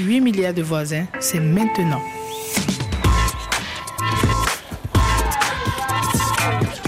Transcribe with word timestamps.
8 0.00 0.22
milliards 0.22 0.54
de 0.54 0.62
voisins, 0.62 1.04
c'est 1.20 1.40
maintenant. 1.40 2.00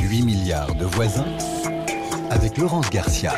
8 0.00 0.22
milliards 0.22 0.74
de 0.74 0.86
voisins 0.86 1.26
avec 2.30 2.56
Laurence 2.56 2.88
Garcia. 2.88 3.34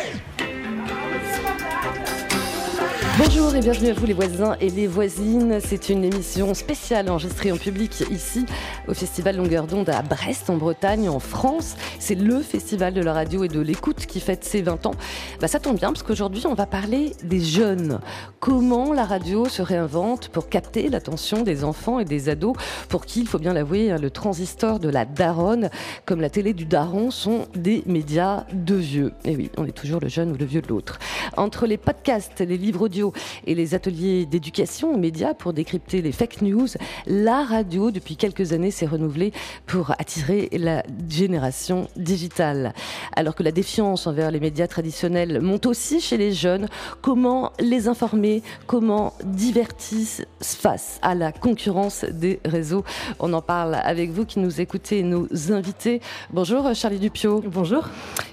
Bonjour 3.19 3.55
et 3.55 3.61
bienvenue 3.61 3.91
à 3.91 3.95
vous 3.95 4.07
les 4.07 4.13
voisins 4.13 4.57
et 4.61 4.71
les 4.71 4.87
voisines. 4.87 5.59
C'est 5.65 5.89
une 5.89 6.05
émission 6.05 6.53
spéciale 6.55 7.11
enregistrée 7.11 7.51
en 7.51 7.57
public 7.57 8.05
ici 8.11 8.47
au 8.89 8.95
Festival 8.95 9.37
Longueur 9.37 9.67
d'onde 9.67 9.89
à 9.89 10.03
Brest 10.03 10.51
en 10.51 10.57
Bretagne 10.57 11.09
en 11.09 11.19
France. 11.19 11.77
C'est 11.99 12.15
le 12.15 12.41
festival 12.41 12.95
de 12.95 13.01
la 13.01 13.13
radio 13.13 13.45
et 13.45 13.49
de 13.49 13.61
l'écoute 13.61 14.07
qui 14.07 14.21
fête 14.21 14.45
ses 14.45 14.63
20 14.63 14.87
ans. 14.87 14.95
Bah, 15.41 15.49
ça 15.49 15.61
tombe 15.61 15.77
bien 15.77 15.93
parce 15.93 16.03
qu'aujourd'hui 16.03 16.47
on 16.47 16.55
va 16.55 16.67
parler 16.67 17.13
des 17.23 17.41
jeunes. 17.41 18.01
Comment 18.41 18.93
la 18.93 19.05
radio 19.05 19.49
se 19.49 19.63
réinvente 19.63 20.29
pour 20.29 20.49
capter 20.49 20.89
l'attention 20.89 21.43
des 21.43 21.65
enfants 21.65 21.99
et 22.01 22.05
des 22.05 22.29
ados 22.29 22.57
pour 22.89 23.07
qui, 23.07 23.21
il 23.21 23.29
faut 23.29 23.39
bien 23.39 23.53
l'avouer, 23.53 23.91
hein, 23.91 23.99
le 23.99 24.11
transistor 24.11 24.79
de 24.79 24.89
la 24.89 25.05
daronne 25.05 25.71
comme 26.07 26.21
la 26.21 26.31
télé 26.31 26.53
du 26.53 26.65
daron 26.65 27.11
sont 27.11 27.47
des 27.55 27.83
médias 27.87 28.45
de 28.53 28.75
vieux. 28.75 29.13
Et 29.25 29.37
oui, 29.37 29.51
on 29.57 29.65
est 29.65 29.73
toujours 29.73 30.01
le 30.01 30.09
jeune 30.09 30.33
ou 30.33 30.37
le 30.37 30.45
vieux 30.45 30.63
de 30.63 30.69
l'autre. 30.69 30.99
Entre 31.37 31.67
les 31.67 31.77
podcasts, 31.77 32.41
les 32.41 32.59
livres 32.59 32.83
audio, 32.83 33.13
et 33.47 33.55
les 33.55 33.75
ateliers 33.75 34.27
d'éducation 34.27 34.95
aux 34.95 34.99
médias 34.99 35.35
pour 35.35 35.53
décrypter 35.53 36.03
les 36.03 36.13
fake 36.13 36.43
news, 36.43 36.69
la 37.07 37.45
radio, 37.45 37.91
depuis 37.91 38.17
quelques 38.17 38.53
années, 38.53 38.71
s'est 38.75 38.87
renouvelée 38.87 39.33
pour 39.67 39.93
attirer 39.93 40.49
la 40.53 40.83
génération 41.09 41.89
digitale. 41.97 42.75
Alors 43.17 43.35
que 43.35 43.43
la 43.43 43.53
défiance 43.53 44.07
envers 44.07 44.31
les 44.31 44.41
médias 44.41 44.67
traditionnels 44.67 45.41
monte 45.41 45.67
aussi 45.67 46.01
chez 46.01 46.17
les 46.17 46.33
jeunes, 46.33 46.69
comment 47.01 47.53
les 47.59 47.89
informer, 47.89 48.43
comment 48.67 49.15
divertir 49.25 50.27
face 50.41 50.99
à 51.03 51.15
la 51.15 51.33
concurrence 51.33 52.05
des 52.05 52.41
réseaux? 52.45 52.85
On 53.21 53.33
en 53.33 53.43
parle 53.43 53.77
avec 53.77 54.11
vous 54.11 54.27
qui 54.27 54.41
nous 54.41 54.61
écoutez, 54.61 55.03
nos 55.03 55.27
invités. 55.51 56.01
Bonjour 56.33 56.75
Charlie 56.75 56.99
Dupio. 56.99 57.43
Bonjour. 57.47 57.89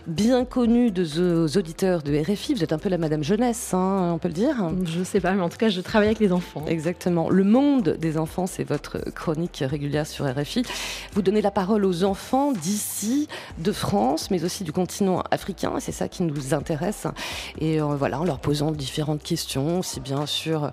Bien 0.07 0.45
connu 0.45 0.89
de 0.89 1.05
nos 1.19 1.47
auditeurs 1.47 2.01
de 2.01 2.17
RFI, 2.17 2.55
vous 2.55 2.63
êtes 2.63 2.73
un 2.73 2.79
peu 2.79 2.89
la 2.89 2.97
Madame 2.97 3.23
Jeunesse, 3.23 3.73
hein, 3.73 4.11
on 4.13 4.17
peut 4.17 4.29
le 4.29 4.33
dire. 4.33 4.55
Je 4.85 5.03
sais 5.03 5.19
pas, 5.19 5.33
mais 5.33 5.41
en 5.43 5.49
tout 5.49 5.57
cas, 5.57 5.69
je 5.69 5.79
travaille 5.81 6.07
avec 6.07 6.19
les 6.19 6.31
enfants. 6.31 6.65
Exactement. 6.67 7.29
Le 7.29 7.43
monde 7.43 7.97
des 7.99 8.17
enfants, 8.17 8.47
c'est 8.47 8.63
votre 8.63 8.97
chronique 9.11 9.63
régulière 9.65 10.07
sur 10.07 10.25
Vous 11.13 11.21
donnez 11.21 11.41
la 11.41 11.51
parole 11.51 11.85
aux 11.85 12.03
enfants 12.03 12.51
d'ici, 12.51 13.27
de 13.57 13.71
France, 13.71 14.31
mais 14.31 14.43
aussi 14.43 14.63
du 14.63 14.71
continent 14.71 15.23
africain. 15.31 15.73
C'est 15.79 15.91
ça 15.91 16.07
qui 16.07 16.23
nous 16.23 16.53
intéresse. 16.53 17.07
Et 17.59 17.81
euh, 17.81 17.85
voilà, 17.95 18.19
en 18.19 18.23
leur 18.23 18.39
posant 18.39 18.71
différentes 18.71 19.23
questions, 19.23 19.79
aussi 19.79 19.99
bien 19.99 20.25
sur 20.25 20.71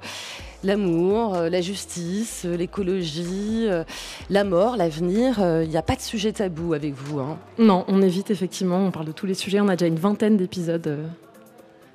l'amour, 0.64 1.34
euh, 1.34 1.48
la 1.48 1.60
justice, 1.60 2.42
euh, 2.44 2.56
l'écologie, 2.56 3.66
la 4.30 4.44
mort, 4.44 4.76
l'avenir. 4.76 5.38
Il 5.62 5.68
n'y 5.68 5.76
a 5.76 5.82
pas 5.82 5.96
de 5.96 6.00
sujet 6.00 6.32
tabou 6.32 6.74
avec 6.74 6.94
vous. 6.94 7.20
Hein. 7.20 7.38
Non, 7.58 7.84
on 7.88 8.02
évite 8.02 8.30
effectivement, 8.30 8.78
on 8.78 8.90
parle 8.90 9.06
de 9.06 9.12
tous 9.12 9.26
les 9.26 9.34
sujets. 9.34 9.60
On 9.60 9.68
a 9.68 9.76
déjà 9.76 9.86
une 9.86 9.98
vingtaine 9.98 10.36
d'épisodes 10.36 10.98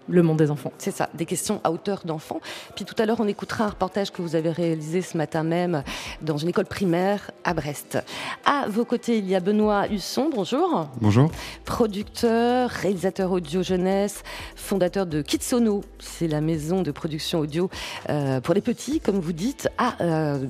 le 0.08 0.24
monde 0.24 0.38
des 0.38 0.52
enfants. 0.52 0.72
C'est 0.78 0.92
ça, 0.92 1.10
des 1.14 1.26
questions 1.26 1.62
à 1.64 1.72
hauteur 1.72 2.02
d'enfants. 2.06 2.40
Puis 2.76 2.86
tout 2.86 2.96
à 2.98 3.06
l'heure, 3.06 3.20
on 3.20 3.28
écoutera 3.28 3.66
un 3.66 3.70
reportage 3.70 4.12
que 4.12 4.22
vous 4.22 4.36
avez 4.36 4.52
réalisé 4.52 5.02
ce 5.02 5.18
matin 5.18 5.44
même 5.44 5.84
dans 6.22 6.38
une 6.38 6.50
école 6.50 6.66
primaire 6.66 7.32
à 7.44 7.54
Brest. 7.54 7.98
À 8.46 8.68
vos 8.68 8.86
côtés, 8.86 9.18
il 9.18 9.28
y 9.28 9.36
a 9.36 9.40
Benoît 9.40 9.88
Husson, 9.88 10.30
bonjour. 10.34 10.90
Bonjour. 11.00 11.32
Producteur, 11.66 12.70
réalisateur 12.70 13.32
audio 13.32 13.64
jeunesse, 13.64 14.24
fondateur 14.56 15.06
de 15.06 15.22
Kitsono, 15.22 15.82
c'est 16.00 16.28
la 16.28 16.42
maison 16.42 16.82
de 16.82 16.92
production 16.92 17.40
audio 17.40 17.70
euh, 18.10 18.42
pour 18.42 18.54
les 18.54 18.62
petits, 18.62 19.00
comme 19.00 19.20
vous 19.20 19.34
dites, 19.34 19.70
à, 19.78 20.02
euh, 20.02 20.46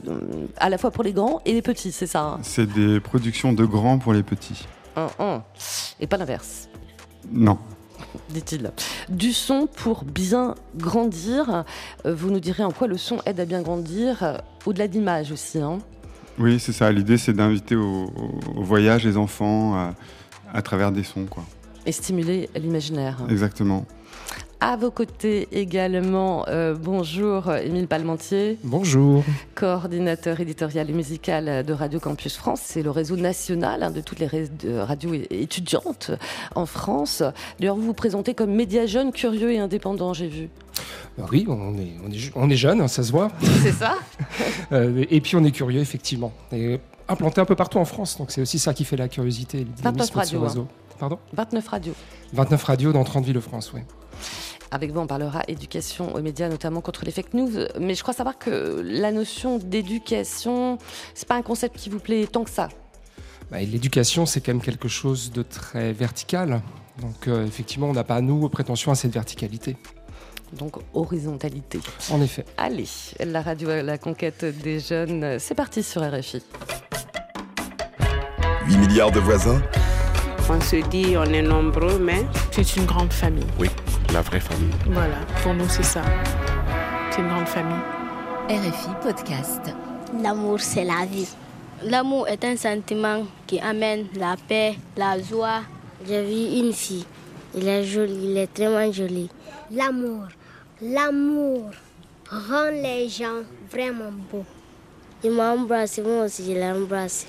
à 0.58 0.70
la 0.70 0.78
fois 0.78 0.92
pour 0.92 1.04
les 1.04 1.14
grands 1.14 1.42
et 1.46 1.54
les 1.54 1.62
petits, 1.62 1.92
c'est 1.92 2.08
ça 2.08 2.24
hein? 2.24 2.40
C'est 2.42 2.72
des 2.72 3.00
productions 3.00 3.54
de 3.54 3.66
grands 3.66 4.00
pour 4.00 4.14
les 4.14 4.24
petits. 4.24 4.68
Et 6.00 6.08
pas 6.08 6.18
l'inverse? 6.18 6.70
Non 7.32 7.58
dit-il. 8.30 8.72
Du 9.10 9.34
son 9.34 9.68
pour 9.68 10.04
bien 10.04 10.56
grandir. 10.76 11.64
Euh, 12.06 12.14
vous 12.14 12.32
nous 12.32 12.40
direz 12.40 12.64
en 12.64 12.72
quoi 12.72 12.88
le 12.88 12.98
son 12.98 13.20
aide 13.26 13.40
à 13.40 13.46
bien 13.46 13.62
grandir, 13.62 14.24
euh, 14.24 14.38
au-delà 14.66 14.88
d'image 14.88 15.32
aussi. 15.32 15.60
Hein. 15.60 15.80
Oui, 16.40 16.60
c'est 16.60 16.74
ça. 16.74 16.92
L'idée, 16.92 17.18
c'est 17.18 17.34
d'inviter 17.34 17.76
au, 17.76 18.10
voyage 18.56 19.04
les 19.04 19.18
enfants 19.18 19.94
à, 20.52 20.62
travers 20.62 20.92
des 20.92 21.04
sons. 21.04 21.26
Quoi. 21.30 21.44
Et 21.86 21.92
stimuler 21.92 22.50
l'imaginaire. 22.56 23.18
Exactement. 23.30 23.86
À 24.66 24.78
vos 24.78 24.92
côtés 24.92 25.50
également, 25.52 26.46
euh, 26.48 26.74
bonjour 26.74 27.54
Émile 27.54 27.90
Palmentier. 27.90 28.58
Bonjour. 28.64 29.22
Coordinateur 29.56 30.40
éditorial 30.40 30.90
et 30.90 30.94
musical 30.94 31.66
de 31.66 31.74
Radio 31.74 32.00
Campus 32.00 32.38
France. 32.38 32.62
C'est 32.64 32.82
le 32.82 32.90
réseau 32.90 33.18
national 33.18 33.84
hein, 33.84 33.92
de 33.92 34.00
toutes 34.00 34.20
les 34.20 34.30
radios 34.80 35.16
étudiantes 35.30 36.12
en 36.56 36.66
France. 36.66 37.24
D'ailleurs, 37.60 37.76
vous 37.76 37.82
vous 37.82 37.94
présentez 37.94 38.36
comme 38.36 38.56
média 38.56 38.86
jeune, 38.86 39.12
curieux 39.12 39.52
et 39.52 39.60
indépendant, 39.60 40.14
j'ai 40.14 40.30
vu. 40.30 40.50
Bah 41.18 41.26
oui, 41.30 41.46
on 41.50 41.76
est, 41.78 41.92
on 42.08 42.10
est, 42.10 42.32
on 42.34 42.50
est 42.50 42.56
jeune, 42.56 42.80
hein, 42.80 42.88
ça 42.88 43.04
se 43.04 43.12
voit. 43.12 43.32
C'est 43.64 43.74
ça. 43.74 43.96
Euh, 44.72 45.04
et 45.12 45.20
puis 45.20 45.36
on 45.36 45.44
est 45.44 45.52
curieux, 45.52 45.82
effectivement. 45.82 46.32
Et 46.54 46.80
implanté 47.10 47.42
un 47.42 47.46
peu 47.46 47.56
partout 47.56 47.80
en 47.80 47.86
France, 47.86 48.18
donc 48.18 48.32
c'est 48.32 48.42
aussi 48.42 48.60
ça 48.60 48.74
qui 48.74 48.86
fait 48.86 48.96
la 48.96 49.10
curiosité. 49.10 49.68
29 49.84 50.10
radios. 50.12 50.42
Réseau. 50.42 50.62
Hein. 50.62 50.96
Pardon? 50.98 51.20
29 51.34 51.68
radios. 51.68 51.94
29 52.32 52.64
radios 52.64 52.94
dans 52.94 53.04
30 53.04 53.26
villes 53.26 53.36
de 53.36 53.40
France, 53.42 53.72
oui. 53.74 53.82
Avec 54.74 54.90
vous, 54.92 55.00
on 55.02 55.06
parlera 55.06 55.44
éducation 55.48 56.16
aux 56.16 56.22
médias, 56.24 56.50
notamment 56.50 56.82
contre 56.82 57.06
les 57.06 57.12
fake 57.12 57.36
news. 57.36 57.68
Mais 57.80 57.94
je 57.94 58.02
crois 58.02 58.16
savoir 58.16 58.40
que 58.40 58.82
la 58.84 59.12
notion 59.12 59.60
d'éducation, 59.60 60.80
c'est 61.14 61.28
pas 61.28 61.36
un 61.36 61.44
concept 61.44 61.78
qui 61.78 61.92
vous 61.92 62.00
plaît 62.00 62.26
tant 62.26 62.44
que 62.44 62.50
ça. 62.50 62.70
Bah, 63.52 63.60
l'éducation, 63.60 64.26
c'est 64.26 64.42
quand 64.42 64.52
même 64.52 64.64
quelque 64.64 64.88
chose 64.88 65.32
de 65.32 65.44
très 65.44 65.94
vertical. 65.94 66.64
Donc, 67.00 67.28
euh, 67.28 67.46
effectivement, 67.46 67.88
on 67.88 67.94
n'a 67.94 68.04
pas, 68.04 68.20
nous, 68.22 68.50
prétention 68.50 68.92
à 68.92 68.96
cette 68.96 69.14
verticalité. 69.14 69.78
Donc, 70.54 70.78
horizontalité. 70.96 71.80
En 72.10 72.20
effet. 72.20 72.44
Allez, 72.58 72.88
la 73.24 73.44
radio 73.44 73.70
La 73.84 74.00
Conquête 74.00 74.44
des 74.44 74.80
Jeunes, 74.80 75.38
c'est 75.38 75.54
parti 75.54 75.84
sur 75.84 76.02
RFI. 76.02 76.42
8 78.66 78.78
milliards 78.78 79.12
de 79.12 79.20
voisins 79.20 79.62
On 80.50 80.60
se 80.60 80.78
dit, 80.90 81.16
on 81.16 81.26
est 81.26 81.44
nombreux, 81.44 82.00
mais 82.00 82.26
c'est 82.50 82.76
une 82.76 82.86
grande 82.86 83.14
famille. 83.14 83.46
Oui 83.60 83.70
la 84.14 84.22
vraie 84.22 84.40
famille. 84.40 84.70
Voilà, 84.86 85.18
pour 85.42 85.56
nous 85.56 85.68
c'est 85.68 85.84
ça. 85.84 86.04
C'est 87.10 87.22
une 87.22 87.30
grande 87.30 87.48
famille. 87.48 87.82
RFI 88.48 88.90
Podcast. 89.02 89.62
L'amour, 90.22 90.60
c'est 90.60 90.84
la 90.84 91.06
vie. 91.06 91.28
L'amour 91.84 92.28
est 92.28 92.44
un 92.46 92.56
sentiment 92.56 93.26
qui 93.48 93.60
amène 93.60 94.06
la 94.16 94.36
paix, 94.48 94.76
la 94.96 95.20
joie. 95.20 95.62
J'ai 96.08 96.24
vu 96.24 96.60
une 96.60 96.74
fille. 96.74 97.06
Il 97.56 97.68
est 97.68 97.84
joli, 97.84 98.32
il 98.32 98.38
est 98.38 98.54
très 98.54 98.94
joli. 98.94 99.30
L'amour, 99.72 100.28
l'amour 100.82 101.72
rend 102.30 102.70
les 102.72 103.10
gens 103.10 103.42
vraiment 103.72 104.12
beaux. 104.32 104.46
Il 105.24 105.32
m'a 105.32 105.54
embrassé, 105.54 106.04
moi 106.04 106.26
aussi 106.26 106.46
je 106.46 106.52
l'ai 106.52 106.72
embrassé. 106.72 107.26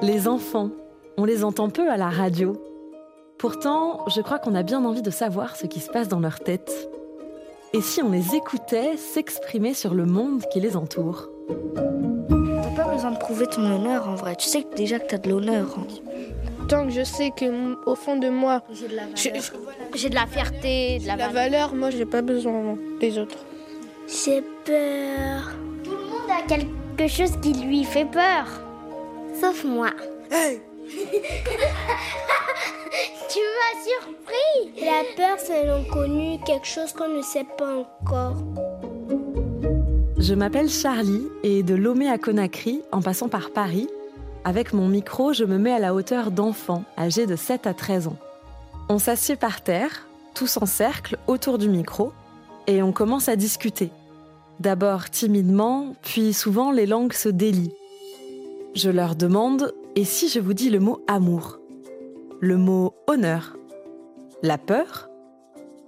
Les 0.00 0.28
enfants, 0.28 0.70
on 1.16 1.24
les 1.24 1.42
entend 1.42 1.70
peu 1.70 1.90
à 1.90 1.96
la 1.96 2.08
radio. 2.08 2.62
Pourtant, 3.36 4.06
je 4.08 4.20
crois 4.20 4.38
qu'on 4.38 4.54
a 4.54 4.62
bien 4.62 4.84
envie 4.84 5.02
de 5.02 5.10
savoir 5.10 5.56
ce 5.56 5.66
qui 5.66 5.80
se 5.80 5.90
passe 5.90 6.06
dans 6.06 6.20
leur 6.20 6.38
tête. 6.38 6.88
Et 7.72 7.80
si 7.80 8.00
on 8.00 8.12
les 8.12 8.36
écoutait 8.36 8.96
s'exprimer 8.96 9.74
sur 9.74 9.94
le 9.94 10.06
monde 10.06 10.44
qui 10.52 10.60
les 10.60 10.76
entoure? 10.76 11.28
T'as 12.28 12.84
pas 12.84 12.92
besoin 12.92 13.10
de 13.10 13.18
prouver 13.18 13.48
ton 13.48 13.64
honneur 13.64 14.08
en 14.08 14.14
vrai. 14.14 14.36
Tu 14.36 14.48
sais 14.48 14.64
déjà 14.76 15.00
que 15.00 15.08
t'as 15.08 15.18
de 15.18 15.30
l'honneur. 15.30 15.66
Hein. 15.76 15.86
Tant 16.68 16.84
que 16.84 16.92
je 16.92 17.02
sais 17.02 17.32
que 17.36 17.76
au 17.84 17.96
fond 17.96 18.16
de 18.16 18.28
moi, 18.28 18.62
j'ai 18.72 18.88
de 20.10 20.14
la 20.14 20.26
fierté, 20.26 21.00
de 21.00 21.06
la, 21.08 21.16
la 21.16 21.28
valeur. 21.28 21.74
Moi, 21.74 21.90
j'ai 21.90 22.06
pas 22.06 22.22
besoin 22.22 22.78
des 23.00 23.18
autres. 23.18 23.44
J'ai 24.06 24.42
peur. 24.64 25.56
Tout 25.82 25.90
le 25.90 26.04
monde 26.04 26.30
a 26.30 26.46
quelque 26.46 27.08
chose 27.08 27.32
qui 27.42 27.52
lui 27.54 27.82
fait 27.82 28.04
peur 28.04 28.67
sauf 29.40 29.64
moi. 29.64 29.90
Hey 30.30 30.60
tu 33.28 33.38
m'as 33.56 33.76
surpris 33.84 34.84
La 34.84 35.02
peur, 35.16 35.36
c'est 35.38 35.64
l'inconnu, 35.66 36.38
quelque 36.46 36.66
chose 36.66 36.92
qu'on 36.92 37.08
ne 37.08 37.22
sait 37.22 37.46
pas 37.56 37.76
encore. 37.76 38.36
Je 40.16 40.34
m'appelle 40.34 40.68
Charlie 40.68 41.26
et 41.42 41.62
de 41.62 41.74
Lomé 41.74 42.10
à 42.10 42.18
Conakry, 42.18 42.82
en 42.90 43.02
passant 43.02 43.28
par 43.28 43.50
Paris, 43.50 43.88
avec 44.44 44.72
mon 44.72 44.88
micro, 44.88 45.32
je 45.32 45.44
me 45.44 45.58
mets 45.58 45.72
à 45.72 45.78
la 45.78 45.94
hauteur 45.94 46.30
d'enfants 46.30 46.84
âgés 46.96 47.26
de 47.26 47.36
7 47.36 47.66
à 47.66 47.74
13 47.74 48.08
ans. 48.08 48.16
On 48.88 48.98
s'assied 48.98 49.36
par 49.36 49.60
terre, 49.60 50.08
tous 50.34 50.56
en 50.56 50.66
cercle, 50.66 51.18
autour 51.26 51.58
du 51.58 51.68
micro, 51.68 52.12
et 52.66 52.82
on 52.82 52.92
commence 52.92 53.28
à 53.28 53.36
discuter. 53.36 53.90
D'abord 54.58 55.10
timidement, 55.10 55.94
puis 56.02 56.32
souvent 56.32 56.72
les 56.72 56.86
langues 56.86 57.12
se 57.12 57.28
délient. 57.28 57.74
Je 58.78 58.90
leur 58.90 59.16
demande 59.16 59.74
Et 59.96 60.04
si 60.04 60.28
je 60.28 60.38
vous 60.38 60.54
dis 60.54 60.70
le 60.70 60.78
mot 60.78 61.04
amour? 61.08 61.58
Le 62.38 62.56
mot 62.56 62.94
honneur, 63.08 63.56
la 64.44 64.56
peur, 64.56 65.08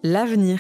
l'avenir. 0.03 0.59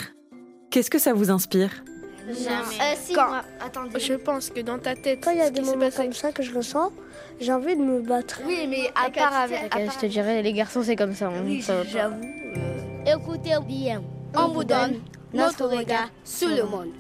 Qu'est-ce 0.71 0.91
que 0.91 1.01
ça 1.01 1.13
vous 1.13 1.33
inspire? 1.33 1.83
Jamais. 2.29 3.19
Euh, 3.19 3.41
Attendez. 3.61 3.99
Je 3.99 4.15
pense 4.15 4.51
que 4.51 4.61
dans 4.61 4.79
ta 4.79 4.95
tête, 4.95 5.19
quand 5.25 5.33
il 5.33 5.39
y 5.39 5.41
a 5.41 5.51
des 5.51 5.61
moments 5.61 5.91
comme 5.91 6.13
ça 6.13 6.31
que 6.31 6.45
je 6.45 6.53
le 6.53 6.63
sens, 6.63 6.93
j'ai 7.41 7.53
envie 7.53 7.75
de 7.75 7.83
me 7.83 8.01
battre. 8.01 8.41
Oui, 8.47 8.65
mais 8.69 8.89
à 8.95 9.11
part 9.11 9.35
avec. 9.35 9.69
Je 9.75 9.99
te 9.99 10.07
dirais, 10.07 10.41
les 10.41 10.53
garçons, 10.53 10.85
c'est 10.85 10.95
comme 10.95 11.15
ça. 11.15 11.33
Oui, 11.45 11.65
j'avoue. 11.91 12.15
Euh... 12.23 13.17
Écoutez 13.19 13.57
bien, 13.67 14.05
on 14.37 14.49
vous 14.51 14.63
donne 14.63 15.01
notre 15.35 15.67
regard 15.67 16.11
sur 16.23 16.49
le 16.49 16.63
monde. 16.63 16.93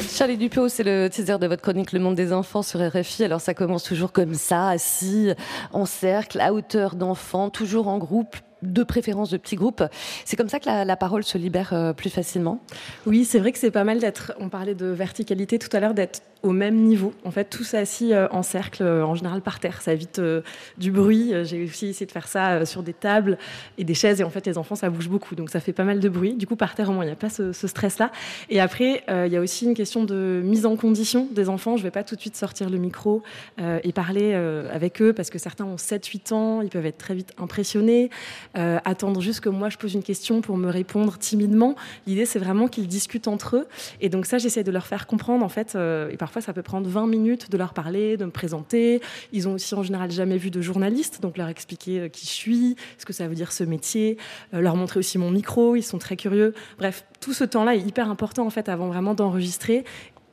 Charlie 0.00 0.36
Dupont, 0.36 0.68
c'est 0.68 0.84
le 0.84 1.08
teaser 1.08 1.38
de 1.38 1.46
votre 1.46 1.62
chronique 1.62 1.92
Le 1.92 2.00
Monde 2.00 2.14
des 2.14 2.32
Enfants 2.32 2.62
sur 2.62 2.80
RFI. 2.80 3.24
Alors 3.24 3.40
ça 3.40 3.54
commence 3.54 3.82
toujours 3.82 4.12
comme 4.12 4.34
ça, 4.34 4.68
assis, 4.68 5.32
en 5.72 5.86
cercle, 5.86 6.40
à 6.40 6.52
hauteur 6.52 6.94
d'enfants, 6.94 7.50
toujours 7.50 7.88
en 7.88 7.98
groupe, 7.98 8.36
de 8.62 8.82
préférence 8.82 9.30
de 9.30 9.36
petits 9.36 9.56
groupes. 9.56 9.84
C'est 10.24 10.36
comme 10.36 10.48
ça 10.48 10.60
que 10.60 10.66
la, 10.66 10.84
la 10.84 10.96
parole 10.96 11.24
se 11.24 11.38
libère 11.38 11.72
euh, 11.72 11.92
plus 11.92 12.10
facilement? 12.10 12.60
Oui, 13.06 13.24
c'est 13.24 13.38
vrai 13.38 13.52
que 13.52 13.58
c'est 13.58 13.70
pas 13.70 13.84
mal 13.84 13.98
d'être, 13.98 14.32
on 14.40 14.48
parlait 14.48 14.74
de 14.74 14.86
verticalité 14.86 15.58
tout 15.58 15.74
à 15.76 15.80
l'heure, 15.80 15.94
d'être 15.94 16.22
au 16.44 16.52
même 16.52 16.76
niveau. 16.76 17.14
En 17.24 17.30
fait, 17.30 17.46
tous 17.46 17.72
assis 17.72 18.12
euh, 18.12 18.28
en 18.30 18.42
cercle, 18.42 18.82
euh, 18.82 19.04
en 19.04 19.14
général 19.14 19.40
par 19.40 19.58
terre. 19.60 19.80
Ça 19.80 19.94
évite 19.94 20.18
euh, 20.18 20.42
du 20.76 20.92
bruit. 20.92 21.32
J'ai 21.44 21.64
aussi 21.64 21.86
essayé 21.86 22.06
de 22.06 22.12
faire 22.12 22.28
ça 22.28 22.66
sur 22.66 22.82
des 22.82 22.92
tables 22.92 23.38
et 23.78 23.84
des 23.84 23.94
chaises. 23.94 24.20
Et 24.20 24.24
en 24.24 24.30
fait, 24.30 24.44
les 24.46 24.58
enfants, 24.58 24.74
ça 24.74 24.90
bouge 24.90 25.08
beaucoup. 25.08 25.34
Donc, 25.34 25.48
ça 25.48 25.58
fait 25.58 25.72
pas 25.72 25.84
mal 25.84 26.00
de 26.00 26.08
bruit. 26.08 26.34
Du 26.34 26.46
coup, 26.46 26.54
par 26.54 26.74
terre, 26.74 26.90
au 26.90 26.92
moins, 26.92 27.04
il 27.04 27.08
n'y 27.08 27.12
a 27.12 27.16
pas 27.16 27.30
ce, 27.30 27.52
ce 27.52 27.66
stress-là. 27.66 28.12
Et 28.50 28.60
après, 28.60 29.02
il 29.08 29.32
y 29.32 29.36
a 29.36 29.40
aussi 29.40 29.64
une 29.64 29.74
question 29.74 30.04
de 30.04 30.42
mise 30.44 30.66
en 30.66 30.76
condition 30.76 31.26
des 31.32 31.48
enfants. 31.48 31.76
Je 31.76 31.82
ne 31.82 31.84
vais 31.84 31.90
pas 31.90 32.04
tout 32.04 32.14
de 32.14 32.20
suite 32.20 32.36
sortir 32.36 32.68
le 32.68 32.76
micro 32.76 33.22
et 33.58 33.92
parler 33.92 34.34
avec 34.34 35.00
eux 35.00 35.12
parce 35.14 35.30
que 35.30 35.38
certains 35.38 35.64
ont 35.64 35.76
7-8 35.76 36.34
ans. 36.34 36.60
Ils 36.60 36.68
peuvent 36.68 36.84
être 36.84 36.98
très 36.98 37.14
vite 37.14 37.32
impressionnés. 37.38 38.10
attendre 38.54 39.22
juste 39.22 39.40
que 39.40 39.48
moi, 39.48 39.70
je 39.70 39.78
pose 39.78 39.94
une 39.94 40.02
question 40.02 40.42
pour 40.42 40.58
me 40.58 40.68
répondre 40.68 41.16
timidement. 41.16 41.74
L'idée, 42.06 42.26
c'est 42.26 42.38
vraiment 42.38 42.68
qu'ils 42.68 42.86
discutent 42.86 43.28
entre 43.28 43.56
eux. 43.56 43.66
Et 44.00 44.10
donc, 44.10 44.26
ça, 44.26 44.36
j'essaie 44.38 44.64
de 44.64 44.70
leur 44.70 44.86
faire 44.86 45.06
comprendre, 45.06 45.44
en 45.44 45.48
fait. 45.48 45.74
et 46.10 46.16
parfois, 46.16 46.33
ça 46.40 46.52
peut 46.52 46.62
prendre 46.62 46.88
20 46.88 47.06
minutes 47.06 47.50
de 47.50 47.56
leur 47.56 47.74
parler, 47.74 48.16
de 48.16 48.24
me 48.24 48.30
présenter. 48.30 49.00
Ils 49.32 49.48
ont 49.48 49.54
aussi 49.54 49.74
en 49.74 49.82
général 49.82 50.10
jamais 50.10 50.36
vu 50.36 50.50
de 50.50 50.60
journaliste, 50.60 51.20
donc 51.20 51.36
leur 51.36 51.48
expliquer 51.48 52.00
euh, 52.00 52.08
qui 52.08 52.26
je 52.26 52.32
suis, 52.32 52.76
ce 52.98 53.04
que 53.04 53.12
ça 53.12 53.28
veut 53.28 53.34
dire 53.34 53.52
ce 53.52 53.64
métier, 53.64 54.18
euh, 54.52 54.60
leur 54.60 54.76
montrer 54.76 54.98
aussi 54.98 55.18
mon 55.18 55.30
micro, 55.30 55.76
ils 55.76 55.82
sont 55.82 55.98
très 55.98 56.16
curieux. 56.16 56.54
Bref, 56.78 57.04
tout 57.20 57.32
ce 57.32 57.44
temps-là 57.44 57.74
est 57.74 57.80
hyper 57.80 58.10
important 58.10 58.46
en 58.46 58.50
fait 58.50 58.68
avant 58.68 58.88
vraiment 58.88 59.14
d'enregistrer 59.14 59.84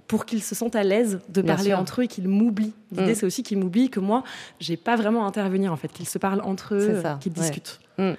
pour 0.07 0.25
qu'ils 0.25 0.43
se 0.43 0.55
sentent 0.55 0.75
à 0.75 0.83
l'aise 0.83 1.19
de 1.29 1.41
parler 1.41 1.73
entre 1.73 2.01
eux 2.01 2.03
et 2.03 2.07
qu'ils 2.07 2.27
m'oublient. 2.27 2.73
L'idée, 2.91 3.11
mm. 3.11 3.15
c'est 3.15 3.25
aussi 3.25 3.43
qu'ils 3.43 3.57
m'oublient 3.57 3.89
que 3.89 3.99
moi, 3.99 4.23
j'ai 4.59 4.77
pas 4.77 4.95
vraiment 4.95 5.25
à 5.25 5.27
intervenir, 5.27 5.71
en 5.71 5.77
fait, 5.77 5.91
qu'ils 5.91 6.07
se 6.07 6.17
parlent 6.17 6.41
entre 6.41 6.75
eux, 6.75 7.03
qu'ils 7.19 7.33
discutent. 7.33 7.79
Mm. 7.97 8.11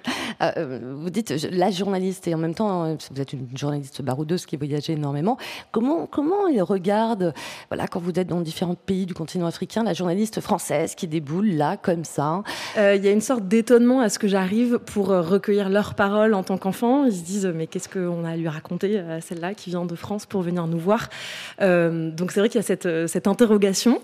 Euh, 0.42 0.78
vous 0.96 1.10
dites 1.10 1.30
la 1.50 1.70
journaliste 1.70 2.28
et 2.28 2.34
en 2.34 2.38
même 2.38 2.54
temps 2.54 2.84
euh, 2.84 2.94
vous 3.10 3.20
êtes 3.20 3.32
une 3.32 3.48
journaliste 3.56 4.02
baroudeuse 4.02 4.46
qui 4.46 4.56
voyageait 4.56 4.92
énormément. 4.92 5.38
Comment 5.70 6.06
comment 6.06 6.46
ils 6.48 6.62
regardent 6.62 7.32
voilà 7.70 7.86
quand 7.86 8.00
vous 8.00 8.12
êtes 8.16 8.28
dans 8.28 8.40
différents 8.40 8.74
pays 8.74 9.06
du 9.06 9.14
continent 9.14 9.46
africain 9.46 9.82
la 9.82 9.94
journaliste 9.94 10.40
française 10.40 10.94
qui 10.94 11.08
déboule 11.08 11.48
là 11.54 11.76
comme 11.76 12.04
ça? 12.04 12.42
Euh, 12.76 12.96
il 12.96 13.04
y 13.04 13.08
a 13.08 13.12
une 13.12 13.20
sorte 13.20 13.48
d'étonnement 13.48 14.00
à 14.00 14.08
ce 14.08 14.18
que 14.18 14.28
j'arrive 14.28 14.78
pour 14.78 15.08
recueillir 15.08 15.68
leurs 15.68 15.94
paroles 15.94 16.34
en 16.34 16.42
tant 16.42 16.58
qu'enfant. 16.58 17.06
Ils 17.06 17.14
se 17.14 17.24
disent 17.24 17.52
mais 17.54 17.66
qu'est-ce 17.66 17.88
qu'on 17.88 18.24
a 18.24 18.30
à 18.30 18.36
lui 18.36 18.48
raconter 18.48 19.02
celle-là 19.20 19.54
qui 19.54 19.70
vient 19.70 19.84
de 19.84 19.94
France 19.94 20.26
pour 20.26 20.42
venir 20.42 20.66
nous 20.66 20.78
voir? 20.78 21.08
donc 21.60 22.32
c'est 22.32 22.40
vrai 22.40 22.48
qu'il 22.48 22.58
y 22.58 22.64
a 22.64 22.66
cette 22.66 22.88
cette 23.06 23.26
interrogation. 23.26 24.00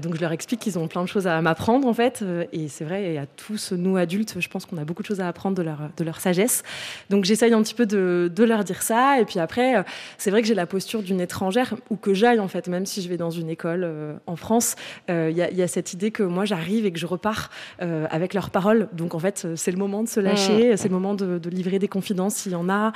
Donc 0.00 0.14
je 0.16 0.20
leur 0.20 0.32
explique 0.32 0.60
qu'ils 0.60 0.78
ont 0.78 0.88
plein 0.88 1.02
de 1.02 1.08
choses 1.08 1.26
à 1.26 1.40
m'apprendre 1.40 1.86
en 1.86 1.94
fait 1.94 2.24
et 2.52 2.68
c'est 2.68 2.84
vrai 2.84 3.14
et 3.14 3.18
à 3.18 3.26
tous 3.26 3.72
nous 3.72 3.96
adultes 3.96 4.36
je 4.38 4.48
pense 4.48 4.66
qu'on 4.66 4.78
a 4.78 4.84
beaucoup 4.84 5.02
de 5.02 5.06
choses 5.06 5.20
à 5.20 5.28
apprendre 5.28 5.56
de 5.56 5.62
leur, 5.62 5.78
de 5.96 6.04
leur 6.04 6.20
sagesse. 6.20 6.62
Donc 7.10 7.24
j'essaye 7.24 7.52
un 7.52 7.62
petit 7.62 7.74
peu 7.74 7.86
de, 7.86 8.30
de, 8.34 8.44
leur 8.44 8.64
dire 8.64 8.82
ça. 8.82 9.20
Et 9.20 9.24
puis 9.24 9.38
après, 9.38 9.76
euh, 9.76 9.82
c'est 10.18 10.30
vrai 10.30 10.42
que 10.42 10.48
j'ai 10.48 10.54
la 10.54 10.66
posture 10.66 11.02
d'une 11.02 11.20
étrangère, 11.20 11.74
ou 11.90 11.96
que 11.96 12.14
j'aille 12.14 12.40
en 12.40 12.48
fait, 12.48 12.68
même 12.68 12.86
si 12.86 13.02
je 13.02 13.08
vais 13.08 13.16
dans 13.16 13.30
une 13.30 13.50
école 13.50 13.84
euh, 13.84 14.14
en 14.26 14.36
France, 14.36 14.76
euh, 15.10 15.30
il 15.30 15.36
y, 15.36 15.56
y, 15.56 15.62
a 15.62 15.68
cette 15.68 15.92
idée 15.92 16.10
que 16.10 16.22
moi 16.22 16.44
j'arrive 16.44 16.86
et 16.86 16.92
que 16.92 16.98
je 16.98 17.06
repars 17.06 17.50
euh, 17.82 18.06
avec 18.10 18.34
leurs 18.34 18.50
paroles. 18.50 18.88
Donc 18.92 19.14
en 19.14 19.18
fait, 19.18 19.46
c'est 19.54 19.70
le 19.70 19.78
moment 19.78 20.02
de 20.02 20.08
se 20.08 20.20
lâcher, 20.20 20.72
mmh. 20.72 20.76
c'est 20.76 20.88
le 20.88 20.94
moment 20.94 21.14
de, 21.14 21.38
de, 21.38 21.50
livrer 21.50 21.78
des 21.78 21.88
confidences 21.88 22.34
s'il 22.34 22.52
y 22.52 22.56
en 22.56 22.68
a. 22.68 22.92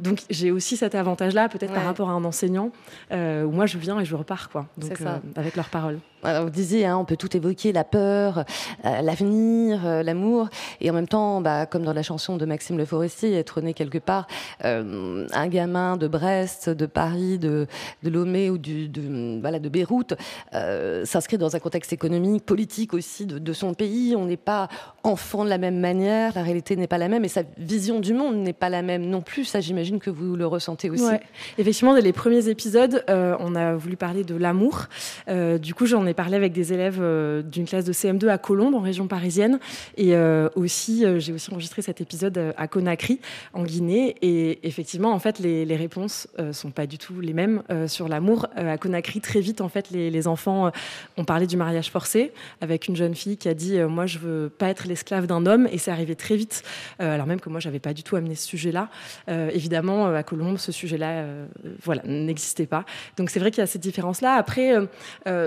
Donc 0.00 0.22
j'ai 0.30 0.50
aussi 0.50 0.76
cet 0.76 0.94
avantage-là, 0.94 1.48
peut-être 1.48 1.70
ouais. 1.70 1.76
par 1.76 1.84
rapport 1.84 2.10
à 2.10 2.12
un 2.12 2.24
enseignant, 2.24 2.70
où 3.10 3.50
moi 3.50 3.66
je 3.66 3.78
viens 3.78 4.00
et 4.00 4.04
je 4.04 4.14
repars, 4.14 4.48
quoi. 4.48 4.66
Donc 4.76 4.98
avec 5.36 5.56
leurs 5.56 5.68
paroles. 5.68 5.98
Alors, 6.24 6.44
vous 6.44 6.50
disiez, 6.50 6.86
hein, 6.86 6.96
on 6.96 7.04
peut 7.04 7.16
tout 7.16 7.36
évoquer, 7.36 7.72
la 7.72 7.84
peur, 7.84 8.44
euh, 8.84 9.02
l'avenir, 9.02 9.86
euh, 9.86 10.02
l'amour, 10.02 10.48
et 10.80 10.90
en 10.90 10.94
même 10.94 11.08
temps, 11.08 11.40
bah, 11.40 11.66
comme 11.66 11.82
dans 11.82 11.92
la 11.92 12.02
chanson 12.02 12.36
de 12.36 12.46
Maxime 12.46 12.78
Le 12.78 12.86
Forestier, 12.86 13.34
être 13.34 13.60
né 13.60 13.74
quelque 13.74 13.98
part, 13.98 14.26
euh, 14.64 15.26
un 15.32 15.48
gamin 15.48 15.96
de 15.96 16.08
Brest, 16.08 16.70
de 16.70 16.86
Paris, 16.86 17.38
de, 17.38 17.66
Lomé 18.02 18.50
ou 18.50 18.58
de, 18.58 19.40
voilà, 19.40 19.58
de 19.58 19.68
Beyrouth, 19.68 20.14
euh, 20.54 21.04
s'inscrit 21.04 21.38
dans 21.38 21.56
un 21.56 21.58
contexte 21.58 21.92
économique, 21.92 22.44
politique 22.44 22.94
aussi 22.94 23.26
de, 23.26 23.52
son 23.52 23.74
pays. 23.74 24.16
On 24.16 24.24
n'est 24.24 24.36
pas 24.36 24.68
enfant 25.02 25.44
de 25.44 25.50
la 25.50 25.58
même 25.58 25.78
manière, 25.78 26.32
la 26.34 26.42
réalité 26.42 26.76
n'est 26.76 26.86
pas 26.86 26.98
la 26.98 27.08
même, 27.08 27.24
et 27.24 27.28
sa 27.28 27.42
vision 27.58 28.00
du 28.00 28.14
monde 28.14 28.36
n'est 28.36 28.52
pas 28.52 28.68
la 28.68 28.82
même 28.82 29.06
non 29.06 29.20
plus. 29.20 29.44
Ça, 29.44 29.60
j'imagine 29.60 30.00
que 30.00 30.10
vous 30.10 30.36
le 30.36 30.46
ressentez 30.46 30.90
aussi. 30.90 31.04
Effectivement, 31.58 31.94
dans 31.94 32.02
les 32.02 32.12
premiers 32.12 32.48
épisodes, 32.48 33.04
euh, 33.10 33.36
on 33.40 33.54
a 33.54 33.74
voulu 33.74 33.96
parler 33.96 34.24
de 34.24 34.34
l'amour. 34.34 34.86
du 35.28 35.74
coup, 35.74 35.86
j'en 35.86 36.06
ai 36.06 36.13
parlé 36.14 36.36
avec 36.36 36.52
des 36.52 36.72
élèves 36.72 36.98
euh, 37.00 37.42
d'une 37.42 37.66
classe 37.66 37.84
de 37.84 37.92
CM2 37.92 38.28
à 38.28 38.38
Colombes, 38.38 38.74
en 38.74 38.80
région 38.80 39.06
parisienne. 39.06 39.58
Et 39.96 40.14
euh, 40.14 40.48
aussi, 40.54 41.04
euh, 41.04 41.18
j'ai 41.18 41.32
aussi 41.32 41.52
enregistré 41.52 41.82
cet 41.82 42.00
épisode 42.00 42.54
à 42.56 42.68
Conakry, 42.68 43.20
en 43.52 43.64
Guinée. 43.64 44.14
Et 44.22 44.66
effectivement, 44.66 45.12
en 45.12 45.18
fait, 45.18 45.38
les, 45.38 45.74
réponses 45.74 46.28
euh, 46.38 46.52
sont 46.52 46.70
pas 46.70 46.86
du 46.86 46.98
tout 46.98 47.20
les 47.20 47.32
mêmes 47.32 47.62
sur 47.88 48.08
l'amour. 48.08 48.46
à 48.54 48.78
Conakry, 48.78 49.20
très 49.20 49.40
vite, 49.40 49.60
en 49.60 49.68
fait, 49.68 49.90
les, 49.90 50.10
les 50.10 50.28
enfants 50.28 50.70
ont 51.16 51.24
parlé 51.24 51.46
du 51.46 51.56
mariage 51.56 51.90
forcé, 51.90 52.32
avec 52.60 52.86
une 52.86 52.94
jeune 52.94 53.14
fille 53.14 53.36
qui 53.36 53.48
a 53.48 53.54
dit 53.54 53.80
Moi, 53.80 54.06
je 54.06 54.18
veux 54.18 54.48
pas 54.48 54.68
être 54.68 54.86
l'esclave 54.86 55.26
d'un 55.26 55.46
homme. 55.46 55.68
Et 55.72 55.78
c'est 55.78 55.90
arrivé 55.90 56.14
très 56.14 56.36
vite, 56.36 56.62
alors 56.98 57.26
même 57.26 57.40
que 57.40 57.48
moi, 57.48 57.58
j'avais 57.58 57.80
pas 57.80 57.92
du 57.92 58.02
tout 58.02 58.16
amené 58.16 58.34
ce 58.34 58.46
sujet-là. 58.46 58.88
évidemment, 59.28 60.06
à 60.06 60.22
Colombes, 60.22 60.58
ce 60.58 60.70
sujet-là 60.70 61.24
voilà, 61.82 62.02
n'existait 62.04 62.66
pas. 62.66 62.84
Donc, 63.16 63.30
c'est 63.30 63.40
vrai 63.40 63.50
qu'il 63.50 63.60
y 63.60 63.64
a 63.64 63.66
cette 63.66 63.82
différence-là. 63.82 64.34
Après, 64.34 64.74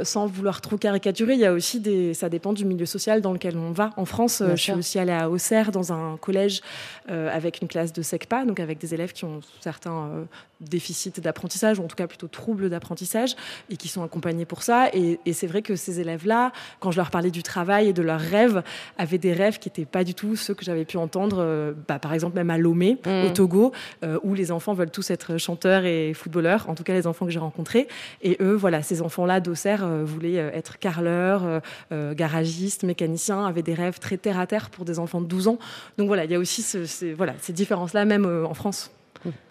sans 0.03 0.27
vouloir 0.27 0.56
trop 0.61 0.77
caricaturé, 0.77 1.33
il 1.33 1.39
y 1.39 1.45
a 1.45 1.53
aussi 1.53 1.79
des, 1.79 2.13
ça 2.13 2.29
dépend 2.29 2.53
du 2.53 2.65
milieu 2.65 2.85
social 2.85 3.21
dans 3.21 3.33
lequel 3.33 3.57
on 3.57 3.71
va. 3.71 3.91
En 3.97 4.05
France, 4.05 4.41
Bien 4.41 4.55
je 4.55 4.61
sûr. 4.61 4.73
suis 4.73 4.79
aussi 4.79 4.99
allée 4.99 5.11
à 5.11 5.29
Auxerre 5.29 5.71
dans 5.71 5.93
un 5.93 6.17
collège 6.17 6.61
euh, 7.09 7.29
avec 7.35 7.61
une 7.61 7.67
classe 7.67 7.93
de 7.93 8.01
SECPA, 8.01 8.45
donc 8.45 8.59
avec 8.59 8.77
des 8.77 8.93
élèves 8.93 9.13
qui 9.13 9.25
ont 9.25 9.41
certains 9.61 10.07
euh, 10.07 10.23
déficits 10.61 11.21
d'apprentissage, 11.21 11.79
ou 11.79 11.83
en 11.83 11.87
tout 11.87 11.95
cas 11.95 12.07
plutôt 12.07 12.27
troubles 12.27 12.69
d'apprentissage, 12.69 13.35
et 13.69 13.77
qui 13.77 13.87
sont 13.87 14.03
accompagnés 14.03 14.45
pour 14.45 14.63
ça. 14.63 14.89
Et, 14.93 15.19
et 15.25 15.33
c'est 15.33 15.47
vrai 15.47 15.61
que 15.61 15.75
ces 15.75 15.99
élèves-là, 15.99 16.51
quand 16.79 16.91
je 16.91 16.97
leur 16.97 17.11
parlais 17.11 17.31
du 17.31 17.43
travail 17.43 17.89
et 17.89 17.93
de 17.93 18.01
leurs 18.01 18.19
rêves, 18.19 18.63
avaient 18.97 19.17
des 19.17 19.33
rêves 19.33 19.59
qui 19.59 19.69
n'étaient 19.69 19.85
pas 19.85 20.03
du 20.03 20.13
tout 20.13 20.35
ceux 20.35 20.53
que 20.53 20.65
j'avais 20.65 20.85
pu 20.85 20.97
entendre, 20.97 21.37
euh, 21.39 21.73
bah, 21.87 21.99
par 21.99 22.13
exemple 22.13 22.35
même 22.35 22.49
à 22.49 22.57
Lomé, 22.57 22.97
mmh. 23.05 23.25
au 23.25 23.29
Togo, 23.29 23.71
euh, 24.03 24.19
où 24.23 24.33
les 24.33 24.51
enfants 24.51 24.73
veulent 24.73 24.91
tous 24.91 25.09
être 25.11 25.37
chanteurs 25.37 25.85
et 25.85 26.13
footballeurs, 26.13 26.69
en 26.69 26.75
tout 26.75 26.83
cas 26.83 26.93
les 26.93 27.07
enfants 27.07 27.25
que 27.25 27.31
j'ai 27.31 27.39
rencontrés. 27.39 27.87
Et 28.21 28.37
eux, 28.41 28.55
voilà, 28.55 28.81
ces 28.81 29.01
enfants-là 29.01 29.39
d'Auxerre 29.39 29.83
euh, 29.83 30.03
voulaient 30.03 30.46
être 30.53 30.79
carleurs, 30.79 31.61
euh, 31.91 32.13
garagistes, 32.13 32.83
mécaniciens, 32.83 33.45
avaient 33.45 33.63
des 33.63 33.73
rêves 33.73 33.99
très 33.99 34.17
terre 34.17 34.39
à 34.39 34.47
terre 34.47 34.69
pour 34.69 34.85
des 34.85 34.99
enfants 34.99 35.21
de 35.21 35.27
12 35.27 35.47
ans. 35.47 35.59
Donc 35.97 36.07
voilà, 36.07 36.25
il 36.25 36.31
y 36.31 36.35
a 36.35 36.39
aussi 36.39 36.61
ce, 36.61 36.85
ces, 36.85 37.13
voilà, 37.13 37.33
ces 37.39 37.53
différences-là, 37.53 38.05
même 38.05 38.25
en 38.25 38.53
France. 38.53 38.91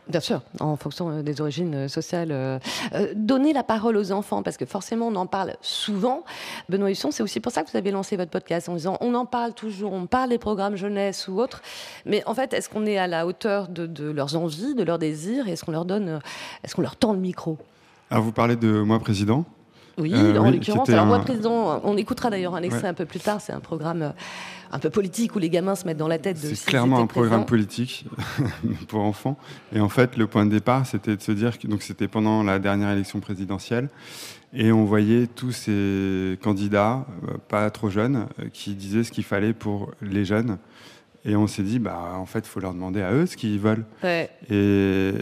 Bien 0.08 0.20
sûr, 0.20 0.40
en 0.60 0.76
fonction 0.76 1.22
des 1.22 1.40
origines 1.40 1.88
sociales. 1.88 2.28
Euh, 2.30 2.58
donner 3.16 3.52
la 3.52 3.64
parole 3.64 3.96
aux 3.96 4.12
enfants, 4.12 4.44
parce 4.44 4.56
que 4.56 4.64
forcément 4.64 5.08
on 5.08 5.16
en 5.16 5.26
parle 5.26 5.56
souvent. 5.62 6.24
Benoît 6.68 6.92
Husson, 6.92 7.10
c'est 7.10 7.24
aussi 7.24 7.40
pour 7.40 7.50
ça 7.50 7.64
que 7.64 7.70
vous 7.70 7.76
avez 7.76 7.90
lancé 7.90 8.16
votre 8.16 8.30
podcast 8.30 8.68
en 8.68 8.74
disant 8.74 8.98
on 9.00 9.14
en 9.14 9.26
parle 9.26 9.52
toujours, 9.52 9.92
on 9.92 10.06
parle 10.06 10.30
des 10.30 10.38
programmes 10.38 10.76
jeunesse 10.76 11.26
ou 11.26 11.40
autres, 11.40 11.60
mais 12.04 12.22
en 12.26 12.34
fait, 12.34 12.52
est-ce 12.54 12.68
qu'on 12.68 12.86
est 12.86 12.98
à 12.98 13.08
la 13.08 13.26
hauteur 13.26 13.66
de, 13.66 13.86
de 13.86 14.08
leurs 14.08 14.36
envies, 14.36 14.76
de 14.76 14.84
leurs 14.84 15.00
désirs, 15.00 15.48
et 15.48 15.52
est-ce 15.52 15.64
qu'on 15.64 15.72
leur 15.72 15.84
donne, 15.84 16.20
est-ce 16.62 16.76
qu'on 16.76 16.82
leur 16.82 16.94
tend 16.94 17.12
le 17.12 17.18
micro? 17.18 17.58
Alors 18.08 18.22
vous 18.22 18.32
parlez 18.32 18.54
de 18.54 18.82
moi 18.82 19.00
président? 19.00 19.44
Oui, 19.98 20.12
euh, 20.14 20.38
en 20.38 20.46
oui, 20.46 20.52
l'occurrence. 20.54 20.88
Alors, 20.90 21.04
un... 21.04 21.08
moi, 21.08 21.18
président, 21.20 21.80
on 21.84 21.96
écoutera 21.96 22.30
d'ailleurs 22.30 22.54
un 22.54 22.62
extrait 22.62 22.84
ouais. 22.84 22.88
un 22.88 22.94
peu 22.94 23.06
plus 23.06 23.20
tard. 23.20 23.40
C'est 23.40 23.52
un 23.52 23.60
programme 23.60 24.02
euh, 24.02 24.10
un 24.70 24.78
peu 24.78 24.90
politique 24.90 25.34
où 25.36 25.38
les 25.38 25.48
gamins 25.48 25.74
se 25.74 25.86
mettent 25.86 25.96
dans 25.96 26.08
la 26.08 26.18
tête 26.18 26.40
de. 26.42 26.54
C'est 26.54 26.66
clairement 26.66 26.98
un 26.98 27.06
programme 27.06 27.46
politique 27.46 28.04
pour 28.88 29.00
enfants. 29.00 29.38
Et 29.72 29.80
en 29.80 29.88
fait, 29.88 30.16
le 30.16 30.26
point 30.26 30.44
de 30.44 30.50
départ, 30.50 30.86
c'était 30.86 31.16
de 31.16 31.22
se 31.22 31.32
dire 31.32 31.58
que 31.58 31.66
donc 31.66 31.82
c'était 31.82 32.08
pendant 32.08 32.42
la 32.42 32.58
dernière 32.58 32.90
élection 32.90 33.20
présidentielle. 33.20 33.88
Et 34.52 34.72
on 34.72 34.84
voyait 34.84 35.26
tous 35.26 35.52
ces 35.52 36.38
candidats, 36.42 37.06
euh, 37.24 37.36
pas 37.48 37.68
trop 37.70 37.90
jeunes, 37.90 38.26
qui 38.52 38.74
disaient 38.74 39.04
ce 39.04 39.12
qu'il 39.12 39.24
fallait 39.24 39.52
pour 39.52 39.90
les 40.02 40.24
jeunes. 40.24 40.58
Et 41.28 41.34
on 41.34 41.48
s'est 41.48 41.64
dit, 41.64 41.80
bah, 41.80 42.12
en 42.14 42.24
fait, 42.24 42.38
il 42.38 42.48
faut 42.48 42.60
leur 42.60 42.72
demander 42.72 43.02
à 43.02 43.12
eux 43.12 43.26
ce 43.26 43.36
qu'ils 43.36 43.58
veulent. 43.58 43.84
Ouais. 44.04 44.30
Et, 44.48 45.12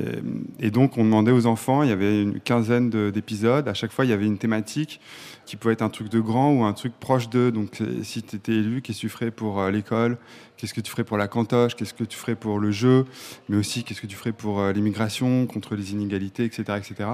et, 0.61 0.70
donc, 0.70 0.99
on 0.99 1.04
demandait 1.04 1.32
aux 1.32 1.46
enfants, 1.46 1.82
il 1.82 1.88
y 1.88 1.92
avait 1.92 2.23
une 2.23 2.40
quinzaine 2.40 2.90
d'épisodes. 2.90 3.66
À 3.66 3.73
chaque 3.73 3.90
fois, 3.90 4.04
il 4.04 4.11
y 4.11 4.12
avait 4.12 4.26
une 4.26 4.37
thématique 4.37 5.00
qui 5.46 5.56
pouvait 5.56 5.73
être 5.73 5.82
un 5.82 5.88
truc 5.88 6.11
de 6.11 6.20
grand 6.20 6.52
ou 6.52 6.64
un 6.64 6.75
truc 6.75 6.92
proche 7.00 7.30
d'eux. 7.30 7.50
Donc, 7.50 7.82
si 8.02 8.23
tu 8.23 8.37
étais 8.37 8.52
élu, 8.52 8.82
qu'est-ce 8.82 8.99
que 8.99 9.00
tu 9.00 9.08
ferais 9.08 9.30
pour 9.30 9.61
euh, 9.61 9.70
l'école? 9.70 10.18
Qu'est-ce 10.58 10.75
que 10.75 10.82
tu 10.82 10.90
ferais 10.90 11.04
pour 11.04 11.16
la 11.16 11.26
cantoche? 11.26 11.75
Qu'est-ce 11.75 11.94
que 11.94 12.04
tu 12.04 12.18
ferais 12.18 12.34
pour 12.34 12.58
le 12.58 12.70
jeu? 12.70 13.06
Mais 13.49 13.56
aussi, 13.56 13.82
qu'est-ce 13.82 14.02
que 14.02 14.06
tu 14.06 14.16
ferais 14.16 14.32
pour 14.32 14.61
euh, 14.61 14.73
l'immigration, 14.73 15.46
contre 15.46 15.75
les 15.75 15.92
inégalités, 15.92 16.44
etc., 16.44 16.64
etc. 16.76 17.08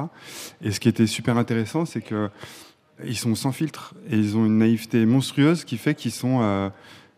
Et 0.63 0.73
ce 0.73 0.81
qui 0.81 0.89
était 0.89 1.07
super 1.07 1.39
intéressant, 1.39 1.85
c'est 1.85 2.01
que 2.01 2.29
ils 3.05 3.17
sont 3.17 3.35
sans 3.35 3.53
filtre 3.53 3.95
et 4.11 4.17
ils 4.17 4.37
ont 4.37 4.45
une 4.45 4.59
naïveté 4.59 5.07
monstrueuse 5.07 5.65
qui 5.65 5.79
fait 5.79 5.95
qu'ils 5.95 6.13
sont 6.13 6.41
euh, 6.43 6.69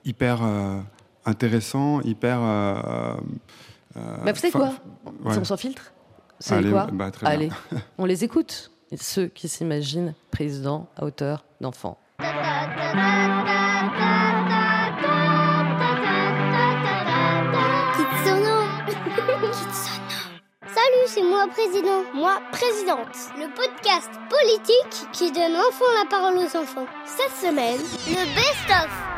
hyper 0.04 0.42
euh, 1.26 1.30
intéressants, 1.30 2.00
hyper. 2.02 2.38
Euh, 2.40 3.14
bah, 3.94 4.32
vous 4.32 4.38
savez 4.38 4.52
quoi 4.52 4.72
Ils 5.26 5.34
sont 5.34 5.44
sans 5.44 5.56
filtre. 5.56 5.92
C'est 6.38 6.68
quoi 6.70 6.88
bah, 6.92 7.10
Allez, 7.22 7.50
on 7.98 8.04
les 8.04 8.24
écoute. 8.24 8.70
Ceux 9.00 9.26
qui 9.26 9.48
s'imaginent 9.48 10.14
président 10.30 10.86
à 10.96 11.04
hauteur 11.04 11.46
d'enfant. 11.62 11.98
Salut, 20.74 21.06
c'est 21.06 21.22
moi 21.22 21.46
président, 21.48 22.02
moi 22.14 22.40
présidente. 22.50 23.16
Le 23.38 23.48
podcast 23.54 24.10
politique 24.28 25.10
qui 25.12 25.32
donne 25.32 25.56
enfin 25.56 25.84
la 26.02 26.08
parole 26.10 26.36
aux 26.36 26.56
enfants. 26.56 26.86
Cette 27.04 27.36
semaine, 27.48 27.80
le 28.08 28.24
best-of. 28.34 29.11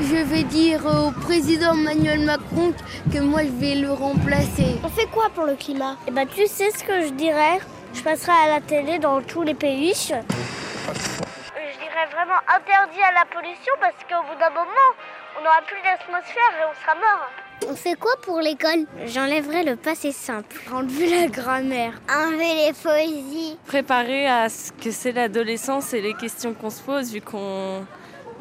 Je 0.00 0.16
vais 0.16 0.42
dire 0.42 0.84
au 0.86 1.10
président 1.12 1.74
Emmanuel 1.74 2.20
Macron 2.20 2.72
que 3.12 3.18
moi 3.20 3.42
je 3.42 3.50
vais 3.60 3.74
le 3.76 3.92
remplacer. 3.92 4.78
On 4.82 4.88
fait 4.88 5.06
quoi 5.06 5.30
pour 5.34 5.44
le 5.44 5.54
climat? 5.54 5.96
Eh 6.06 6.10
ben 6.10 6.26
tu 6.26 6.46
sais 6.46 6.70
ce 6.70 6.82
que 6.84 7.02
je 7.02 7.12
dirais? 7.12 7.58
Je 7.94 8.02
passerai 8.02 8.32
à 8.32 8.48
la 8.48 8.60
télé 8.60 8.98
dans 8.98 9.20
tous 9.22 9.42
les 9.42 9.54
pays. 9.54 9.94
Je 9.94 10.14
dirais 10.14 12.08
vraiment 12.12 12.40
interdit 12.48 13.02
à 13.02 13.12
la 13.12 13.24
pollution 13.32 13.72
parce 13.80 13.94
qu'au 14.08 14.22
bout 14.28 14.38
d'un 14.38 14.50
moment, 14.50 14.90
on 15.38 15.44
n'aura 15.44 15.62
plus 15.66 15.80
d'atmosphère 15.82 16.52
et 16.60 16.64
on 16.70 16.74
sera 16.82 16.94
mort. 16.94 17.30
On 17.70 17.76
fait 17.76 17.94
quoi 17.94 18.12
pour 18.22 18.40
l'école? 18.40 18.86
J'enlèverai 19.06 19.62
le 19.62 19.76
passé 19.76 20.10
simple. 20.10 20.56
Enlever 20.72 21.20
la 21.20 21.26
grammaire. 21.28 21.94
Enlever 22.10 22.66
les 22.66 22.72
poésies. 22.72 23.56
Préparer 23.66 24.26
à 24.26 24.48
ce 24.48 24.72
que 24.72 24.90
c'est 24.90 25.12
l'adolescence 25.12 25.94
et 25.94 26.00
les 26.00 26.14
questions 26.14 26.54
qu'on 26.54 26.70
se 26.70 26.82
pose, 26.82 27.12
vu 27.12 27.20
qu'on 27.20 27.86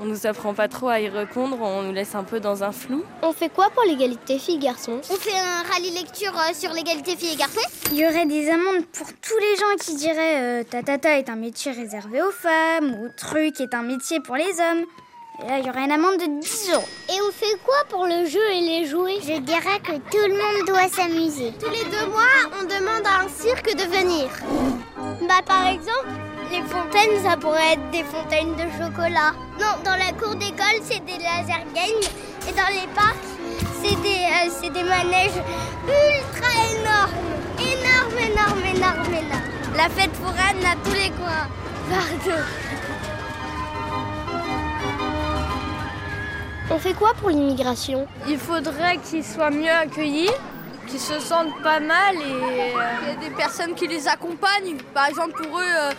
on 0.02 0.06
nous 0.06 0.26
apprend 0.26 0.54
pas 0.54 0.68
trop 0.68 0.88
à 0.88 1.00
y 1.00 1.08
répondre, 1.08 1.58
on 1.62 1.84
nous 1.84 1.94
laisse 1.94 2.16
un 2.16 2.24
peu 2.24 2.40
dans 2.40 2.64
un 2.64 2.72
flou. 2.72 3.04
On 3.22 3.32
fait 3.32 3.50
quoi 3.50 3.70
pour 3.70 3.84
l'égalité 3.84 4.40
filles-garçons? 4.40 5.00
On 5.10 5.16
fait 5.16 5.38
un 5.38 5.62
rallye 5.72 5.92
lecture 5.92 6.34
euh, 6.36 6.54
sur 6.54 6.74
l'égalité 6.74 7.16
filles 7.16 7.34
et 7.34 7.38
garçons 7.38 7.60
Il 7.92 7.98
y 7.98 8.06
aurait 8.06 8.26
des 8.26 8.50
amendes 8.50 8.86
pour 8.92 9.08
tous 9.08 9.38
les 9.38 9.56
gens 9.58 9.76
qui 9.80 9.96
diraient 9.96 10.62
euh, 10.62 10.64
Tatata 10.64 11.20
est 11.20 11.30
un 11.30 11.36
métier 11.36 11.72
réservé 11.72 12.22
aux 12.24 12.32
femmes 12.32 12.96
ou 13.00 13.10
Truc 13.16 13.62
est 13.62 13.76
un 13.76 13.84
métier 13.84 14.20
pour 14.20 14.36
les 14.36 14.60
hommes. 14.60 14.86
Et 15.44 15.48
là, 15.48 15.60
il 15.60 15.66
y 15.66 15.70
aurait 15.70 15.86
une 15.86 15.92
amende 15.92 16.20
de 16.20 16.40
10 16.40 16.72
euros. 16.74 16.84
Et 17.10 17.22
on 17.28 17.32
fait 17.32 17.58
quoi 17.64 17.76
pour 17.90 18.06
le 18.06 18.26
jeu 18.26 18.52
et 18.52 18.62
les 18.62 18.86
jouets? 18.86 19.20
Je 19.22 19.40
dirais 19.40 19.80
que 19.84 19.94
tout 19.94 20.28
le 20.28 20.34
monde 20.34 20.68
doit 20.68 20.88
s'amuser. 20.88 21.54
Tous 21.60 21.70
les 21.70 21.84
deux 21.86 22.08
mois, 22.12 22.50
on 22.60 22.64
demande 22.64 23.06
à 23.06 23.24
un 23.26 23.30
cirque 23.30 23.76
de 23.76 23.84
venir. 23.84 24.30
Bah, 25.28 25.42
par 25.46 25.68
exemple, 25.68 26.10
les 26.52 26.62
fontaines, 26.64 27.24
ça 27.24 27.38
pourrait 27.38 27.74
être 27.74 27.90
des 27.92 28.04
fontaines 28.04 28.54
de 28.56 28.70
chocolat. 28.78 29.32
Non, 29.60 29.82
dans 29.86 29.96
la 29.96 30.12
cour 30.12 30.36
d'école, 30.36 30.80
c'est 30.84 31.04
des 31.06 31.18
laser 31.18 31.64
games. 31.74 32.04
Et 32.48 32.52
dans 32.52 32.70
les 32.70 32.88
parcs, 32.94 33.16
c'est 33.82 33.96
des, 34.02 34.26
euh, 34.28 34.70
des 34.70 34.84
manèges 34.84 35.42
ultra 35.86 36.52
énormes. 36.76 37.32
Énormes, 37.58 38.20
énormes, 38.20 38.76
énormes, 38.76 39.14
énormes. 39.14 39.78
La 39.78 39.90
fête 39.90 40.14
foraine 40.16 40.66
à 40.66 40.76
tous 40.84 40.94
les 40.94 41.10
coins. 41.12 41.48
Pardon. 41.90 42.42
On 46.70 46.80
fait 46.80 46.94
quoi 46.94 47.14
pour 47.14 47.30
l'immigration? 47.30 48.08
Il 48.28 48.38
faudrait 48.38 48.98
qu'ils 48.98 49.26
soient 49.26 49.52
mieux 49.52 49.72
accueillis, 49.72 50.32
qu'ils 50.88 51.00
se 51.00 51.20
sentent 51.20 51.62
pas 51.62 51.80
mal 51.80 52.16
et 52.16 52.40
il 53.02 53.08
y 53.08 53.12
a 53.12 53.16
des 53.16 53.36
personnes 53.36 53.74
qui 53.76 53.88
les 53.88 54.08
accompagnent. 54.08 54.78
Par 54.94 55.08
exemple, 55.08 55.34
pour 55.44 55.60
eux, 55.60 55.64
euh, 55.64 55.92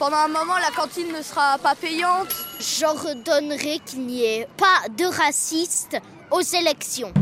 pendant 0.00 0.16
un 0.16 0.28
moment, 0.28 0.56
la 0.56 0.74
cantine 0.74 1.12
ne 1.14 1.22
sera 1.22 1.58
pas 1.58 1.74
payante. 1.74 2.34
J'ordonnerai 2.58 3.80
qu'il 3.84 4.06
n'y 4.06 4.24
ait 4.24 4.48
pas 4.56 4.88
de 4.96 5.04
racistes 5.04 5.98
aux 6.30 6.40
élections. 6.40 7.12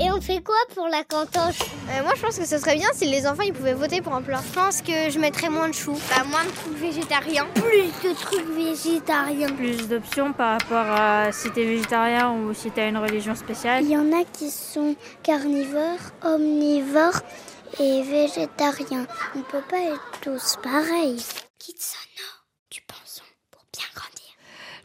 Et 0.00 0.10
on 0.10 0.20
fait 0.20 0.42
quoi 0.42 0.56
pour 0.74 0.88
la 0.88 1.04
cantoche 1.04 1.60
euh, 1.90 2.02
Moi, 2.02 2.14
je 2.16 2.20
pense 2.20 2.36
que 2.36 2.46
ce 2.46 2.58
serait 2.58 2.74
bien 2.74 2.88
si 2.94 3.06
les 3.06 3.28
enfants 3.28 3.44
ils 3.44 3.52
pouvaient 3.52 3.74
voter 3.74 4.02
pour 4.02 4.12
un 4.12 4.22
plat. 4.22 4.40
Je 4.44 4.52
pense 4.52 4.82
que 4.82 5.08
je 5.08 5.20
mettrais 5.20 5.48
moins 5.50 5.68
de 5.68 5.74
choux. 5.74 5.96
Bah, 6.10 6.24
moins 6.28 6.42
de 6.44 6.50
trucs 6.50 6.76
végétariens. 6.76 7.46
Plus 7.54 8.08
de 8.08 8.12
trucs 8.12 8.48
végétariens. 8.56 9.54
Plus 9.54 9.86
d'options 9.86 10.32
par 10.32 10.58
rapport 10.58 10.90
à 10.98 11.30
si 11.30 11.48
t'es 11.52 11.64
végétarien 11.64 12.32
ou 12.32 12.52
si 12.54 12.72
t'as 12.72 12.88
une 12.88 12.98
religion 12.98 13.36
spéciale. 13.36 13.84
Il 13.84 13.90
y 13.90 13.96
en 13.96 14.10
a 14.10 14.24
qui 14.32 14.50
sont 14.50 14.96
carnivores, 15.22 16.10
omnivores 16.24 17.20
et 17.78 18.02
végétariens. 18.02 19.06
On 19.36 19.42
peut 19.42 19.62
pas 19.70 19.78
être 19.78 20.20
tous 20.22 20.56
pareils. 20.60 21.22
Kitsono, 21.64 22.28
tu 22.68 22.82
penses 22.86 23.22
pour 23.50 23.62
bien 23.72 23.86
grandir. 23.94 24.20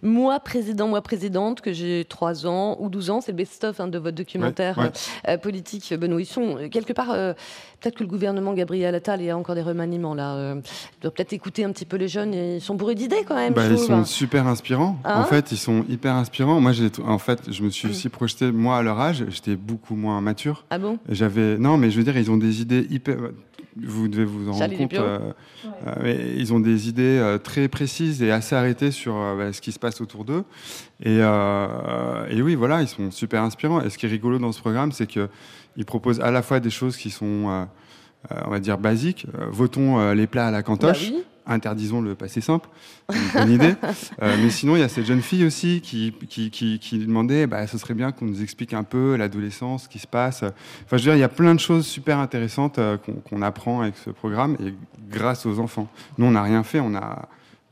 Moi, 0.02 0.40
président, 0.40 0.88
moi, 0.88 1.02
présidente, 1.02 1.60
que 1.60 1.74
j'ai 1.74 2.06
3 2.08 2.48
ans 2.48 2.78
ou 2.80 2.88
12 2.88 3.10
ans, 3.10 3.20
c'est 3.20 3.34
le 3.34 3.38
best-of 3.38 3.82
hein, 3.82 3.90
de 3.90 3.98
votre 3.98 4.16
documentaire 4.16 4.78
Ouais, 4.78 4.86
ouais. 4.86 4.92
euh, 5.28 5.38
politique, 5.38 5.94
Benoît. 5.94 6.22
Ils 6.22 6.26
sont 6.26 6.56
euh, 6.58 6.70
quelque 6.70 6.94
part, 6.94 7.12
euh, 7.12 7.34
peut-être 7.82 7.96
que 7.96 8.04
le 8.06 8.10
gouvernement 8.10 8.54
Gabriel 8.54 8.96
Attal, 8.96 9.20
il 9.22 9.26
y 9.26 9.30
a 9.30 9.38
encore 9.38 9.56
des 9.56 9.62
remaniements 9.62 10.14
là. 10.14 10.36
euh, 10.36 10.62
il 10.64 11.02
doit 11.02 11.12
peut-être 11.12 11.34
écouter 11.34 11.66
un 11.66 11.72
petit 11.74 11.84
peu 11.86 11.98
les 11.98 12.08
jeunes 12.08 12.34
et 12.34 12.56
ils 12.56 12.62
sont 12.62 12.76
bourrés 12.76 12.96
d'idées 12.96 13.26
quand 13.28 13.36
même. 13.36 13.54
Bah, 13.54 13.66
ils 13.68 13.76
trouve. 13.76 13.86
sont 13.88 14.06
super 14.06 14.48
inspirants. 14.48 14.98
Hein 15.04 15.20
en 15.20 15.26
fait, 15.26 15.52
ils 15.52 15.58
sont 15.58 15.84
hyper 15.90 16.14
inspirants. 16.16 16.62
Moi, 16.62 16.72
en 17.06 17.18
fait, 17.20 17.52
je 17.52 17.62
me 17.62 17.70
suis 17.70 17.90
aussi 17.90 18.08
projeté, 18.08 18.54
moi, 18.54 18.78
à 18.78 18.82
leur 18.84 18.98
âge, 19.02 19.26
j'étais 19.28 19.58
beaucoup 19.58 19.96
moins 19.96 20.22
mature. 20.22 20.64
Ah 20.70 20.78
bon? 20.80 20.98
J'avais, 21.10 21.58
non, 21.58 21.76
mais 21.76 21.92
je 21.92 21.98
veux 21.98 22.06
dire, 22.06 22.16
ils 22.18 22.32
ont 22.32 22.38
des 22.38 22.62
idées 22.62 22.88
hyper. 22.90 23.18
Vous 23.86 24.08
devez 24.08 24.26
vous 24.26 24.50
en 24.50 24.54
rendre 24.54 24.78
compte. 24.78 24.94
Euh, 24.94 25.20
euh, 25.88 26.34
ils 26.38 26.54
ont 26.54 26.60
des 26.60 26.90
idées 26.90 27.20
euh, 27.20 27.38
très 27.38 27.68
précises 27.68 28.22
et 28.22 28.32
assez 28.32 28.56
arrêtées 28.56 28.92
sur 28.92 29.14
bah, 29.14 29.54
ce 29.54 29.62
qui 29.62 29.72
se 29.72 29.80
passe 29.80 30.02
autour 30.02 30.26
d'eux. 30.26 30.44
Et, 31.04 31.18
et 31.18 32.42
oui, 32.42 32.56
voilà, 32.56 32.82
ils 32.82 32.88
sont 32.88 33.12
super 33.12 33.44
inspirants. 33.44 33.82
Et 33.82 33.90
ce 33.90 33.98
qui 33.98 34.06
est 34.06 34.10
rigolo 34.10 34.40
dans 34.40 34.52
ce 34.52 34.60
programme, 34.60 34.92
c'est 34.92 35.08
que 35.08 35.30
ils 35.78 35.86
proposent 35.86 36.20
à 36.20 36.32
la 36.32 36.42
fois 36.42 36.60
des 36.60 36.70
choses 36.70 36.98
qui 36.98 37.10
sont, 37.10 37.68
on 38.30 38.50
va 38.50 38.60
dire, 38.60 38.78
basiques. 38.78 39.28
Votons 39.50 40.12
les 40.14 40.28
plats 40.28 40.48
à 40.48 40.52
la 40.52 40.64
cantoche. 40.64 41.12
Bah 41.12 41.16
oui. 41.18 41.24
Interdisons 41.50 42.00
le 42.00 42.16
passé 42.16 42.42
simple. 42.42 42.70
Une 43.12 43.20
bonne 43.34 43.52
idée. 43.52 43.74
Euh, 44.22 44.36
mais 44.42 44.50
sinon, 44.50 44.76
il 44.76 44.80
y 44.80 44.84
a 44.84 44.90
cette 44.90 45.06
jeune 45.06 45.22
fille 45.22 45.46
aussi 45.46 45.82
qui, 45.82 46.14
qui, 46.30 46.52
qui, 46.52 46.80
qui 46.80 47.00
demandait 47.00 47.48
bah, 47.48 47.66
ce 47.68 47.78
serait 47.78 47.94
bien 47.94 48.12
qu'on 48.12 48.26
nous 48.26 48.42
explique 48.42 48.74
un 48.74 48.84
peu 48.84 49.16
l'adolescence, 49.16 49.84
ce 49.84 49.90
qui 49.90 50.00
se 50.00 50.08
passe. 50.08 50.44
Enfin, 50.44 50.54
je 50.92 50.96
veux 50.98 51.02
dire, 51.02 51.16
il 51.16 51.20
y 51.20 51.24
a 51.24 51.30
plein 51.30 51.56
de 51.56 51.60
choses 51.60 51.86
super 51.86 52.18
intéressantes 52.18 52.80
euh, 52.80 52.98
qu'on 52.98 53.14
qu'on 53.14 53.42
apprend 53.42 53.82
avec 53.82 53.96
ce 53.98 54.10
programme 54.10 54.58
et 54.60 54.74
grâce 55.10 55.46
aux 55.46 55.60
enfants. 55.60 55.88
Nous, 56.18 56.26
on 56.26 56.32
n'a 56.32 56.44
rien 56.44 56.64
fait, 56.64 56.80
on 56.80 56.96
a 56.96 57.30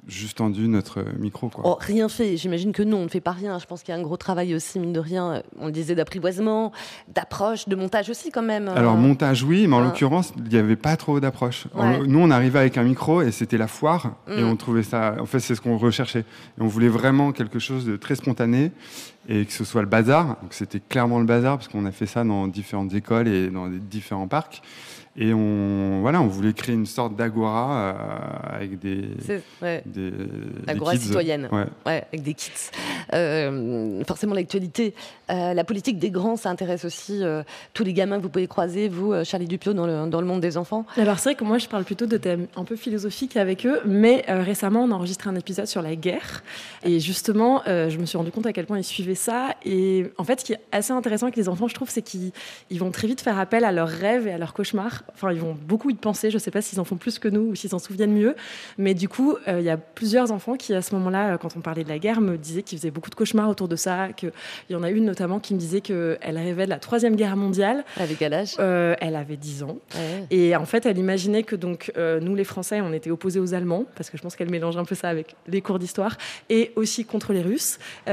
juste 0.08 0.38
tendu 0.38 0.68
notre 0.68 1.04
micro. 1.20 1.50
Quoi. 1.50 1.64
Oh, 1.68 1.78
rien 1.80 2.08
fait, 2.10 2.38
j'imagine 2.38 2.72
que 2.72 2.82
non, 2.84 3.00
on 3.00 3.04
ne 3.04 3.08
fait 3.10 3.20
pas 3.22 3.32
rien. 3.32 3.60
Je 3.60 3.66
pense 3.66 3.84
qu'il 3.84 3.94
y 3.94 3.98
a 3.98 4.00
un 4.00 4.04
gros 4.04 4.18
travail 4.18 4.56
aussi, 4.56 4.80
mine 4.80 4.94
de 4.94 5.00
rien, 5.00 5.32
euh, 5.34 5.42
on 5.60 5.66
le 5.68 5.72
disait, 5.72 5.96
d'apprivoisement, 5.96 6.72
d'approche, 7.14 7.68
de 7.68 7.76
montage 7.76 8.10
aussi 8.10 8.32
quand 8.32 8.42
même. 8.42 8.70
Alors, 8.70 8.94
euh. 8.94 8.98
montage, 8.98 9.44
oui, 9.44 9.68
mais 9.68 9.76
en 9.76 9.82
Ah. 9.82 9.86
l'occurrence, 9.86 10.34
il 10.38 10.44
n'y 10.50 10.58
avait 10.58 10.76
pas 10.78 10.96
trop 10.98 11.20
d'approche. 11.20 11.68
Ouais. 11.76 12.00
Nous, 12.08 12.20
on 12.20 12.32
arrivait 12.32 12.60
avec 12.60 12.78
un 12.78 12.84
micro 12.84 13.22
et 13.22 13.32
c'était 13.32 13.58
la 13.58 13.68
foire. 13.68 14.14
Et 14.30 14.42
Mm. 14.42 14.48
on 14.48 14.56
trouvait 14.56 14.84
ça. 14.84 15.16
En 15.20 15.26
fait, 15.26 15.40
c'est 15.40 15.56
ce 15.56 15.62
qu'on 15.62 15.78
recherchait. 15.78 16.22
Et 16.58 16.62
on 16.62 16.68
voulait 16.68 16.88
vraiment 16.88 17.32
quelque 17.32 17.60
chose 17.60 17.86
de 17.86 17.98
très 17.98 18.16
spontané 18.16 18.72
et 19.30 19.46
que 19.46 19.52
ce 19.52 19.66
soit 19.66 19.82
le 19.82 19.88
bazar. 19.88 20.38
Donc, 20.42 20.54
c'était 20.54 20.80
clairement 20.80 21.20
le 21.20 21.26
bazar 21.26 21.58
parce 21.58 21.68
qu'on 21.68 21.86
a 21.86 21.92
fait 21.92 22.06
ça 22.06 22.24
dans 22.24 22.48
différentes 22.48 22.94
écoles 22.94 23.28
et 23.28 23.50
dans 23.50 23.68
des 23.68 23.80
différents 23.80 24.28
parcs. 24.28 24.62
Et 25.20 25.34
on, 25.34 26.02
voilà, 26.02 26.22
on 26.22 26.28
voulait 26.28 26.54
créer 26.54 26.76
une 26.76 26.86
sorte 26.86 27.16
d'agora 27.16 27.96
euh, 28.52 28.56
avec 28.56 28.78
des, 28.80 29.06
C'est- 29.26 29.42
ouais. 29.64 29.82
des, 29.86 30.12
Agora 30.68 30.92
des 30.94 31.00
kids. 31.00 31.06
citoyenne. 31.06 31.50
Ouais. 31.52 31.66
Ouais, 31.88 32.04
avec 32.14 32.22
des 32.22 32.34
kits. 32.36 32.52
Euh, 33.14 34.04
forcément, 34.06 34.36
l'actualité, 34.36 34.94
euh, 35.32 35.54
la 35.54 35.64
politique 35.64 35.98
des 35.98 36.12
grands, 36.12 36.36
ça 36.36 36.50
intéresse 36.50 36.86
aussi 36.86 37.24
euh, 37.24 37.42
tous 37.74 37.84
les 37.84 37.94
gamins 37.94 38.18
que 38.18 38.24
vous 38.24 38.30
pouvez 38.30 38.48
croiser, 38.48 38.88
vous, 38.90 39.12
euh, 39.14 39.24
Charlie 39.24 39.48
Dupio, 39.48 39.74
dans 39.74 39.88
le, 39.88 40.08
dans 40.10 40.22
le 40.22 40.28
monde 40.28 40.42
des 40.42 40.58
enfants. 40.58 40.86
Alors 40.98 41.18
c'est 41.20 41.30
vrai 41.30 41.36
que 41.36 41.44
moi 41.44 41.58
je 41.58 41.68
parle 41.68 41.84
plutôt 41.84 42.06
de 42.06 42.18
thèmes 42.18 42.48
un 42.56 42.64
peu 42.64 42.76
philosophiques 42.76 43.38
avec 43.38 43.66
eux, 43.66 43.80
mais 43.86 44.24
euh, 44.30 44.44
récemment 44.44 44.84
on 44.84 44.92
a 44.92 44.96
enregistré 44.96 45.30
un 45.30 45.36
épisode 45.36 45.66
sur 45.68 45.82
la 45.82 45.96
guerre 45.96 46.44
et 46.84 47.00
justement 47.00 47.62
euh, 47.68 47.90
je 47.90 47.98
me 47.98 48.06
suis 48.06 48.18
rendu 48.18 48.32
compte 48.32 48.46
à 48.46 48.54
quel 48.54 48.66
point 48.66 48.78
ils 48.78 48.84
suivaient 48.84 49.16
ça. 49.16 49.56
Et 49.66 50.12
en 50.18 50.24
fait, 50.24 50.42
ce 50.42 50.46
qui 50.46 50.54
est 50.54 50.60
assez 50.72 50.92
intéressant 50.94 51.26
avec 51.26 51.38
les 51.38 51.50
enfants, 51.50 51.68
je 51.68 51.74
trouve, 51.76 51.90
c'est 51.90 52.02
qu'ils 52.02 52.32
vont 52.72 52.92
très 52.92 53.08
vite 53.08 53.22
faire 53.22 53.40
appel 53.40 53.64
à 53.66 53.72
leurs 53.72 53.88
rêves 53.90 54.28
et 54.28 54.32
à 54.32 54.38
leurs 54.38 54.54
cauchemars. 54.54 55.04
Enfin, 55.14 55.32
ils 55.32 55.40
vont 55.40 55.56
beaucoup 55.68 55.90
y 55.90 55.96
penser. 55.96 56.30
Je 56.30 56.36
ne 56.36 56.40
sais 56.40 56.52
pas 56.52 56.62
s'ils 56.62 56.80
en 56.80 56.84
font 56.84 56.98
plus 56.98 57.20
que 57.20 57.28
nous 57.28 57.52
ou 57.52 57.56
s'ils 57.56 57.70
s'en 57.70 57.80
souviennent 57.80 58.14
mieux. 58.14 58.36
Mais 58.78 58.94
du 58.94 59.10
coup, 59.10 59.36
euh, 59.48 59.60
il 59.60 59.66
y 59.66 59.70
a 59.70 59.78
plusieurs 59.78 60.32
enfants 60.32 60.56
qui, 60.56 60.74
à 60.74 60.82
ce 60.82 60.94
moment-là, 60.96 61.34
euh, 61.34 61.38
quand 61.38 61.56
on 61.58 61.62
parlait 61.62 61.84
de 61.84 61.90
la 61.90 62.00
guerre, 62.00 62.22
me 62.22 62.38
disaient 62.38 62.64
qu'ils 62.64 62.78
faisaient 62.78 62.92
beaucoup 62.92 63.10
de 63.10 63.16
cauchemars 63.16 63.50
autour 63.50 63.68
de 63.68 63.76
ça. 63.76 64.10
Il 64.22 64.32
y 64.70 64.76
en 64.76 64.84
a 64.84 64.90
une 64.90 65.06
notamment 65.06 65.40
qui 65.40 65.54
me 65.54 65.60
disait 65.60 65.82
qu'elle 65.82 66.18
rêvait 66.24 66.66
de 66.66 66.70
la 66.70 66.80
Troisième 66.80 67.16
Guerre 67.16 67.36
mondiale. 67.36 67.84
Avec 67.98 68.20
quel 68.20 68.34
âge? 68.34 68.56
Elle 68.60 69.16
avait 69.16 69.38
10 69.38 69.64
ans. 69.64 69.78
Et 70.30 70.56
en 70.56 70.66
fait, 70.66 70.86
elle 70.86 70.98
imaginait 70.98 71.44
que 71.44 71.56
donc, 71.56 71.92
nous, 71.98 72.36
les 72.36 72.44
Français, 72.44 72.82
on 72.82 72.94
était 72.94 73.12
opposés 73.12 73.40
aux 73.40 73.54
Allemands, 73.54 73.86
parce 73.96 74.10
que 74.10 74.18
je 74.18 74.22
pense 74.22 74.36
qu'elle 74.36 74.50
mélange 74.50 74.78
un 74.78 74.86
peu 74.86 74.96
ça 74.96 75.10
avec 75.10 75.36
les 75.48 75.62
cours 75.62 75.80
d'histoire, 75.80 76.18
et 76.50 76.72
aussi 76.76 77.06
contre 77.06 77.34
les 77.34 77.42
Russes. 77.42 77.80
et 78.08 78.12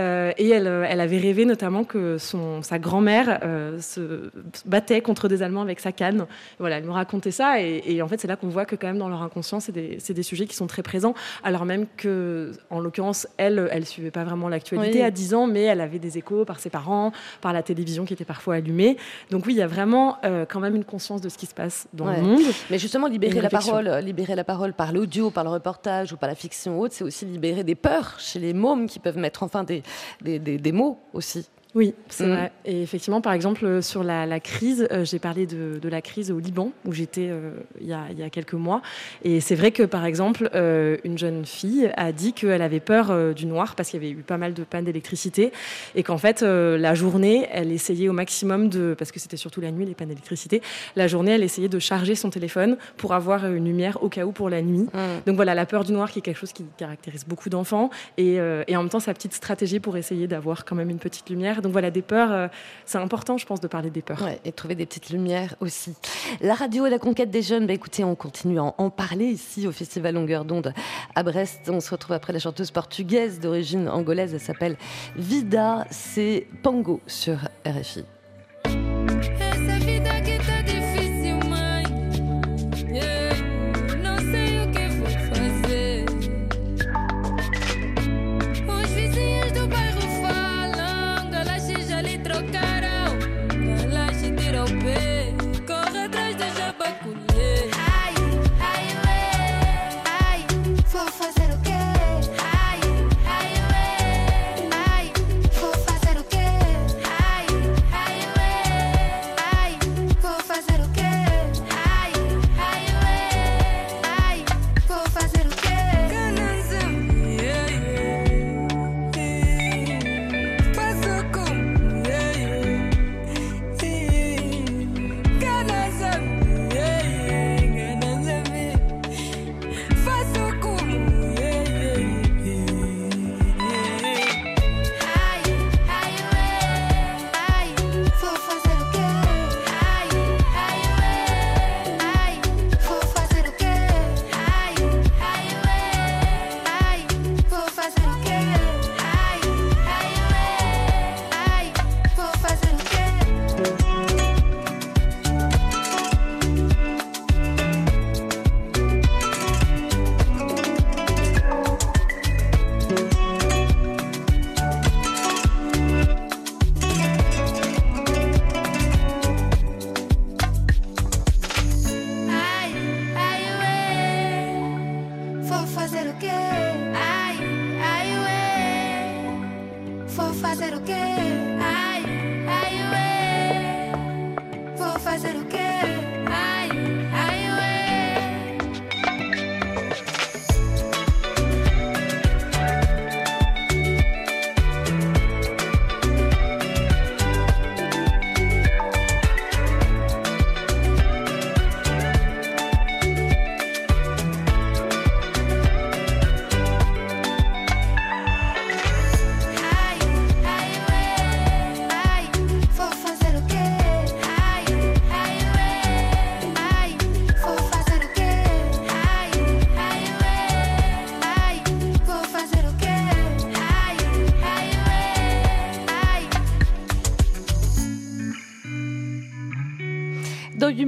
elle, 0.48 0.66
elle 0.66 1.00
avait 1.00 1.18
rêvé 1.18 1.44
notamment 1.44 1.84
que 1.84 2.18
son, 2.18 2.62
sa 2.62 2.78
grand-mère 2.78 3.40
se 3.80 4.30
battait 4.66 5.00
contre 5.00 5.28
des 5.28 5.42
Allemands 5.42 5.62
avec 5.62 5.80
sa 5.80 5.92
canne. 5.92 6.26
Voilà, 6.58 6.80
elle 6.84 6.88
me 6.90 6.94
racontait 6.94 7.30
ça. 7.30 7.60
Et, 7.60 8.02
en 8.02 8.08
fait, 8.08 8.20
c'est 8.20 8.28
là 8.28 8.36
qu'on 8.36 8.48
voit 8.48 8.66
que 8.66 8.76
quand 8.76 8.86
même 8.86 8.98
dans 8.98 9.08
leur 9.08 9.22
inconscient, 9.22 9.58
c'est 9.58 9.72
des, 9.72 9.98
des, 10.06 10.22
sujets 10.22 10.46
qui 10.46 10.54
sont 10.54 10.66
très 10.66 10.82
présents. 10.82 11.14
Alors 11.42 11.64
même 11.64 11.86
que, 11.96 12.52
en 12.70 12.80
l'occurrence, 12.80 13.26
elle, 13.38 13.68
elle 13.72 13.86
suivait 13.86 14.10
pas 14.10 14.24
vraiment 14.24 14.48
l'actualité 14.48 15.02
à 15.02 15.10
10 15.10 15.34
ans, 15.34 15.46
mais 15.46 15.62
elle 15.62 15.80
avait 15.80 15.98
des 15.98 16.18
échos 16.18 16.44
par 16.44 16.60
ses 16.60 16.70
parents, 16.70 17.12
par 17.40 17.52
la 17.52 17.62
télévision 17.62 18.04
qui 18.04 18.12
était 18.12 18.24
parfois 18.24 18.56
allumée. 18.56 18.96
Donc 19.30 19.46
oui, 19.46 19.54
il 19.54 19.58
y 19.58 19.62
a 19.62 19.66
vraiment 19.66 20.18
euh, 20.24 20.44
quand 20.46 20.60
même 20.60 20.76
une 20.76 20.84
conscience 20.84 21.20
de 21.20 21.28
ce 21.28 21.38
qui 21.38 21.46
se 21.46 21.54
passe 21.54 21.88
dans 21.94 22.06
le 22.06 22.20
monde. 22.20 22.42
Mais 22.70 22.78
justement, 22.78 23.06
libérer 23.06 23.40
la 23.40 23.48
parole, 23.48 23.88
libérer 24.02 24.34
la 24.34 24.44
parole 24.44 24.74
par 24.74 24.92
l'audio, 24.92 25.30
par 25.30 25.44
le 25.44 25.50
reportage 25.50 26.12
ou 26.12 26.16
par 26.16 26.28
la 26.28 26.34
fiction 26.34 26.78
haute, 26.78 26.92
c'est 26.92 27.04
aussi 27.04 27.24
libérer 27.24 27.64
des 27.64 27.74
peurs 27.74 28.16
chez 28.18 28.38
les 28.38 28.52
mômes 28.52 28.86
qui 28.86 28.98
peuvent 28.98 29.18
mettre 29.18 29.42
enfin 29.42 29.64
des, 29.64 29.82
des, 30.20 30.38
des 30.38 30.72
mots 30.72 30.98
aussi. 31.14 31.48
Oui, 31.74 31.94
c'est 32.08 32.26
mm. 32.26 32.30
vrai. 32.30 32.52
Et 32.64 32.82
effectivement, 32.82 33.20
par 33.20 33.32
exemple, 33.32 33.64
euh, 33.66 33.82
sur 33.82 34.04
la, 34.04 34.40
crise, 34.40 34.86
euh, 34.92 35.04
j'ai 35.04 35.18
parlé 35.18 35.46
de, 35.46 35.80
la 35.88 36.00
crise 36.00 36.30
au 36.30 36.38
Liban, 36.38 36.70
où 36.84 36.92
j'étais 36.92 37.28
euh, 37.30 37.50
il, 37.80 37.88
y 37.88 37.92
a 37.92 38.30
quelques 38.30 38.54
mois. 38.54 38.80
Et 39.22 39.40
c'est 39.40 39.54
vrai 39.54 39.72
que, 39.72 39.82
par 39.82 40.04
exemple, 40.04 40.50
une 41.04 41.18
jeune 41.18 41.44
fille 41.44 41.90
a 41.96 42.12
dit 42.12 42.32
qu'elle 42.32 42.62
avait 42.62 42.80
peur 42.80 43.34
du 43.34 43.46
noir 43.46 43.74
parce 43.74 43.90
qu'il 43.90 44.02
y 44.02 44.06
avait 44.06 44.14
eu 44.14 44.22
pas 44.22 44.38
mal 44.38 44.54
de 44.54 44.62
pannes 44.64 44.84
d'électricité. 44.84 45.52
Et 45.94 46.02
qu'en 46.02 46.18
fait, 46.18 46.42
la 46.42 46.94
journée, 46.94 47.46
elle 47.52 47.72
essayait 47.72 48.08
au 48.08 48.12
maximum 48.12 48.68
de. 48.68 48.94
Parce 48.96 49.12
que 49.12 49.20
c'était 49.20 49.36
surtout 49.36 49.60
la 49.60 49.70
nuit, 49.70 49.84
les 49.84 49.94
pannes 49.94 50.08
d'électricité. 50.08 50.62
La 50.96 51.06
journée, 51.06 51.32
elle 51.32 51.42
essayait 51.42 51.68
de 51.68 51.78
charger 51.78 52.14
son 52.14 52.30
téléphone 52.30 52.76
pour 52.96 53.14
avoir 53.14 53.46
une 53.46 53.64
lumière 53.64 54.02
au 54.02 54.08
cas 54.08 54.24
où 54.24 54.32
pour 54.32 54.48
la 54.48 54.62
nuit. 54.62 54.86
Mm. 54.92 54.98
Donc 55.26 55.36
voilà, 55.36 55.54
la 55.54 55.66
peur 55.66 55.84
du 55.84 55.92
noir 55.92 56.10
qui 56.10 56.20
est 56.20 56.22
quelque 56.22 56.38
chose 56.38 56.52
qui 56.52 56.64
caractérise 56.76 57.24
beaucoup 57.26 57.50
d'enfants. 57.50 57.90
Et, 58.16 58.34
et 58.34 58.76
en 58.76 58.82
même 58.82 58.90
temps, 58.90 59.00
sa 59.00 59.14
petite 59.14 59.34
stratégie 59.34 59.80
pour 59.80 59.96
essayer 59.96 60.26
d'avoir 60.26 60.64
quand 60.64 60.76
même 60.76 60.90
une 60.90 60.98
petite 60.98 61.28
lumière. 61.30 61.62
Donc 61.64 61.72
voilà, 61.72 61.90
des 61.90 62.02
peurs, 62.02 62.30
euh, 62.30 62.48
c'est 62.84 62.98
important, 62.98 63.38
je 63.38 63.46
pense, 63.46 63.60
de 63.60 63.68
parler 63.68 63.90
des 63.90 64.02
peurs. 64.02 64.28
et 64.44 64.52
trouver 64.52 64.74
des 64.74 64.84
petites 64.84 65.08
lumières 65.08 65.56
aussi. 65.60 65.94
La 66.42 66.54
radio 66.54 66.86
et 66.86 66.90
la 66.90 66.98
conquête 66.98 67.30
des 67.30 67.42
jeunes, 67.42 67.66
bah, 67.66 67.72
écoutez, 67.72 68.04
on 68.04 68.14
continue 68.14 68.58
à 68.58 68.74
en 68.76 68.90
parler 68.90 69.24
ici 69.24 69.66
au 69.66 69.72
Festival 69.72 70.14
Longueur 70.14 70.44
d'onde 70.44 70.74
à 71.14 71.22
Brest. 71.22 71.68
On 71.68 71.80
se 71.80 71.90
retrouve 71.90 72.12
après 72.12 72.34
la 72.34 72.38
chanteuse 72.38 72.70
portugaise 72.70 73.40
d'origine 73.40 73.88
angolaise, 73.88 74.34
elle 74.34 74.40
s'appelle 74.40 74.76
Vida, 75.16 75.86
c'est 75.90 76.46
Pango 76.62 77.00
sur 77.06 77.38
RFI. 77.66 78.04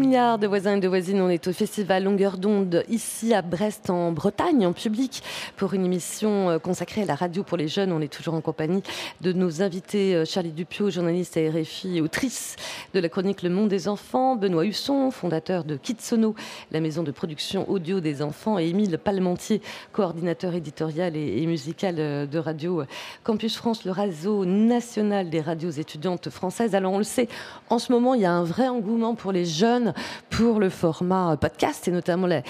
De 0.07 0.47
voisins 0.47 0.77
et 0.77 0.81
de 0.81 0.87
voisines, 0.87 1.21
on 1.21 1.29
est 1.29 1.49
au 1.49 1.53
festival 1.53 2.05
Longueur 2.05 2.39
d'onde 2.39 2.85
ici 2.89 3.35
à 3.35 3.43
Brest 3.43 3.91
en 3.91 4.13
Bretagne 4.13 4.65
en 4.65 4.73
public 4.73 5.21
pour 5.57 5.75
une 5.75 5.85
émission 5.85 6.49
euh, 6.49 6.59
consacrée 6.61 7.03
à 7.03 7.07
la 7.07 7.17
radio 7.17 7.43
pour 7.43 7.57
les 7.57 7.67
jeunes. 7.67 7.91
On 7.91 8.01
est 8.01 8.13
toujours 8.13 8.35
en 8.35 8.41
compagnie 8.41 8.85
de 9.21 9.33
nos 9.33 9.63
invités 9.63 10.15
euh, 10.15 10.25
Charlie 10.25 10.53
Dupio, 10.53 10.91
journaliste 10.91 11.37
à 11.37 11.41
RFI 11.41 11.99
et 11.99 12.01
autrice 12.01 12.55
de 12.95 13.01
la 13.01 13.09
chronique 13.09 13.43
Le 13.43 13.51
Monde 13.51 13.69
des 13.69 13.89
enfants, 13.89 14.37
Benoît 14.37 14.65
Husson, 14.65 15.11
fondateur 15.11 15.65
de 15.65 15.77
Kitsono, 15.77 16.37
la 16.71 16.81
maison 16.81 17.03
de 17.03 17.11
production 17.11 17.69
audio 17.69 17.99
des 17.99 18.23
enfants, 18.23 18.61
et 18.61 18.69
Émile 18.69 18.99
Palmentier, 18.99 19.61
coordinateur 19.93 20.55
éditorial 20.55 21.17
et, 21.17 21.45
musical 21.47 21.97
euh, 21.99 22.27
de 22.27 22.39
Radio 22.39 22.85
Campus 23.25 23.57
France, 23.57 23.85
le 23.85 23.91
réseau 23.91 24.45
national 24.45 25.31
des 25.31 25.41
radios 25.41 25.71
étudiantes 25.71 26.31
françaises. 26.31 26.77
Alors 26.77 26.93
on 26.93 26.99
le 26.99 27.05
sait, 27.05 27.29
en 27.71 27.81
ce 27.81 27.91
moment, 27.91 28.15
il 28.15 28.21
y 28.21 28.27
a 28.27 28.33
un 28.33 28.45
vrai 28.45 28.69
engouement 28.69 29.17
pour 29.17 29.33
les 29.33 29.45
jeunes 29.45 29.95
pour 30.31 30.61
le 30.61 30.69
format 30.69 31.37
podcast 31.37 31.89
et 31.89 31.91
notamment 31.91 32.27
la, 32.27 32.43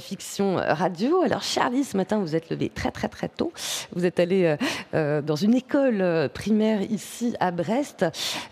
fiction 0.00 0.56
radio. 0.56 1.22
Alors 1.22 1.42
Charlie, 1.42 1.84
ce 1.84 1.96
matin, 1.96 2.18
vous 2.18 2.34
êtes 2.34 2.50
levé 2.50 2.68
très 2.68 2.90
très 2.90 3.08
très 3.08 3.28
tôt. 3.28 3.52
Vous 3.94 4.04
êtes 4.04 4.20
allé 4.20 4.56
dans 4.92 5.36
une 5.36 5.54
école 5.54 6.28
primaire 6.34 6.82
ici 6.82 7.34
à 7.40 7.50
Brest, 7.50 8.04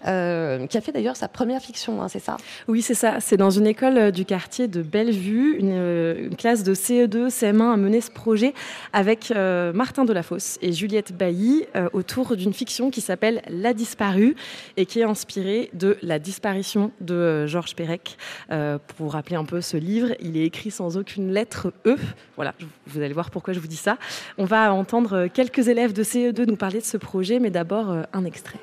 qui 0.03 0.09
a 0.09 0.81
fait 0.81 0.93
d'ailleurs 0.93 1.17
sa 1.17 1.29
première 1.29 1.61
fiction, 1.61 2.03
hein, 2.03 2.09
c'est 2.09 2.21
ça? 2.21 2.37
Oui, 2.69 2.83
c'est 2.83 2.95
ça. 2.95 3.21
C'est 3.21 3.37
dans 3.37 3.51
une 3.51 3.67
école 3.67 4.12
du 4.12 4.25
quartier 4.25 4.69
de 4.69 4.83
Bellevue, 4.83 5.57
une, 5.59 6.37
classe 6.37 6.62
de 6.62 6.75
CE2, 6.75 7.29
CM1 7.29 7.73
a 7.73 7.77
mené 7.77 8.01
ce 8.01 8.11
projet 8.11 8.55
avec 8.93 9.31
Martin 9.31 10.05
Delafosse 10.05 10.59
et 10.62 10.73
Juliette 10.73 11.12
Bailly 11.12 11.67
autour 11.93 12.37
d'une 12.37 12.53
fiction 12.53 12.91
qui 12.91 13.01
s'appelle 13.01 13.43
La 13.49 13.75
disparue 13.75 14.37
et 14.77 14.87
qui 14.87 15.01
est 15.01 15.05
inspirée 15.05 15.71
de 15.73 15.99
La 16.03 16.19
disparition 16.19 16.93
de 17.01 17.15
euh, 17.15 17.47
Georges 17.47 17.75
Perec. 17.75 18.17
Euh, 18.50 18.78
pour 18.78 19.07
vous 19.07 19.09
rappeler 19.09 19.37
un 19.37 19.44
peu 19.44 19.61
ce 19.61 19.76
livre, 19.76 20.09
il 20.20 20.37
est 20.37 20.44
écrit 20.44 20.70
sans 20.70 20.96
aucune 20.96 21.33
lettre 21.33 21.72
E. 21.87 21.96
Voilà, 22.37 22.55
vous 22.87 23.00
allez 23.00 23.12
voir 23.12 23.31
pourquoi 23.31 23.55
je 23.55 23.61
vous 23.61 23.66
dis 23.66 23.76
ça. 23.76 23.98
On 24.38 24.44
va 24.44 24.72
entendre 24.72 25.28
quelques 25.28 25.68
élèves 25.68 25.92
de 25.92 26.02
CE2 26.02 26.46
nous 26.46 26.57
parler 26.57 26.81
de 26.81 26.85
ce 26.85 26.96
projet, 26.96 27.38
mais 27.38 27.50
d'abord 27.50 27.90
euh, 27.90 28.02
un 28.12 28.24
extrait. 28.24 28.59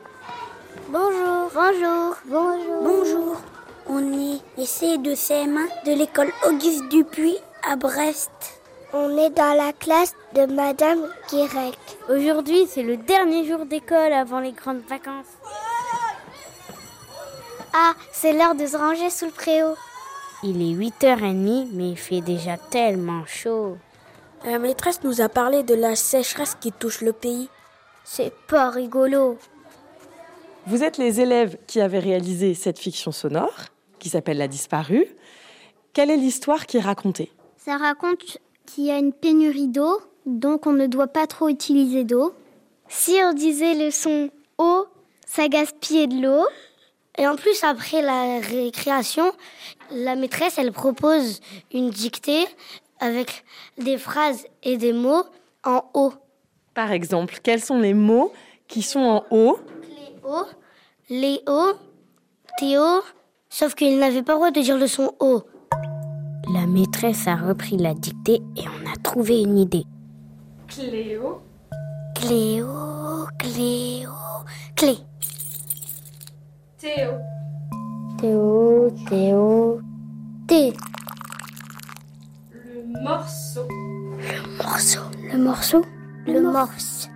Bonjour, 0.92 1.52
bonjour, 1.54 2.16
bonjour. 2.28 2.84
Bonjour. 2.84 3.42
On 3.88 4.00
est 4.14 4.40
les 4.58 4.66
CE2 4.66 5.16
CM1 5.16 5.86
de 5.86 5.98
l'école 5.98 6.32
Auguste 6.48 6.90
Dupuis 6.92 7.38
à 7.68 7.76
Brest. 7.76 8.30
On 8.94 9.18
est 9.18 9.30
dans 9.30 9.56
la 9.56 9.72
classe 9.72 10.16
de 10.34 10.46
Madame 10.52 11.00
Guirec. 11.30 11.78
Aujourd'hui, 12.10 12.66
c'est 12.68 12.82
le 12.82 12.98
dernier 12.98 13.46
jour 13.46 13.66
d'école 13.66 14.14
avant 14.14 14.40
les 14.40 14.52
grandes 14.52 14.82
vacances. 14.90 15.28
Ah, 17.74 17.94
c'est 18.12 18.34
l'heure 18.34 18.56
de 18.56 18.66
se 18.66 18.78
ranger 18.78 19.10
sous 19.10 19.26
le 19.26 19.32
préau. 19.32 19.76
Il 20.44 20.62
est 20.62 20.90
8h30, 20.90 21.70
mais 21.74 21.90
il 21.90 21.98
fait 21.98 22.22
déjà 22.22 22.58
tellement 22.58 23.26
chaud. 23.26 23.78
La 24.46 24.58
maîtresse 24.58 25.04
nous 25.04 25.22
a 25.22 25.30
parlé 25.30 25.64
de 25.64 25.76
la 25.76 25.96
sécheresse 25.96 26.56
qui 26.56 26.72
touche 26.72 27.02
le 27.02 27.14
pays. 27.14 27.50
C'est 28.04 28.34
pas 28.48 28.70
rigolo. 28.70 29.38
Vous 30.66 30.84
êtes 30.84 30.98
les 30.98 31.20
élèves 31.20 31.58
qui 31.68 31.82
avaient 31.82 32.00
réalisé 32.00 32.54
cette 32.54 32.80
fiction 32.80 33.12
sonore, 33.12 33.66
qui 34.00 34.10
s'appelle 34.10 34.38
La 34.38 34.48
disparue. 34.48 35.08
Quelle 35.94 36.10
est 36.10 36.18
l'histoire 36.18 36.66
qui 36.66 36.78
est 36.78 36.82
racontée? 36.82 37.32
Ça 37.58 37.78
raconte 37.78 38.38
qu'il 38.66 38.86
y 38.86 38.92
a 38.92 38.98
une 38.98 39.14
pénurie 39.14 39.68
d'eau, 39.68 40.00
donc 40.26 40.68
on 40.68 40.74
ne 40.74 40.88
doit 40.88 41.08
pas 41.08 41.28
trop 41.28 41.50
utiliser 41.50 42.04
d'eau. 42.04 42.34
Si 42.88 43.20
on 43.24 43.34
disait 43.34 43.74
le 43.74 43.92
son 43.92 44.30
eau, 44.58 44.86
ça 45.28 45.48
gaspillait 45.48 46.08
de 46.08 46.22
l'eau. 46.22 46.46
Et 47.20 47.28
en 47.28 47.36
plus, 47.36 47.66
après 47.66 48.02
la 48.02 48.40
récréation, 48.40 49.34
la 49.92 50.16
maîtresse, 50.16 50.58
elle 50.58 50.72
propose 50.72 51.42
une 51.74 51.90
dictée 51.90 52.46
avec 53.02 53.44
des 53.78 53.98
phrases 53.98 54.46
et 54.64 54.78
des 54.78 54.94
mots 54.94 55.24
en 55.66 55.84
haut. 55.94 56.14
Par 56.74 56.94
exemple, 56.94 57.40
quels 57.44 57.62
sont 57.62 57.78
les 57.78 57.94
mots 57.94 58.32
qui 58.70 58.82
sont 58.82 59.02
en 59.02 59.26
haut 59.32 59.60
Cléo, 59.82 60.46
Léo, 61.10 61.74
Théo, 62.58 63.02
sauf 63.50 63.76
qu'il 63.76 64.00
n'avait 64.00 64.24
pas 64.24 64.34
le 64.34 64.38
droit 64.38 64.52
de 64.52 64.62
dire 64.62 64.78
le 64.78 64.88
son 64.88 65.14
haut. 65.20 65.44
La 66.54 66.68
maîtresse 66.68 67.28
a 67.28 67.36
repris 67.36 67.76
la 67.76 67.94
dictée 67.96 68.42
et 68.56 68.64
on 68.64 68.90
a 68.90 68.96
trouvé 69.04 69.42
une 69.42 69.58
idée. 69.58 69.84
Cléo. 70.70 71.42
Cléo, 72.16 72.68
Cléo, 73.40 74.10
Clé. 74.78 74.96
Théo. 76.80 77.12
Théo, 78.22 78.90
Théo, 79.10 79.82
T. 80.48 80.72
Le 82.54 83.02
morceau. 83.04 83.68
Le 84.18 84.64
morceau. 84.64 85.02
Le 85.30 85.38
morceau. 85.38 85.86
Le 86.26 86.40
morse. 86.40 87.10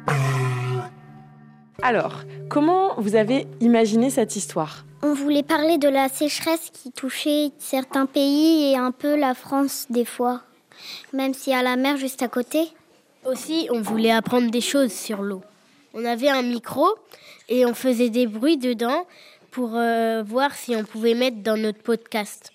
Alors, 1.82 2.24
comment 2.50 2.96
vous 2.98 3.16
avez 3.16 3.48
imaginé 3.62 4.10
cette 4.10 4.36
histoire? 4.36 4.84
On 5.02 5.14
voulait 5.14 5.44
parler 5.44 5.78
de 5.78 5.88
la 5.88 6.10
sécheresse 6.10 6.70
qui 6.74 6.92
touchait 6.92 7.52
certains 7.58 8.06
pays 8.06 8.74
et 8.74 8.76
un 8.76 8.92
peu 8.92 9.18
la 9.18 9.34
France 9.34 9.86
des 9.90 10.04
fois, 10.04 10.42
même 11.14 11.34
s'il 11.34 11.54
y 11.54 11.56
a 11.56 11.64
la 11.64 11.78
mer 11.78 11.96
juste 11.96 12.22
à 12.22 12.28
côté. 12.28 12.68
Aussi, 13.24 13.70
on 13.72 13.80
voulait 13.80 14.12
apprendre 14.12 14.52
des 14.52 14.60
choses 14.60 14.92
sur 14.92 15.22
l'eau. 15.22 15.42
On 15.94 16.04
avait 16.04 16.30
un 16.30 16.42
micro 16.42 16.86
et 17.50 17.66
on 17.66 17.74
faisait 17.74 18.10
des 18.10 18.26
bruits 18.26 18.58
dedans 18.58 19.06
pour 19.54 19.76
euh, 19.76 20.24
voir 20.24 20.56
si 20.56 20.76
on 20.76 20.84
pouvait 20.84 21.14
mettre 21.14 21.38
dans 21.38 21.56
notre 21.56 21.80
podcast. 21.80 22.52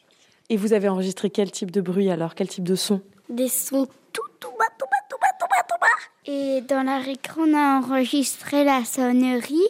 Et 0.50 0.56
vous 0.56 0.72
avez 0.72 0.88
enregistré 0.88 1.30
quel 1.30 1.50
type 1.50 1.70
de 1.70 1.80
bruit 1.80 2.10
alors? 2.10 2.34
Quel 2.34 2.48
type 2.48 2.64
de 2.64 2.74
son? 2.74 3.00
Des 3.28 3.48
sons 3.48 3.86
tout 4.12 4.22
tout 4.40 4.50
bas, 4.58 4.64
tout 4.76 4.86
bas, 4.86 5.06
tout 5.08 5.16
bas, 5.20 5.28
tout 5.38 5.46
bas, 5.48 5.62
tout 5.68 5.80
bas. 5.80 6.32
Et 6.32 6.60
dans 6.62 6.82
la 6.82 6.98
récré, 6.98 7.40
on 7.40 7.54
a 7.54 7.78
enregistré 7.78 8.64
la 8.64 8.84
sonnerie. 8.84 9.68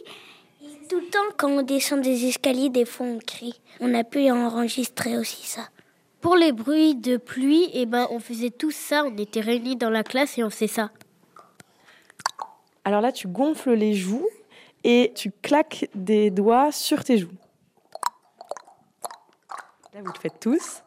Tout 0.89 1.01
le 1.01 1.07
temps, 1.11 1.19
quand 1.37 1.51
on 1.51 1.63
descend 1.63 2.01
des 2.01 2.25
escaliers, 2.25 2.71
des 2.71 2.87
fois 2.87 3.07
on 3.07 3.19
crie. 3.19 3.61
On 3.81 3.93
a 3.93 4.05
pu 4.05 4.31
enregistrer 4.31 5.19
aussi 5.19 5.47
ça. 5.47 5.69
Pour 6.23 6.35
les 6.35 6.53
bruits 6.53 6.95
de 6.95 7.19
pluie, 7.19 7.69
eh 7.75 7.85
ben, 7.85 8.07
on 8.11 8.21
faisait 8.21 8.51
tout 8.51 8.71
ça. 8.71 9.05
On 9.05 9.15
était 9.19 9.41
réunis 9.41 9.77
dans 9.77 9.91
la 9.91 10.03
classe 10.03 10.39
et 10.39 10.45
on 10.45 10.51
faisait 10.51 10.67
ça. 10.67 10.91
Alors 12.87 13.03
là, 13.03 13.13
tu 13.13 13.29
gonfles 13.29 13.75
les 13.75 13.93
joues 13.93 14.27
et 14.91 15.13
tu 15.15 15.31
claques 15.31 15.87
des 15.95 16.31
doigts 16.31 16.73
sur 16.73 17.05
tes 17.05 17.19
joues. 17.19 17.37
Là, 19.93 20.01
vous 20.01 20.11
le 20.11 20.19
faites 20.19 20.41
tous. 20.41 20.83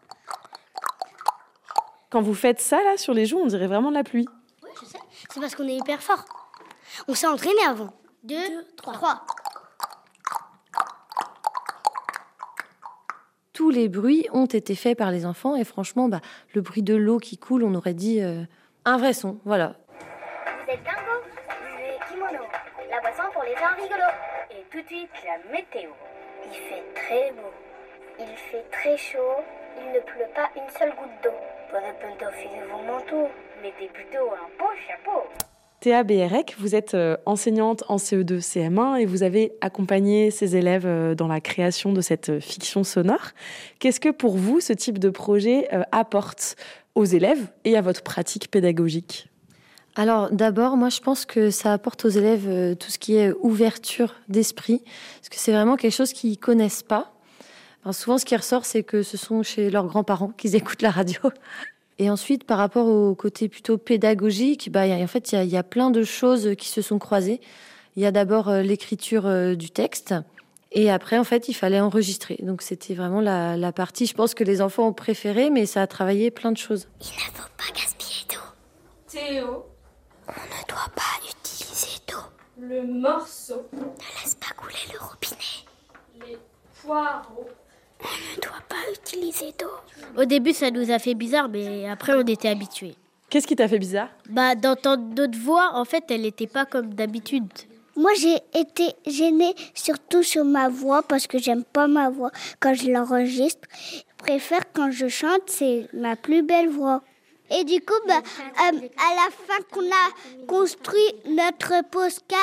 Quand 2.10 2.24
vous 2.24 2.34
faites 2.34 2.60
ça, 2.60 2.82
là, 2.82 2.98
sur 2.98 3.14
les 3.14 3.28
joues, 3.28 3.38
on 3.38 3.46
dirait 3.46 3.68
vraiment 3.68 3.92
de 3.92 3.96
la 3.96 4.04
pluie. 4.04 4.28
Oui, 4.64 4.72
je 4.82 4.88
sais. 4.88 4.98
C'est 5.30 5.40
parce 5.40 5.54
qu'on 5.54 5.68
est 5.68 5.76
hyper 5.76 6.02
fort. 6.02 6.26
On 7.08 7.14
s'est 7.14 7.28
entraîné 7.28 7.62
avant. 7.68 7.94
Deux, 8.24 8.66
trois. 8.76 9.24
Tous 13.54 13.70
les 13.70 13.88
bruits 13.88 14.26
ont 14.34 14.48
été 14.48 14.74
faits 14.74 14.98
par 14.98 15.12
les 15.12 15.28
enfants 15.28 15.56
et 15.56 15.64
franchement, 15.64 16.10
bah, 16.10 16.22
le 16.56 16.62
bruit 16.62 16.82
de 16.82 16.96
l'eau 16.96 17.20
qui 17.20 17.38
coule, 17.38 17.64
on 17.64 17.76
aurait 17.76 17.94
dit 17.94 18.20
euh, 18.20 18.46
un 18.84 18.98
vrai 18.98 19.14
son. 19.14 19.38
Voilà. 19.46 19.76
Vous 20.66 20.74
êtes 20.74 20.84
Et 23.62 24.66
tout 24.72 24.82
de 24.82 24.88
suite, 24.88 25.10
la 25.24 25.52
météo. 25.52 25.92
Il 26.46 26.52
fait 26.52 26.84
très 26.96 27.32
beau. 27.32 27.52
Il 28.20 28.36
fait 28.36 28.66
très 28.72 28.98
chaud. 28.98 29.38
Il 29.78 29.92
ne 29.94 30.00
pleut 30.00 30.26
pas 30.34 30.50
une 30.56 30.68
seule 30.78 30.90
goutte 30.96 31.22
d'eau. 31.24 31.30
Pas 31.72 31.80
de 31.80 31.94
peine 32.00 32.18
d'enfiler 32.20 32.64
vos 32.72 32.82
manteaux. 32.82 33.30
Mettez 33.62 33.88
plutôt 33.94 34.32
un 34.32 34.50
beau 34.58 34.72
chapeau. 34.88 35.28
Théa 35.80 36.04
Béhérec, 36.04 36.56
vous 36.58 36.74
êtes 36.74 36.96
euh, 36.96 37.18
enseignante 37.28 37.84
en 37.88 37.98
CE2 37.98 38.40
CM1 38.40 39.00
et 39.00 39.06
vous 39.06 39.22
avez 39.22 39.54
accompagné 39.62 40.32
ces 40.32 40.56
élèves 40.56 40.88
euh, 40.88 41.14
dans 41.14 41.28
la 41.28 41.40
création 41.40 41.94
de 41.94 42.02
cette 42.02 42.30
euh, 42.30 42.40
fiction 42.40 42.84
sonore. 42.84 43.30
Qu'est-ce 43.78 44.00
que 44.00 44.10
pour 44.10 44.38
vous 44.38 44.60
ce 44.60 44.74
type 44.74 44.98
de 44.98 45.12
projet 45.12 45.68
apporte 45.92 46.56
aux 46.96 47.06
élèves 47.06 47.48
et 47.64 47.78
à 47.78 47.82
votre 47.82 48.02
pratique 48.02 48.50
pédagogique? 48.50 49.31
Alors 49.96 50.32
d'abord, 50.32 50.78
moi 50.78 50.90
je 50.90 51.02
pense 51.02 51.26
que 51.26 51.50
ça 51.50 51.74
apporte 51.74 52.06
aux 52.06 52.10
élèves 52.10 52.78
tout 52.78 52.90
ce 52.90 52.98
qui 52.98 53.16
est 53.16 53.34
ouverture 53.42 54.16
d'esprit, 54.30 54.82
parce 55.20 55.30
que 55.30 55.36
c'est 55.38 55.52
vraiment 55.52 55.76
quelque 55.76 55.94
chose 55.94 56.14
qu'ils 56.14 56.38
connaissent 56.38 56.84
pas. 56.84 57.14
Alors, 57.84 57.96
souvent, 57.96 58.18
ce 58.18 58.26
qui 58.26 58.36
ressort, 58.36 58.66
c'est 58.66 58.84
que 58.84 59.02
ce 59.02 59.18
sont 59.18 59.42
chez 59.44 59.70
leurs 59.70 59.88
grands-parents 59.88 60.32
qu'ils 60.38 60.56
écoutent 60.56 60.82
la 60.82 60.92
radio. 60.92 61.20
Et 62.00 62.10
ensuite, 62.10 62.46
par 62.46 62.58
rapport 62.58 62.88
au 62.88 63.16
côté 63.16 63.50
plutôt 63.50 63.78
pédagogique, 63.78 64.72
bah, 64.72 64.86
en 64.86 65.08
fait, 65.08 65.32
il 65.32 65.36
y, 65.36 65.38
a, 65.38 65.44
y 65.44 65.58
a 65.58 65.64
plein 65.64 65.92
de 65.92 66.04
choses 66.04 66.56
qui 66.58 66.70
se 66.70 66.82
sont 66.82 67.00
croisées. 67.00 67.42
Il 67.96 68.04
y 68.04 68.06
a 68.06 68.12
d'abord 68.12 68.50
euh, 68.50 68.62
l'écriture 68.62 69.26
euh, 69.26 69.56
du 69.56 69.70
texte, 69.70 70.16
et 70.72 70.90
après, 70.90 71.18
en 71.18 71.26
fait, 71.26 71.50
il 71.50 71.54
fallait 71.54 71.82
enregistrer. 71.82 72.38
Donc, 72.44 72.62
c'était 72.62 72.94
vraiment 72.94 73.20
la, 73.20 73.58
la, 73.58 73.74
partie, 73.74 74.06
je 74.06 74.14
pense 74.14 74.34
que 74.34 74.46
les 74.46 74.62
enfants 74.62 74.88
ont 74.88 74.94
préféré, 74.94 75.50
mais 75.50 75.66
ça 75.66 75.82
a 75.82 75.88
travaillé 75.88 76.32
plein 76.32 76.54
de 76.54 76.58
choses. 76.58 76.88
Il 77.02 77.08
ne 77.08 77.38
faut 77.38 77.50
pas 77.58 77.78
gaspiller 77.78 78.26
d'eau. 78.30 78.40
Théo. 79.10 79.71
On 80.38 80.42
ne 80.44 80.68
doit 80.68 80.92
pas 80.96 81.18
utiliser 81.30 82.00
d'eau. 82.08 82.18
Le 82.60 82.84
morceau. 82.84 83.68
Ne 83.74 84.22
laisse 84.22 84.36
pas 84.36 84.54
couler 84.56 84.76
le 84.94 85.00
robinet. 85.00 85.66
Les 86.26 86.38
poireaux. 86.82 87.50
On 88.00 88.36
ne 88.36 88.42
doit 88.42 88.64
pas 88.68 88.92
utiliser 88.94 89.54
d'eau. 89.60 89.72
Au 90.18 90.26
début, 90.26 90.54
ça 90.54 90.72
nous 90.72 90.90
a 90.90 91.00
fait 91.00 91.14
bizarre, 91.14 91.50
mais 91.50 91.88
après, 91.90 92.14
on 92.14 92.26
était 92.26 92.50
habitués. 92.50 92.96
Qu'est-ce 93.30 93.48
qui 93.48 93.56
t'a 93.56 93.68
fait 93.68 93.80
bizarre? 93.80 94.10
Bah, 94.30 94.56
d'entendre 94.56 95.14
d'autres 95.14 95.38
voix, 95.40 95.72
en 95.74 95.86
fait, 95.86 96.04
elle 96.10 96.22
n'était 96.22 96.48
pas 96.48 96.66
comme 96.66 96.94
d'habitude. 96.94 97.48
Moi, 97.96 98.12
j'ai 98.20 98.38
été 98.58 98.94
gênée 99.06 99.54
surtout 99.74 100.24
sur 100.24 100.46
ma 100.46 100.70
voix 100.70 101.04
parce 101.04 101.28
que 101.28 101.38
j'aime 101.38 101.64
pas 101.64 101.88
ma 101.88 102.10
voix 102.10 102.32
quand 102.60 102.74
je 102.74 102.90
l'enregistre. 102.90 103.68
Je 103.72 104.16
préfère 104.18 104.72
quand 104.74 104.92
je 104.92 105.08
chante, 105.08 105.44
c'est 105.48 105.88
ma 105.94 106.16
plus 106.16 106.42
belle 106.42 106.70
voix. 106.70 107.04
Et 107.52 107.64
du 107.66 107.82
coup, 107.82 107.94
bah, 108.08 108.22
euh, 108.22 108.88
à 108.98 109.16
la 109.16 109.30
fin 109.30 109.62
qu'on 109.72 109.90
a 109.92 110.46
construit 110.48 111.16
notre 111.26 111.84
post 111.90 112.24
4, 112.28 112.40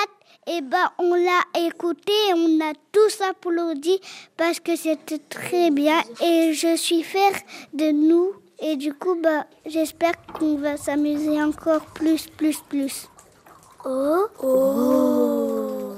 Et 0.50 0.60
bah, 0.62 0.92
on 0.98 1.14
l'a 1.14 1.42
écouté 1.66 2.12
et 2.30 2.34
on 2.34 2.60
a 2.60 2.72
tous 2.92 3.20
applaudi 3.20 4.00
parce 4.36 4.60
que 4.60 4.76
c'était 4.76 5.18
très 5.18 5.70
bien 5.70 6.00
et 6.22 6.54
je 6.54 6.76
suis 6.76 7.02
fière 7.02 7.38
de 7.74 7.90
nous. 7.90 8.32
Et 8.60 8.76
du 8.76 8.94
coup, 8.94 9.14
bah, 9.22 9.44
j'espère 9.66 10.14
qu'on 10.32 10.56
va 10.56 10.76
s'amuser 10.76 11.42
encore 11.42 11.84
plus, 11.94 12.26
plus, 12.28 12.58
plus. 12.68 13.08
Oh, 13.84 14.26
oh, 14.42 15.92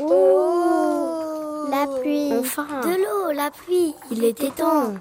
oh, 0.00 1.66
la 1.70 1.86
pluie. 1.86 2.32
Enfin, 2.38 2.66
de 2.82 2.96
l'eau, 3.02 3.32
la 3.32 3.50
pluie. 3.50 3.94
Il 4.10 4.24
était 4.24 4.50
temps. 4.50 4.94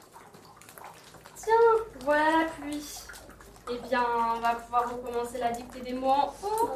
Tiens, 1.36 1.54
voilà 2.06 2.44
la 2.44 2.46
pluie. 2.46 2.86
Eh 3.74 3.80
bien, 3.88 4.04
on 4.36 4.40
va 4.42 4.56
pouvoir 4.56 4.84
recommencer 4.90 5.38
la 5.38 5.52
dictée 5.52 5.80
des 5.80 5.94
mots 5.94 6.10
en 6.10 6.34
haut. 6.44 6.70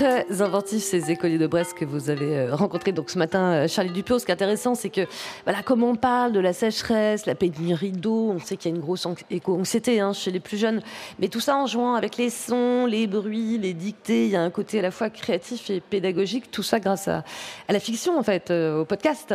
Très 0.00 0.40
inventifs 0.40 0.82
ces 0.82 1.10
écoliers 1.10 1.36
de 1.36 1.46
Brest 1.46 1.74
que 1.74 1.84
vous 1.84 2.08
avez 2.08 2.38
euh, 2.38 2.54
rencontrés 2.54 2.92
donc 2.92 3.10
ce 3.10 3.18
matin, 3.18 3.52
euh, 3.52 3.68
Charlie 3.68 3.90
Dupio. 3.90 4.18
Ce 4.18 4.24
qui 4.24 4.30
est 4.30 4.34
intéressant, 4.34 4.74
c'est 4.74 4.88
que 4.88 5.02
voilà 5.44 5.62
comment 5.62 5.90
on 5.90 5.94
parle 5.94 6.32
de 6.32 6.40
la 6.40 6.54
sécheresse, 6.54 7.26
la 7.26 7.34
pénurie 7.34 7.92
d'eau. 7.92 8.32
On 8.34 8.38
sait 8.38 8.56
qu'il 8.56 8.70
y 8.70 8.72
a 8.72 8.76
une 8.76 8.80
grosse 8.80 9.06
éco-anxiété 9.30 10.00
hein, 10.00 10.14
chez 10.14 10.30
les 10.30 10.40
plus 10.40 10.56
jeunes, 10.56 10.80
mais 11.18 11.28
tout 11.28 11.40
ça 11.40 11.54
en 11.54 11.66
jouant 11.66 11.96
avec 11.96 12.16
les 12.16 12.30
sons, 12.30 12.86
les 12.86 13.06
bruits, 13.06 13.58
les 13.58 13.74
dictées. 13.74 14.24
Il 14.24 14.30
y 14.30 14.36
a 14.36 14.40
un 14.40 14.48
côté 14.48 14.78
à 14.78 14.82
la 14.82 14.90
fois 14.90 15.10
créatif 15.10 15.68
et 15.68 15.80
pédagogique. 15.80 16.50
Tout 16.50 16.62
ça 16.62 16.80
grâce 16.80 17.06
à, 17.06 17.22
à 17.68 17.72
la 17.74 17.78
fiction 17.78 18.18
en 18.18 18.22
fait, 18.22 18.50
euh, 18.50 18.80
au 18.80 18.84
podcast. 18.86 19.34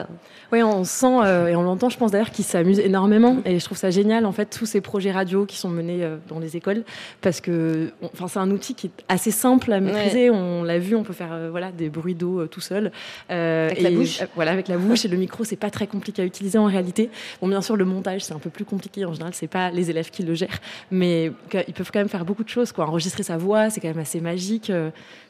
Oui, 0.51 0.63
on 0.63 0.83
sent 0.83 1.05
et 1.47 1.55
on 1.55 1.61
l'entend. 1.61 1.89
Je 1.89 1.97
pense 1.97 2.09
d'ailleurs 2.09 2.31
qu'ils 2.31 2.43
s'amusent 2.43 2.79
énormément 2.79 3.37
et 3.45 3.59
je 3.59 3.65
trouve 3.65 3.77
ça 3.77 3.91
génial 3.91 4.25
en 4.25 4.31
fait 4.31 4.47
tous 4.47 4.65
ces 4.65 4.81
projets 4.81 5.11
radio 5.11 5.45
qui 5.45 5.57
sont 5.57 5.69
menés 5.69 6.09
dans 6.27 6.39
les 6.39 6.57
écoles 6.57 6.85
parce 7.21 7.39
que 7.39 7.91
enfin 8.03 8.27
c'est 8.27 8.39
un 8.39 8.49
outil 8.49 8.73
qui 8.73 8.87
est 8.87 9.03
assez 9.09 9.31
simple 9.31 9.71
à 9.71 9.79
maîtriser. 9.79 10.31
On, 10.31 10.54
on 10.55 10.63
l'a 10.63 10.79
vu, 10.79 10.95
on 10.95 11.03
peut 11.03 11.13
faire 11.13 11.33
euh, 11.33 11.49
voilà, 11.49 11.71
des 11.71 11.89
bruits 11.89 12.15
d'eau 12.15 12.41
euh, 12.41 12.47
tout 12.47 12.61
seul. 12.61 12.91
Euh, 13.31 13.67
avec 13.67 13.81
la 13.81 13.91
bouche 13.91 14.21
Voilà, 14.35 14.51
avec 14.51 14.67
la 14.67 14.77
bouche. 14.77 15.05
et 15.05 15.07
le 15.07 15.17
micro, 15.17 15.43
c'est 15.43 15.55
pas 15.55 15.69
très 15.69 15.87
compliqué 15.87 16.21
à 16.21 16.25
utiliser 16.25 16.57
en 16.57 16.65
réalité. 16.65 17.09
Bon, 17.41 17.47
bien 17.47 17.61
sûr, 17.61 17.75
le 17.75 17.85
montage, 17.85 18.23
c'est 18.23 18.33
un 18.33 18.39
peu 18.39 18.49
plus 18.49 18.65
compliqué. 18.65 19.05
En 19.05 19.13
général, 19.13 19.33
c'est 19.33 19.47
pas 19.47 19.71
les 19.71 19.89
élèves 19.89 20.09
qui 20.09 20.23
le 20.23 20.33
gèrent. 20.33 20.59
Mais 20.91 21.31
ils 21.53 21.73
peuvent 21.73 21.91
quand 21.91 21.99
même 21.99 22.09
faire 22.09 22.25
beaucoup 22.25 22.43
de 22.43 22.49
choses. 22.49 22.71
Quoi. 22.71 22.87
Enregistrer 22.87 23.23
sa 23.23 23.37
voix, 23.37 23.69
c'est 23.69 23.79
quand 23.81 23.89
même 23.89 23.99
assez 23.99 24.21
magique. 24.21 24.71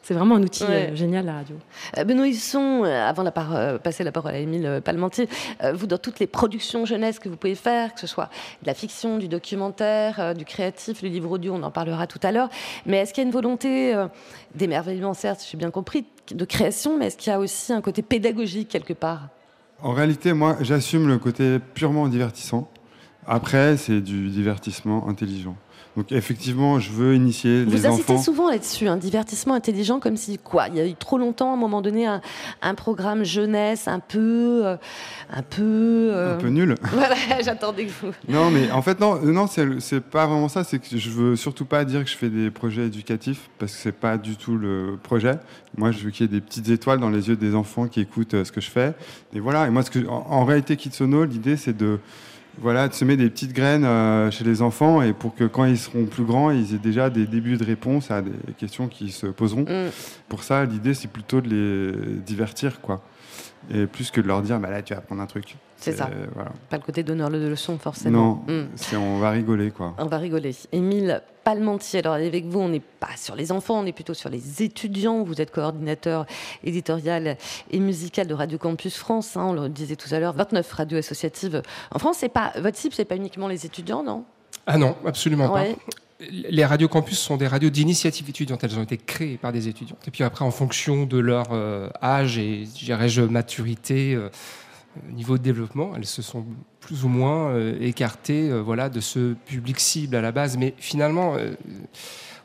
C'est 0.07 0.13
vraiment 0.13 0.35
un 0.35 0.43
outil 0.43 0.63
génial, 0.93 1.25
la 1.25 1.33
radio. 1.33 1.55
Benoît 2.05 2.27
Husson, 2.27 2.83
avant 2.83 3.23
de 3.23 3.77
passer 3.79 4.03
la 4.03 4.11
parole 4.11 4.35
à 4.35 4.37
Émile 4.37 4.81
Palmentier, 4.85 5.27
vous, 5.73 5.87
dans 5.87 5.97
toutes 5.97 6.19
les 6.19 6.27
productions 6.27 6.85
jeunesse 6.85 7.17
que 7.17 7.27
vous 7.27 7.37
pouvez 7.37 7.55
faire, 7.55 7.91
que 7.95 7.99
ce 7.99 8.05
soit 8.05 8.29
de 8.61 8.67
la 8.67 8.75
fiction, 8.75 9.17
du 9.17 9.27
documentaire, 9.27 10.35
du 10.35 10.45
créatif, 10.45 11.01
le 11.01 11.09
livre 11.09 11.31
audio, 11.31 11.55
on 11.55 11.63
en 11.63 11.71
parlera 11.71 12.05
tout 12.05 12.19
à 12.21 12.31
l'heure, 12.31 12.49
mais 12.85 12.97
est-ce 12.97 13.15
qu'il 13.15 13.23
y 13.23 13.25
a 13.25 13.27
une 13.27 13.33
volonté 13.33 13.95
d'émerveillement 14.53 15.15
certes, 15.15 15.43
j'ai 15.49 15.57
bien 15.57 15.71
compris, 15.71 16.05
de 16.29 16.45
création, 16.45 16.99
mais 16.99 17.07
est-ce 17.07 17.17
qu'il 17.17 17.31
y 17.31 17.33
a 17.33 17.39
aussi 17.39 17.73
un 17.73 17.81
côté 17.81 18.03
pédagogique 18.03 18.69
quelque 18.69 18.93
part? 18.93 19.29
En 19.81 19.93
réalité, 19.93 20.33
moi, 20.33 20.57
j'assume 20.61 21.07
le 21.07 21.17
côté 21.17 21.57
purement 21.57 22.07
divertissant. 22.07 22.69
Après, 23.25 23.75
c'est 23.75 24.01
du 24.01 24.29
divertissement 24.29 25.09
intelligent. 25.09 25.55
Donc 25.95 26.11
effectivement, 26.11 26.79
je 26.79 26.91
veux 26.91 27.15
initier 27.15 27.63
les 27.63 27.85
enfants. 27.85 27.95
Vous 27.95 28.01
insistez 28.01 28.17
souvent 28.17 28.49
là-dessus, 28.49 28.87
un 28.87 28.97
divertissement 28.97 29.53
intelligent, 29.53 29.99
comme 29.99 30.17
si 30.17 30.37
quoi 30.37 30.67
Il 30.67 30.75
y 30.75 30.79
a 30.79 30.85
eu 30.85 30.95
trop 30.95 31.17
longtemps, 31.17 31.51
à 31.51 31.53
un 31.53 31.57
moment 31.57 31.81
donné, 31.81 32.05
un, 32.05 32.75
programme 32.75 33.23
jeunesse 33.23 33.87
un 33.87 33.99
peu, 33.99 34.65
euh, 34.65 34.75
un 35.31 35.41
peu, 35.41 36.09
euh, 36.11 36.35
un 36.35 36.37
peu 36.37 36.49
nul. 36.49 36.75
Voilà, 36.91 37.15
j'attendais 37.43 37.85
que 37.85 37.91
vous. 38.01 38.11
Non, 38.27 38.49
mais 38.49 38.71
en 38.71 38.81
fait 38.81 38.99
non, 38.99 39.21
non, 39.21 39.47
c'est 39.47 40.01
pas 40.01 40.27
vraiment 40.27 40.49
ça. 40.49 40.63
C'est 40.63 40.79
que 40.79 40.97
je 40.97 41.09
veux 41.09 41.35
surtout 41.35 41.65
pas 41.65 41.85
dire 41.85 42.03
que 42.03 42.09
je 42.09 42.17
fais 42.17 42.29
des 42.29 42.51
projets 42.51 42.87
éducatifs 42.87 43.49
parce 43.57 43.71
que 43.71 43.77
c'est 43.77 43.91
pas 43.91 44.17
du 44.17 44.35
tout 44.35 44.57
le 44.57 44.97
projet. 45.01 45.39
Moi, 45.77 45.91
je 45.91 45.99
veux 45.99 46.11
qu'il 46.11 46.25
y 46.25 46.29
ait 46.29 46.39
des 46.39 46.41
petites 46.41 46.69
étoiles 46.69 46.99
dans 46.99 47.09
les 47.09 47.27
yeux 47.27 47.35
des 47.35 47.55
enfants 47.55 47.87
qui 47.87 48.01
écoutent 48.01 48.33
euh, 48.33 48.45
ce 48.45 48.51
que 48.51 48.61
je 48.61 48.69
fais. 48.69 48.93
Et 49.33 49.39
voilà. 49.39 49.67
Et 49.67 49.69
moi, 49.69 49.83
ce 49.83 49.91
que, 49.91 50.05
en, 50.07 50.25
en 50.29 50.45
réalité, 50.45 50.77
Kitsono, 50.77 51.25
l'idée, 51.25 51.57
c'est 51.57 51.75
de 51.75 51.99
voilà, 52.59 52.87
de 52.87 52.93
semer 52.93 53.17
des 53.17 53.29
petites 53.29 53.53
graines 53.53 53.85
euh, 53.85 54.31
chez 54.31 54.43
les 54.43 54.61
enfants 54.61 55.01
et 55.01 55.13
pour 55.13 55.35
que 55.35 55.43
quand 55.43 55.65
ils 55.65 55.77
seront 55.77 56.05
plus 56.05 56.23
grands, 56.23 56.51
ils 56.51 56.73
aient 56.73 56.79
déjà 56.79 57.09
des 57.09 57.25
débuts 57.25 57.57
de 57.57 57.65
réponse 57.65 58.11
à 58.11 58.21
des 58.21 58.31
questions 58.57 58.87
qui 58.87 59.11
se 59.11 59.27
poseront. 59.27 59.63
Mm. 59.63 59.89
Pour 60.29 60.43
ça, 60.43 60.65
l'idée, 60.65 60.93
c'est 60.93 61.09
plutôt 61.09 61.41
de 61.41 61.49
les 61.49 62.15
divertir, 62.21 62.81
quoi. 62.81 63.01
Et 63.73 63.87
plus 63.87 64.11
que 64.11 64.21
de 64.21 64.27
leur 64.27 64.41
dire, 64.41 64.59
bah 64.59 64.69
là, 64.69 64.81
tu 64.81 64.93
vas 64.93 64.99
apprendre 64.99 65.21
un 65.21 65.25
truc. 65.25 65.57
C'est 65.77 65.91
ça. 65.91 66.09
Pas 66.69 66.77
le 66.77 66.83
côté 66.83 67.03
donneur 67.03 67.29
de 67.29 67.47
leçons, 67.47 67.77
forcément. 67.77 68.43
Non, 68.47 68.53
mm. 68.53 68.67
c'est 68.75 68.95
on 68.95 69.19
va 69.19 69.31
rigoler, 69.31 69.71
quoi. 69.71 69.95
On 69.97 70.05
va 70.05 70.17
rigoler. 70.17 70.55
Émile 70.71 71.21
Palmentier, 71.45 71.99
alors 71.99 72.15
avec 72.15 72.45
vous, 72.45 72.59
on 72.59 72.69
n'est 72.69 72.81
pas 72.81 73.15
sur 73.15 73.35
les 73.35 73.51
enfants, 73.51 73.79
on 73.79 73.85
est 73.85 73.93
plutôt 73.93 74.15
sur 74.15 74.29
les 74.29 74.63
étudiants. 74.63 75.23
Vous 75.23 75.39
êtes 75.39 75.51
coordinateur 75.51 76.25
éditorial 76.63 77.37
et 77.69 77.79
musical 77.79 78.25
de 78.25 78.33
Radio 78.33 78.57
Campus 78.57 78.97
France. 78.97 79.37
Hein, 79.37 79.45
on 79.49 79.53
le 79.53 79.69
disait 79.69 79.95
tout 79.95 80.13
à 80.13 80.19
l'heure, 80.19 80.33
29 80.33 80.69
radios 80.73 80.97
associatives 80.97 81.61
en 81.91 81.99
France. 81.99 82.17
C'est 82.19 82.29
pas 82.29 82.51
votre 82.57 82.77
cible, 82.77 82.95
c'est 82.95 83.05
pas 83.05 83.15
uniquement 83.15 83.47
les 83.47 83.65
étudiants, 83.65 84.03
non? 84.03 84.25
Ah 84.65 84.79
non, 84.79 84.95
absolument 85.05 85.49
pas 85.49 85.65
les 86.19 86.65
radios 86.65 86.87
campus 86.87 87.19
sont 87.19 87.37
des 87.37 87.47
radios 87.47 87.69
d'initiative 87.69 88.29
étudiante. 88.29 88.63
Elles 88.63 88.79
ont 88.79 88.83
été 88.83 88.97
créées 88.97 89.37
par 89.37 89.51
des 89.51 89.67
étudiants. 89.67 89.97
Et 90.07 90.11
puis 90.11 90.23
après, 90.23 90.45
en 90.45 90.51
fonction 90.51 91.05
de 91.05 91.17
leur 91.17 91.47
euh, 91.51 91.89
âge 92.01 92.37
et, 92.37 92.63
dirais-je, 92.63 93.21
maturité, 93.21 94.15
euh, 94.15 94.29
niveau 95.13 95.37
de 95.37 95.43
développement, 95.43 95.93
elles 95.95 96.05
se 96.05 96.21
sont 96.21 96.45
plus 96.79 97.03
ou 97.03 97.09
moins 97.09 97.49
euh, 97.49 97.77
écartées 97.81 98.51
voilà, 98.61 98.89
de 98.89 98.99
ce 98.99 99.33
public 99.33 99.79
cible 99.79 100.15
à 100.15 100.21
la 100.21 100.31
base. 100.31 100.57
Mais 100.57 100.73
finalement, 100.77 101.35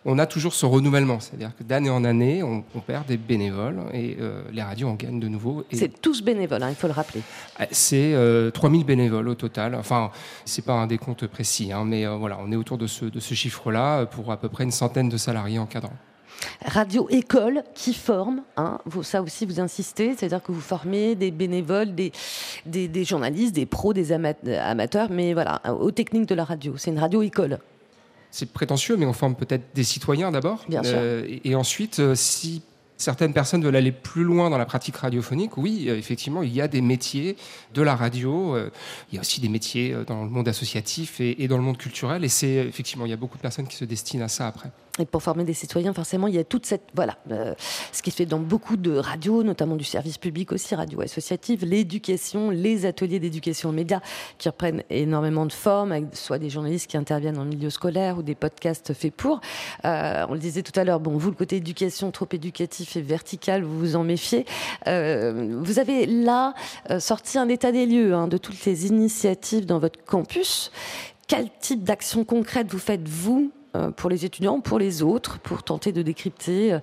on 0.05 0.19
a 0.19 0.27
toujours 0.27 0.55
ce 0.55 0.67
renouvellement. 0.67 1.21
C'est-à-dire 1.21 1.53
que 1.57 1.63
d'année 1.63 1.91
en 1.91 2.05
année, 2.05 2.43
on, 2.43 2.63
perd 2.81 3.07
des 3.07 3.17
bénévoles 3.17 3.83
et 3.93 4.17
euh, 4.21 4.43
les 4.53 4.63
radios 4.63 4.89
en 4.89 4.95
gagnent 4.95 5.21
de 5.21 5.29
nouveau. 5.29 5.65
C'est 5.73 6.01
tous 6.01 6.23
bénévoles, 6.23 6.63
hein, 6.63 6.71
il 6.71 6.77
faut 6.77 6.87
le 6.87 6.93
rappeler. 6.93 7.21
Ah, 7.59 7.67
c'est 7.71 8.15
3000 8.55 8.83
euh, 8.83 8.85
bénévoles 8.85 9.29
au 9.29 9.35
total. 9.35 9.75
Enfin, 9.75 10.11
c'est 10.45 10.65
pas 10.65 10.73
un 10.73 10.87
décompte 10.87 11.27
précis, 11.27 11.73
hein, 11.73 11.85
mais 11.85 12.07
euh, 12.07 12.17
voilà, 12.17 12.39
on 12.41 12.51
est 12.51 12.57
autour 12.57 12.79
de 12.79 12.87
ce, 12.87 13.05
de 13.05 13.21
ce 13.21 13.35
chiffre-là 13.35 14.07
pour 14.07 14.33
à 14.33 14.39
peu 14.39 14.49
près 14.49 14.65
une 14.65 14.71
centaine 14.71 15.09
de 15.09 15.17
salariés 15.17 15.59
encadrants. 15.59 15.97
Radio 16.65 17.09
École 17.11 17.65
qui 17.75 17.95
forme, 17.95 18.43
hein, 18.57 18.79
vous, 18.85 19.03
ça 19.03 19.23
aussi 19.23 19.47
vous 19.47 19.61
insistez, 19.61 20.15
c'est-à-dire 20.17 20.43
que 20.43 20.53
vous 20.53 20.61
formez 20.61 21.15
des 21.15 21.31
bénévoles, 21.31 21.95
des, 21.95 22.13
des, 22.67 23.05
journalistes, 23.05 23.55
des 23.55 23.67
pros, 23.67 23.93
des 23.93 24.13
amateurs, 24.13 25.09
mais 25.11 25.33
voilà, 25.33 25.61
aux 25.81 25.91
techniques 25.91 26.27
de 26.27 26.35
la 26.35 26.45
radio. 26.45 26.75
C'est 26.77 26.91
une 26.91 26.99
radio 26.99 27.23
école 27.23 27.59
c'est 28.31 28.53
prétentieux, 28.53 28.97
mais 28.97 29.07
on 29.07 29.13
forme 29.13 29.35
peut-être 29.35 29.65
des 29.75 29.85
citoyens 29.85 30.31
d'abord. 30.31 30.65
Euh, 30.73 31.39
et, 31.45 31.55
ensuite, 31.55 31.99
euh, 31.99 32.15
si 32.15 32.63
certaines 33.01 33.33
personnes 33.33 33.63
veulent 33.63 33.77
aller 33.77 33.93
plus 33.93 34.25
loin 34.25 34.51
dans 34.51 34.59
la 34.59 34.67
pratique 34.67 34.97
radiophonique, 34.97 35.57
oui, 35.57 35.87
euh, 35.89 35.97
effectivement, 35.97 36.43
il 36.43 36.53
y 36.53 36.61
a 36.61 36.69
des 36.69 36.81
métiers 36.81 37.37
de 37.75 37.83
la 37.83 37.95
radio. 37.95 38.57
il 39.11 39.15
y 39.15 39.19
a 39.19 39.21
aussi 39.21 39.41
des 39.41 39.49
métiers 39.49 39.97
dans 40.07 40.25
le 40.25 40.31
monde 40.31 40.49
associatif 40.49 41.21
et, 41.21 41.49
dans 41.49 41.57
le 41.57 41.63
monde 41.63 41.79
culturel. 41.79 42.25
Et 42.25 42.29
c'est 42.29 42.55
effectivement, 42.55 43.07
il 43.07 43.11
y 43.11 43.15
a 43.15 43.17
beaucoup 43.17 43.37
de 43.37 43.43
personnes 43.43 43.67
qui 43.67 43.77
se 43.77 43.85
destinent 43.85 44.25
à 44.25 44.29
ça 44.29 44.47
après. 44.47 44.71
Et 44.99 45.07
pour 45.07 45.23
former 45.23 45.45
des 45.45 45.55
citoyens, 45.55 45.95
forcément, 45.95 46.27
il 46.27 46.35
y 46.35 46.39
a 46.39 46.45
toute 46.45 46.67
cette. 46.67 46.83
Voilà. 46.95 47.17
Euh, 47.31 47.55
ce 47.93 48.03
qui 48.03 48.11
se 48.11 48.17
fait 48.17 48.27
dans 48.27 48.39
beaucoup 48.39 48.77
de 48.77 48.97
radios, 48.97 49.43
notamment 49.43 49.77
du 49.77 49.85
service 49.85 50.19
public 50.19 50.53
aussi, 50.53 50.75
radio 50.75 51.01
associative, 51.01 51.65
l'éducation, 51.65 52.51
les 52.51 52.87
ateliers 52.87 53.19
d'éducation 53.19 53.71
aux 53.71 53.73
médias 53.73 54.01
qui 54.37 54.49
reprennent 54.49 54.83
énormément 54.91 55.47
de 55.47 55.53
forme, 55.53 55.93
avec 55.93 56.05
soit 56.13 56.39
des 56.39 56.51
journalistes 56.51 56.91
qui 56.91 56.97
interviennent 56.97 57.39
le 57.39 57.45
milieu 57.45 57.71
scolaire 57.71 58.19
ou 58.19 58.23
des 58.23 58.35
podcasts 58.35 58.93
faits 58.93 59.15
pour. 59.15 59.41
Euh, 59.85 60.27
on 60.29 60.35
le 60.35 60.41
disait 60.41 60.63
tout 60.63 60.79
à 60.79 60.85
l'heure, 60.85 61.01
bon, 61.01 61.17
vous, 61.17 61.31
le 61.31 61.37
côté 61.37 61.57
éducation 61.57 62.11
trop 62.11 62.29
éducatif 62.33 62.90
et 62.97 63.03
vertical, 63.03 63.63
vous 63.63 63.79
vous 63.79 63.97
en 63.97 64.05
méfiez. 64.05 64.45
Euh, 64.87 65.57
vous 65.61 65.79
avez 65.79 66.07
là 66.07 66.55
sorti 66.99 67.39
un 67.39 67.49
état 67.49 67.73
des 67.73 67.87
lieux 67.87 68.15
hein, 68.15 68.29
de 68.29 68.37
toutes 68.37 68.65
les 68.65 68.87
initiatives 68.87 69.67
dans 69.67 69.79
votre 69.79 70.03
campus. 70.05 70.71
Quel 71.27 71.49
type 71.61 71.85
d'action 71.85 72.25
concrète 72.25 72.67
vous 72.71 72.79
faites, 72.79 73.07
vous, 73.07 73.53
euh, 73.77 73.93
pour 73.93 74.11
les 74.11 74.25
étudiants, 74.25 74.61
pour 74.61 74.81
les 74.81 75.01
autres, 75.01 75.39
pour 75.39 75.63
tenter 75.63 75.93
de 75.93 76.03
décrypter 76.03 76.73
euh, 76.73 76.79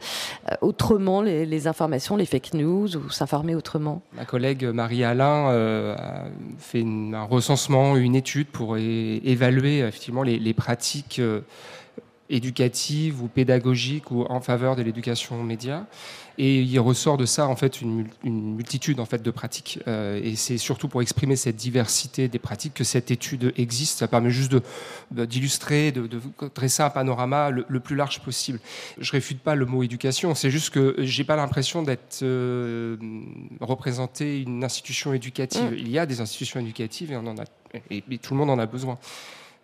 autrement 0.61 1.21
les, 1.21 1.67
informations, 1.67 2.15
les 2.15 2.25
fake 2.25 2.53
news 2.53 2.95
ou 2.95 3.09
s'informer 3.09 3.55
autrement? 3.55 4.01
Ma 4.13 4.23
collègue 4.23 4.63
Marie-Alain 4.63 5.49
euh, 5.49 5.95
a 5.97 6.27
fait 6.59 6.85
un 6.85 7.23
recensement, 7.23 7.97
une 7.97 8.15
étude 8.15 8.47
pour 8.47 8.77
évaluer 8.77 9.79
effectivement 9.79 10.23
les, 10.23 10.53
pratiques 10.53 11.21
éducatives 12.29 13.21
ou 13.21 13.27
pédagogiques 13.27 14.11
ou 14.11 14.23
en 14.23 14.41
faveur 14.41 14.75
de 14.75 14.81
l'éducation 14.81 15.41
média. 15.43 15.85
Et 16.39 16.61
il 16.61 16.79
ressort 16.79 17.17
de 17.17 17.25
ça 17.25 17.47
en 17.47 17.55
fait 17.55 17.81
une, 17.81 18.07
multitude 18.23 18.99
en 18.99 19.05
fait 19.05 19.23
de 19.23 19.31
pratiques. 19.31 19.79
Euh, 19.87 20.21
et 20.23 20.35
c'est 20.35 20.59
surtout 20.59 20.87
pour 20.87 21.01
exprimer 21.01 21.35
cette 21.35 21.55
diversité 21.55 22.27
des 22.27 22.37
pratiques 22.37 22.75
que 22.75 22.83
cette 22.83 23.09
étude 23.09 23.53
existe. 23.57 23.99
Ça 23.99 24.07
permet 24.07 24.29
juste 24.29 24.55
d'illustrer, 25.11 25.91
de, 25.91 26.05
de, 26.05 26.21
dresser 26.53 26.83
un 26.83 26.91
panorama 26.91 27.49
le, 27.49 27.79
plus 27.79 27.95
large 27.95 28.19
possible. 28.19 28.59
Je 28.99 29.11
réfute 29.11 29.39
pas 29.39 29.55
le 29.55 29.65
mot 29.65 29.81
éducation. 29.81 30.35
C'est 30.35 30.51
juste 30.51 30.69
que 30.69 30.95
j'ai 30.99 31.23
pas 31.23 31.35
l'impression 31.35 31.81
d'être 31.81 32.19
euh, 32.21 32.97
représenté 33.59 34.41
une 34.41 34.63
institution 34.63 35.13
éducative. 35.13 35.71
Mm. 35.71 35.75
Il 35.77 35.89
y 35.89 35.97
a 35.97 36.05
des 36.05 36.21
institutions 36.21 36.59
éducatives 36.59 37.11
et 37.11 37.17
on 37.17 37.25
en 37.25 37.37
a, 37.37 37.45
et 37.89 38.03
tout 38.19 38.35
le 38.35 38.39
monde 38.39 38.51
en 38.51 38.59
a 38.59 38.67
besoin. 38.67 38.99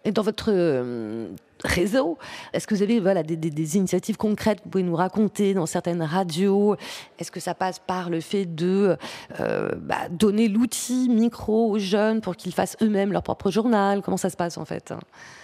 Et 0.06 0.12
dans 0.12 0.22
votre 0.22 0.50
euh, 0.50 1.30
réseau, 1.64 2.18
est-ce 2.52 2.68
que 2.68 2.76
vous 2.76 2.82
avez 2.82 3.24
des, 3.24 3.78
initiatives 3.78 4.18
concrètes 4.18 4.60
que 4.60 4.64
vous 4.66 4.70
pouvez 4.70 4.84
nous 4.84 4.98
raconter 4.98 5.54
dans 5.54 5.66
certaines 5.66 6.02
radios? 6.02 6.76
Est-ce 7.20 7.32
que 7.32 7.40
ça 7.40 7.54
passe 7.54 7.80
par 7.80 8.10
le 8.10 8.20
fait 8.20 8.46
de 8.46 8.98
euh, 9.40 9.72
bah, 9.78 10.10
donner 10.12 10.50
l'outil 10.50 11.08
micro 11.08 11.72
aux 11.72 11.80
jeunes 11.80 12.20
pour 12.20 12.36
qu'ils 12.36 12.54
fassent 12.54 12.76
eux-mêmes 12.82 13.14
leur 13.14 13.24
propre 13.24 13.50
journal? 13.50 14.02
Comment 14.02 14.18
ça 14.18 14.30
se 14.30 14.36
passe 14.36 14.58
en 14.58 14.66
fait? 14.66 14.94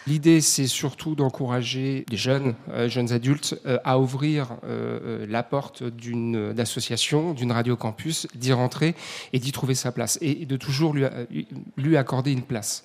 L'idée, 0.07 0.41
c'est 0.41 0.67
surtout 0.67 1.15
d'encourager 1.15 2.05
les 2.09 2.17
jeunes, 2.17 2.55
euh, 2.69 2.89
jeunes 2.89 3.13
adultes, 3.13 3.55
à 3.85 3.97
ouvrir 3.99 4.57
la 4.63 5.43
porte 5.43 5.83
d'une 5.83 6.53
association, 6.59 7.33
d'une 7.33 7.51
radio 7.51 7.77
campus, 7.77 8.27
d'y 8.35 8.51
rentrer 8.51 8.95
et 9.31 9.39
d'y 9.39 9.51
trouver 9.51 9.75
sa 9.75 9.91
place. 9.91 10.17
Et 10.21 10.45
de 10.45 10.57
toujours 10.57 10.93
lui 10.93 11.97
accorder 11.97 12.31
une 12.31 12.41
place. 12.41 12.83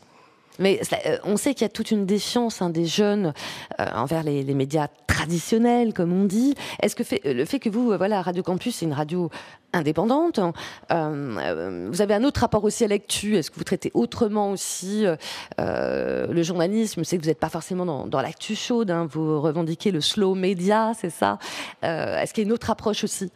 Mais 0.58 0.80
euh, 1.06 1.18
on 1.24 1.36
sait 1.36 1.54
qu'il 1.54 1.62
y 1.62 1.66
a 1.66 1.70
toute 1.70 1.90
une 1.90 2.06
défiance 2.06 2.62
hein, 2.62 2.70
des 2.70 2.86
jeunes 2.86 3.32
euh, 3.80 3.86
envers 3.94 4.22
les, 4.22 4.44
médias 4.54 4.88
traditionnels, 5.06 5.92
comme 5.92 6.12
on 6.12 6.24
dit. 6.24 6.54
Est-ce 6.80 6.94
que 6.94 7.02
euh, 7.26 7.34
le 7.34 7.44
fait 7.44 7.58
que 7.58 7.68
vous, 7.68 7.96
voilà, 7.96 8.22
Radio 8.22 8.42
Campus, 8.42 8.76
c'est 8.76 8.84
une 8.84 8.92
radio 8.92 9.30
indépendante, 9.72 10.38
vous 10.88 12.02
avez 12.02 12.14
un 12.14 12.22
autre 12.22 12.42
rapport 12.42 12.62
aussi 12.62 12.84
à 12.84 12.86
l'actu 12.86 13.36
Est-ce 13.36 13.50
que 13.50 13.56
vous 13.56 13.64
traitez 13.64 13.90
autrement 13.92 14.52
aussi 14.52 15.04
le 15.58 16.42
journalisme? 16.44 17.02
Sais 17.02 17.16
que 17.16 17.22
vous 17.22 17.28
n'êtes 17.28 17.40
pas 17.40 17.48
forcément 17.48 18.06
dans, 18.06 18.22
l'actu 18.22 18.54
chaude, 18.54 18.92
hein. 18.92 19.08
vous 19.10 19.40
revendiquez 19.40 19.90
le 19.90 20.00
slow 20.00 20.36
média, 20.36 20.92
c'est 20.96 21.10
ça? 21.10 21.40
Est-ce 21.82 22.32
qu'il 22.32 22.44
y 22.44 22.46
a 22.46 22.48
une 22.48 22.52
autre 22.52 22.70
approche 22.70 23.02
aussi? 23.02 23.32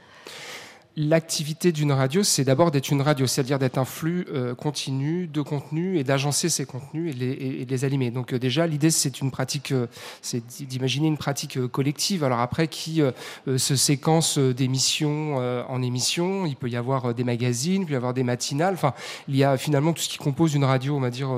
L'activité 0.99 1.71
d'une 1.71 1.93
radio, 1.93 2.25
c'est 2.25 2.43
d'abord 2.43 2.73
d'être 2.73 2.91
une 2.91 3.03
radio, 3.03 3.27
c'est-à-dire 3.29 3.61
d'être 3.61 3.79
un 3.79 3.85
flux 3.85 4.27
euh, 4.33 4.57
continu 4.57 5.29
de 5.29 5.41
contenu 5.43 5.97
et 5.97 6.03
d'agencer 6.03 6.49
ces 6.49 6.67
contenus 6.67 7.15
et, 7.15 7.17
les, 7.17 7.31
et, 7.31 7.65
les 7.65 7.85
animer. 7.85 8.11
Donc 8.11 8.33
euh, 8.33 8.39
déjà, 8.39 8.67
l'idée, 8.67 8.91
c'est 8.91 9.21
une 9.21 9.31
pratique, 9.31 9.71
euh, 9.71 9.87
c'est 10.23 10.43
d'imaginer 10.67 11.07
une 11.07 11.17
pratique 11.17 11.65
collective. 11.69 12.25
Alors 12.25 12.41
après, 12.41 12.67
qui 12.67 13.01
se 13.47 13.77
séquence 13.77 14.39
d'émissions 14.39 15.37
en 15.37 15.83
émissions, 15.83 16.47
il 16.47 16.57
peut 16.57 16.69
y 16.69 16.77
avoir 16.77 17.15
des 17.15 17.23
magazines, 17.23 17.83
il 17.83 17.87
peut 17.87 17.93
y 17.93 17.97
avoir 17.97 18.15
des 18.15 18.25
matinales. 18.25 18.75
Enfin, 18.75 18.95
il 19.29 19.37
y 19.37 19.45
a 19.45 19.57
finalement 19.57 19.93
tout 19.93 20.03
ce 20.03 20.09
qui 20.09 20.19
compose 20.19 20.55
une 20.55 20.65
radio, 20.65 20.97
on 20.97 21.01
va 21.01 21.11
dire 21.11 21.31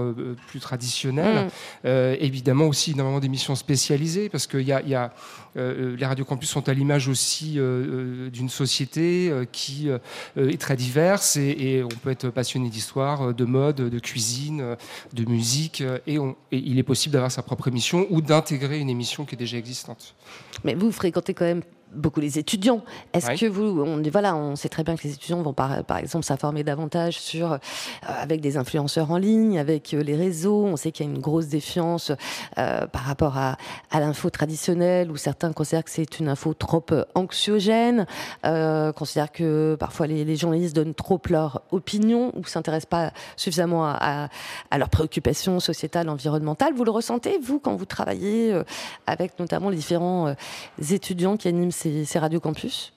plus 0.46 0.60
traditionnelle. 0.60 1.50
Mmh. 1.84 1.88
évidemment 2.20 2.66
aussi 2.66 2.92
énormément 2.92 3.20
d'émissions 3.20 3.54
spécialisées, 3.54 4.28
parce 4.28 4.46
qu'il 4.46 4.62
y 4.62 4.72
a, 4.72 4.82
y 4.82 4.94
a 4.94 5.12
les 5.54 6.06
radios 6.06 6.24
campus 6.24 6.48
sont 6.48 6.68
à 6.68 6.72
l'image 6.72 7.08
aussi 7.08 7.58
d'une 8.32 8.48
société 8.48 9.32
qui 9.50 9.88
euh, 9.88 9.98
est 10.36 10.60
très 10.60 10.76
diverse 10.76 11.36
et, 11.36 11.82
on 11.84 11.88
peut 11.88 12.10
être 12.10 12.28
passionné 12.30 12.68
d'histoire, 12.68 13.34
de 13.34 13.44
mode, 13.44 13.76
de 13.76 13.98
cuisine, 13.98 14.76
de 15.12 15.24
musique 15.24 15.82
et, 16.06 16.18
il 16.50 16.78
est 16.78 16.82
possible 16.82 17.12
d'avoir 17.12 17.32
sa 17.32 17.42
propre 17.42 17.68
émission 17.68 18.06
ou 18.10 18.20
d'intégrer 18.20 18.78
une 18.78 18.90
émission 18.90 19.24
qui 19.24 19.34
est 19.34 19.38
déjà 19.38 19.56
existante. 19.56 20.14
Mais 20.64 20.74
vous 20.74 20.92
fréquentez 20.92 21.34
quand 21.34 21.44
même 21.44 21.62
beaucoup 21.92 22.20
les 22.20 22.38
étudiants. 22.38 22.82
Est-ce 23.12 23.40
que 23.40 23.46
vous, 23.46 23.82
on, 23.82 24.02
voilà, 24.10 24.36
on 24.36 24.56
sait 24.56 24.68
très 24.68 24.84
bien 24.84 24.96
que 24.96 25.02
les 25.04 25.14
étudiants 25.14 25.42
vont 25.42 25.52
par, 25.52 25.84
par 25.84 25.98
exemple 25.98 26.24
s'informer 26.24 26.64
davantage 26.64 27.18
sur, 27.18 27.52
euh, 27.52 27.58
avec 28.02 28.40
des 28.40 28.56
influenceurs 28.56 29.10
en 29.10 29.16
ligne, 29.16 29.58
avec 29.58 29.94
euh, 29.94 30.02
les 30.02 30.16
réseaux. 30.16 30.64
On 30.64 30.76
sait 30.76 30.92
qu'il 30.92 31.06
y 31.06 31.08
a 31.08 31.12
une 31.12 31.20
grosse 31.20 31.48
défiance 31.48 32.12
euh, 32.58 32.86
par 32.86 33.02
rapport 33.02 33.36
à, 33.38 33.56
à 33.90 34.00
l'info 34.00 34.30
traditionnelle, 34.30 35.10
où 35.10 35.16
certains 35.16 35.52
considèrent 35.52 35.84
que 35.84 35.90
c'est 35.90 36.18
une 36.18 36.28
info 36.28 36.54
trop 36.54 36.84
anxiogène, 37.14 38.06
considèrent 38.42 39.32
que 39.32 39.76
parfois 39.78 40.06
les, 40.06 40.24
les, 40.24 40.36
journalistes 40.36 40.74
donnent 40.74 40.94
trop 40.94 41.20
leur 41.28 41.62
opinion 41.70 42.32
ou 42.36 42.44
s'intéressent 42.44 42.88
pas 42.88 43.12
suffisamment 43.36 43.86
à, 43.86 44.28
à, 44.70 44.78
leurs 44.78 44.88
préoccupations 44.88 45.60
sociétales, 45.60 46.08
environnementales. 46.08 46.72
Vous 46.74 46.84
le 46.84 46.90
ressentez, 46.90 47.38
vous, 47.42 47.58
quand 47.58 47.76
vous 47.76 47.84
travaillez 47.84 48.58
avec 49.06 49.38
notamment 49.38 49.68
les 49.68 49.76
différents 49.76 50.34
étudiants 50.90 51.36
qui 51.36 51.48
animent 51.48 51.70
ces, 51.80 52.18
Radio 52.18 52.40
Campus 52.40 52.92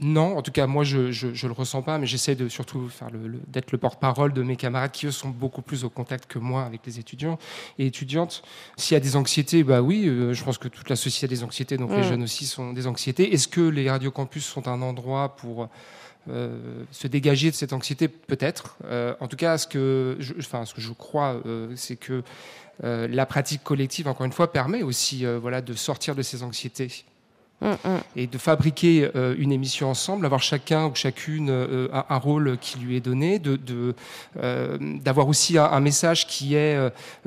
non, 0.00 0.36
en 0.36 0.42
tout 0.42 0.50
cas, 0.50 0.66
moi, 0.66 0.82
je 0.82 0.98
ne 0.98 1.46
le 1.48 1.52
ressens 1.52 1.82
pas, 1.82 1.98
mais 1.98 2.06
j'essaie 2.06 2.34
de 2.34 2.48
surtout 2.48 2.88
faire 2.88 3.10
le, 3.10 3.40
d'être 3.46 3.70
le 3.70 3.78
porte-parole 3.78 4.32
de 4.32 4.42
mes 4.42 4.56
camarades 4.56 4.90
qui, 4.90 5.06
eux, 5.06 5.12
sont 5.12 5.28
beaucoup 5.28 5.62
plus 5.62 5.84
au 5.84 5.88
contact 5.88 6.26
que 6.26 6.40
moi 6.40 6.64
avec 6.64 6.80
les 6.84 6.98
étudiants 6.98 7.38
et 7.78 7.86
étudiantes. 7.86 8.42
S'il 8.76 8.94
y 8.94 8.96
a 8.96 9.00
des 9.00 9.14
anxiétés, 9.14 9.62
bah 9.62 9.82
oui, 9.82 10.06
euh, 10.08 10.34
je 10.34 10.42
pense 10.42 10.58
que 10.58 10.66
toute 10.66 10.90
la 10.90 10.96
société 10.96 11.26
a 11.26 11.36
des 11.36 11.44
anxiétés, 11.44 11.76
donc 11.76 11.90
les 11.90 12.00
mm. 12.00 12.08
jeunes 12.08 12.22
aussi 12.24 12.44
sont 12.44 12.72
des 12.72 12.88
anxiétés. 12.88 13.32
Est-ce 13.32 13.46
que 13.46 13.60
les 13.60 13.88
radiocampus 13.88 14.44
sont 14.44 14.66
un 14.66 14.82
endroit 14.82 15.36
pour 15.36 15.68
euh, 16.28 16.82
se 16.90 17.06
dégager 17.06 17.52
de 17.52 17.54
cette 17.54 17.72
anxiété? 17.72 18.08
Peut-être. 18.08 18.76
Euh, 18.86 19.14
en 19.20 19.28
tout 19.28 19.36
cas, 19.36 19.58
ce 19.58 19.68
que 19.68 20.16
je, 20.18 20.34
enfin, 20.38 20.64
ce 20.64 20.74
que 20.74 20.80
je 20.80 20.92
crois, 20.92 21.40
c'est 21.76 21.96
que 21.96 22.24
la 22.82 23.26
pratique 23.26 23.62
collective, 23.62 24.08
encore 24.08 24.26
une 24.26 24.32
fois, 24.32 24.50
permet 24.50 24.82
aussi 24.82 25.24
voilà, 25.40 25.60
de 25.60 25.74
sortir 25.74 26.16
de 26.16 26.22
ces 26.22 26.42
anxiétés. 26.42 27.04
Et 28.16 28.26
de 28.26 28.38
fabriquer 28.38 29.10
euh, 29.16 29.34
une 29.38 29.52
émission 29.52 29.90
ensemble, 29.90 30.26
avoir 30.26 30.42
chacun 30.42 30.86
ou 30.86 30.94
chacune 30.94 31.48
euh, 31.50 31.88
un, 31.92 32.18
rôle 32.18 32.58
qui 32.60 32.78
lui 32.78 32.96
est 32.96 33.00
donné, 33.00 33.38
de, 33.38 33.94
euh, 34.42 34.78
d'avoir 35.00 35.28
aussi 35.28 35.56
un, 35.58 35.80
message 35.80 36.26
qui 36.26 36.54
est 36.54 36.78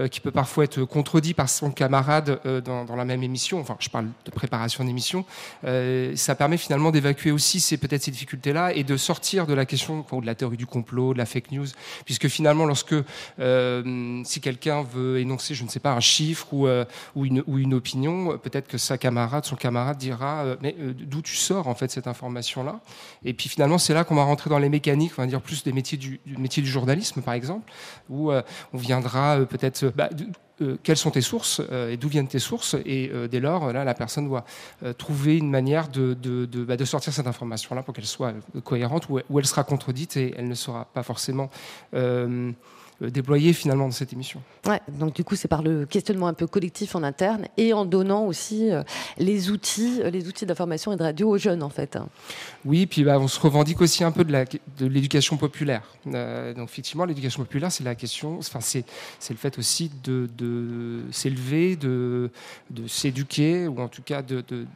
qui 0.09 0.19
peut 0.19 0.31
parfois 0.31 0.63
être 0.63 0.83
contredit 0.83 1.33
par 1.33 1.49
son 1.49 1.71
camarade 1.71 2.39
dans, 2.65 2.85
dans, 2.85 2.95
la 2.95 3.05
même 3.05 3.21
émission. 3.23 3.59
Enfin, 3.59 3.75
je 3.79 3.89
parle 3.89 4.07
de 4.25 4.31
préparation 4.31 4.83
d'émission. 4.83 5.25
ça 5.63 6.35
permet 6.35 6.57
finalement 6.57 6.91
d'évacuer 6.91 7.31
aussi 7.31 7.59
ces 7.59 7.77
peut-être 7.77 8.03
ces 8.03 8.11
difficultés-là 8.11 8.73
et 8.73 8.83
de 8.83 8.97
sortir 8.97 9.45
de 9.45 9.53
la 9.53 9.65
question 9.65 10.05
de 10.11 10.25
la 10.25 10.35
théorie 10.35 10.57
du 10.57 10.65
complot, 10.65 11.13
de 11.13 11.19
la 11.19 11.25
fake 11.25 11.51
news, 11.51 11.67
puisque 12.05 12.27
finalement, 12.27 12.65
lorsque 12.65 12.95
si 13.37 14.41
quelqu'un 14.41 14.83
veut 14.83 15.19
énoncer, 15.19 15.53
je 15.53 15.63
ne 15.63 15.69
sais 15.69 15.79
pas, 15.79 15.93
un 15.93 15.99
chiffre 15.99 16.47
ou 16.51 16.67
ou 17.15 17.25
une 17.25 17.43
ou 17.47 17.57
une 17.57 17.73
opinion, 17.73 18.37
peut-être 18.37 18.67
que 18.67 18.77
sa 18.77 18.97
camarade, 18.97 19.45
son 19.45 19.55
camarade 19.55 19.97
dira 19.97 20.26
euh, 20.43 20.55
euh, 20.63 20.93
d'où 20.93 21.21
tu 21.21 21.35
sors 21.35 21.67
en 21.67 21.75
fait 21.75 21.89
cette 21.91 22.07
information-là. 22.07 22.79
Et 23.23 23.33
puis 23.33 23.49
finalement, 23.49 23.77
c'est 23.77 23.93
là 23.93 24.03
qu'on 24.03 24.15
va 24.15 24.23
rentrer 24.23 24.49
dans 24.49 24.59
les 24.59 24.69
mécaniques, 24.69 25.13
on 25.17 25.21
va 25.21 25.27
dire 25.27 25.41
plus 25.41 25.63
des 25.63 25.73
métiers 25.73 25.97
du, 25.97 26.19
métier 26.25 26.61
du 26.63 26.69
journalisme, 26.69 27.21
par 27.21 27.33
exemple, 27.33 27.71
où 28.09 28.31
euh, 28.31 28.41
on 28.73 28.77
viendra 28.77 29.39
peut-être 29.45 29.91
bah, 29.95 30.09
quelles 30.81 30.97
sont 30.97 31.11
tes 31.11 31.21
sources 31.21 31.61
et 31.69 31.97
d'où 31.97 32.07
viennent 32.07 32.27
tes 32.27 32.39
sources 32.39 32.75
et 32.83 33.11
dès 33.29 33.39
lors 33.39 33.71
là 33.71 33.83
la 33.83 33.93
personne 33.93 34.27
doit 34.27 34.43
trouver 34.97 35.37
une 35.37 35.51
manière 35.51 35.87
de, 35.87 36.15
de, 36.15 36.63
bah, 36.63 36.83
sortir 36.83 37.13
cette 37.13 37.27
information 37.27 37.75
là 37.75 37.83
pour 37.83 37.93
qu'elle 37.93 38.07
soit 38.07 38.33
cohérente 38.63 39.07
ou, 39.07 39.19
ou, 39.29 39.37
elle 39.37 39.45
sera 39.45 39.63
contredite 39.63 40.17
et 40.17 40.33
elle 40.35 40.47
ne 40.47 40.55
sera 40.55 40.85
pas 40.85 41.03
forcément 41.03 41.51
euh, 43.03 43.11
déployer 43.11 43.53
finalement 43.53 43.85
dans 43.85 43.91
cette 43.91 44.11
émission. 44.11 44.41
Ouais, 44.65 44.81
donc 44.87 45.13
du 45.13 45.23
coup, 45.23 45.35
c'est 45.35 45.47
par 45.47 45.61
le 45.61 45.85
questionnement 45.85 46.27
un 46.27 46.33
peu 46.33 46.47
collectif 46.47 46.95
en 46.95 47.03
interne 47.03 47.45
et 47.55 47.71
en 47.71 47.85
donnant 47.85 48.25
aussi 48.25 48.71
euh, 48.71 48.81
les 49.19 49.51
outils, 49.51 50.01
euh, 50.01 50.09
les 50.09 50.27
outils 50.27 50.47
d'information 50.47 50.91
et 50.91 50.95
de 50.95 51.03
radio 51.03 51.29
aux 51.29 51.37
jeunes 51.37 51.61
en 51.61 51.69
fait. 51.69 51.99
Oui, 52.65 52.87
puis 52.87 53.03
bah, 53.03 53.19
on 53.19 53.27
se 53.27 53.39
revendique 53.39 53.81
aussi 53.81 54.03
un 54.03 54.11
peu 54.11 54.23
de 54.23 54.85
l'éducation 54.87 55.37
populaire. 55.37 55.83
donc 56.05 56.69
effectivement, 56.69 57.05
l'éducation 57.05 57.43
populaire, 57.43 57.71
c'est 57.71 57.83
la 57.83 57.93
question, 57.93 58.39
enfin 58.39 58.61
c'est 58.61 58.83
le 59.29 59.35
fait 59.35 59.59
aussi 59.59 59.91
de, 60.03 60.27
de 60.35 61.03
s'élever, 61.11 61.75
de, 61.75 62.31
de 62.71 62.87
s'éduquer 62.87 63.67
ou 63.67 63.79
en 63.79 63.89
tout 63.89 64.01
cas 64.01 64.23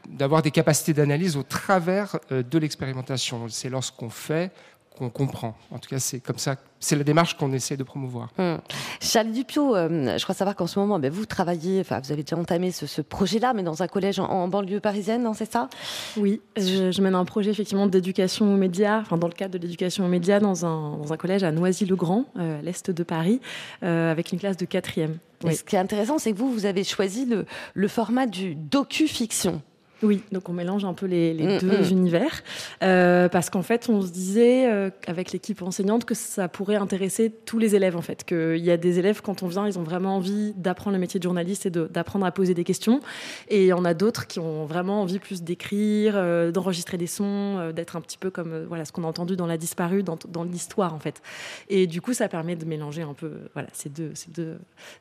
d'avoir 0.08 0.42
de, 0.42 0.46
des 0.46 0.52
capacités 0.52 0.94
d'analyse 0.94 1.38
au 1.38 1.44
travers 1.44 2.20
de 2.30 2.58
l'expérimentation. 2.60 3.48
C'est 3.50 3.70
lorsqu'on 3.70 4.10
fait 4.10 4.52
qu'on 4.98 5.10
comprend. 5.10 5.56
En 5.72 5.80
tout 5.80 5.90
cas, 5.90 6.00
c'est 6.00 6.20
comme 6.20 6.38
ça, 6.38 6.56
c'est 6.80 6.96
la 6.96 7.04
démarche 7.04 7.38
qu'on 7.38 7.54
essaie 7.54 7.78
de 7.78 7.84
promouvoir. 7.84 8.30
Hum. 8.38 8.60
Charles 9.00 9.32
Dupio, 9.32 9.76
euh, 9.76 10.18
je 10.18 10.24
crois 10.24 10.36
savoir 10.36 10.56
qu'en 10.56 10.68
ce 10.68 10.80
moment, 10.80 11.00
ben, 11.00 11.12
vous 11.12 11.26
travaillez, 11.26 11.80
enfin, 11.80 12.00
vous 12.04 12.12
avez 12.12 12.24
déjà 12.24 12.38
entamé 12.38 12.72
ce, 12.72 13.02
projet-là, 13.02 13.54
mais 13.54 13.64
dans 13.64 13.82
un 13.82 13.88
collège 13.88 14.20
en, 14.20 14.48
banlieue 14.48 14.80
parisienne, 14.80 15.30
c'est 15.34 15.52
ça? 15.52 15.70
Oui, 16.18 16.42
je, 16.58 17.02
mène 17.02 17.16
un 17.16 17.26
projet 17.26 17.52
effectivement 17.52 17.88
d'éducation 17.88 18.54
aux 18.54 18.58
médias, 18.58 19.00
enfin, 19.00 19.18
dans 19.18 19.28
le 19.28 19.34
cadre 19.34 19.58
de 19.58 19.60
l'éducation 19.60 20.06
aux 20.06 20.10
médias, 20.10 20.40
dans 20.40 20.66
un, 20.66 20.98
dans 20.98 21.14
un 21.14 21.18
collège 21.18 21.44
à 21.44 21.52
Noisy-le-Grand, 21.52 22.26
euh, 22.38 22.60
à 22.60 22.62
l'est 22.62 22.92
de 22.92 23.04
Paris, 23.04 23.40
euh, 23.84 24.12
avec 24.12 24.32
une 24.32 24.40
classe 24.40 24.58
de 24.58 24.66
quatrième. 24.66 25.18
Ce 25.50 25.64
qui 25.64 25.76
est 25.76 25.80
intéressant, 25.80 26.20
c'est 26.20 26.34
que 26.34 26.38
vous, 26.38 26.52
vous 26.52 26.68
avez 26.68 26.84
choisi 26.84 27.26
le, 27.26 27.46
le 27.74 27.88
format 27.88 28.28
du 28.28 28.54
docu-fiction. 28.54 29.62
Oui, 30.04 30.24
donc 30.32 30.50
on 30.50 30.54
mélange 30.54 30.84
un 30.84 30.94
peu 30.94 31.06
les, 31.06 31.34
mm, 31.34 31.60
deux 31.60 31.78
mm. 31.78 31.92
univers, 31.92 32.44
euh, 32.82 33.30
parce 33.30 33.50
qu'en 33.50 33.62
fait, 33.62 33.88
on 33.88 34.02
se 34.02 34.10
disait 34.10 34.72
euh, 34.72 34.90
avec 35.06 35.32
l'équipe 35.32 35.62
enseignante 35.62 36.06
que 36.06 36.16
ça 36.16 36.48
pourrait 36.48 36.76
intéresser 36.76 37.32
tous 37.46 37.60
les 37.60 37.76
élèves, 37.76 37.96
en 37.96 38.02
fait, 38.02 38.24
qu'il 38.24 38.58
y 38.58 38.72
a 38.72 38.78
des 38.78 38.98
élèves 38.98 39.22
quand 39.22 39.44
on 39.44 39.48
vient, 39.48 39.68
ils 39.68 39.78
ont 39.78 39.84
vraiment 39.84 40.16
envie 40.16 40.54
d'apprendre 40.56 40.96
le 40.96 41.00
métier 41.00 41.20
de 41.20 41.24
journaliste 41.24 41.68
et 41.68 41.70
d'apprendre 41.70 42.26
à 42.26 42.32
poser 42.32 42.56
des 42.56 42.64
questions, 42.64 43.00
et 43.48 43.64
il 43.64 43.68
y 43.68 43.74
en 43.74 43.86
a 43.86 43.94
d'autres 43.94 44.26
qui 44.26 44.40
ont 44.40 44.66
vraiment 44.66 45.02
envie 45.02 45.20
plus 45.20 45.44
d'écrire, 45.44 46.14
euh, 46.16 46.52
d'enregistrer 46.52 46.98
des 46.98 47.08
sons, 47.08 47.72
d'être 47.72 47.96
un 47.96 48.02
petit 48.02 48.18
peu 48.18 48.32
comme 48.32 48.66
voilà 48.68 48.86
ce 48.86 48.92
qu'on 48.92 49.04
a 49.04 49.08
entendu 49.08 49.36
dans 49.36 49.48
la 49.48 49.58
disparue, 49.58 50.02
dans, 50.02 50.18
dans 50.28 50.44
l'histoire, 50.44 50.96
en 50.96 51.00
fait. 51.00 51.22
Et 51.70 51.86
du 51.86 52.02
coup, 52.02 52.14
ça 52.14 52.28
permet 52.28 52.56
de 52.56 52.66
mélanger 52.66 53.04
un 53.04 53.14
peu 53.14 53.32
voilà 53.54 53.68
ces 53.74 53.90
deux 53.90 54.12
ces 54.16 54.32
deux 54.32 54.58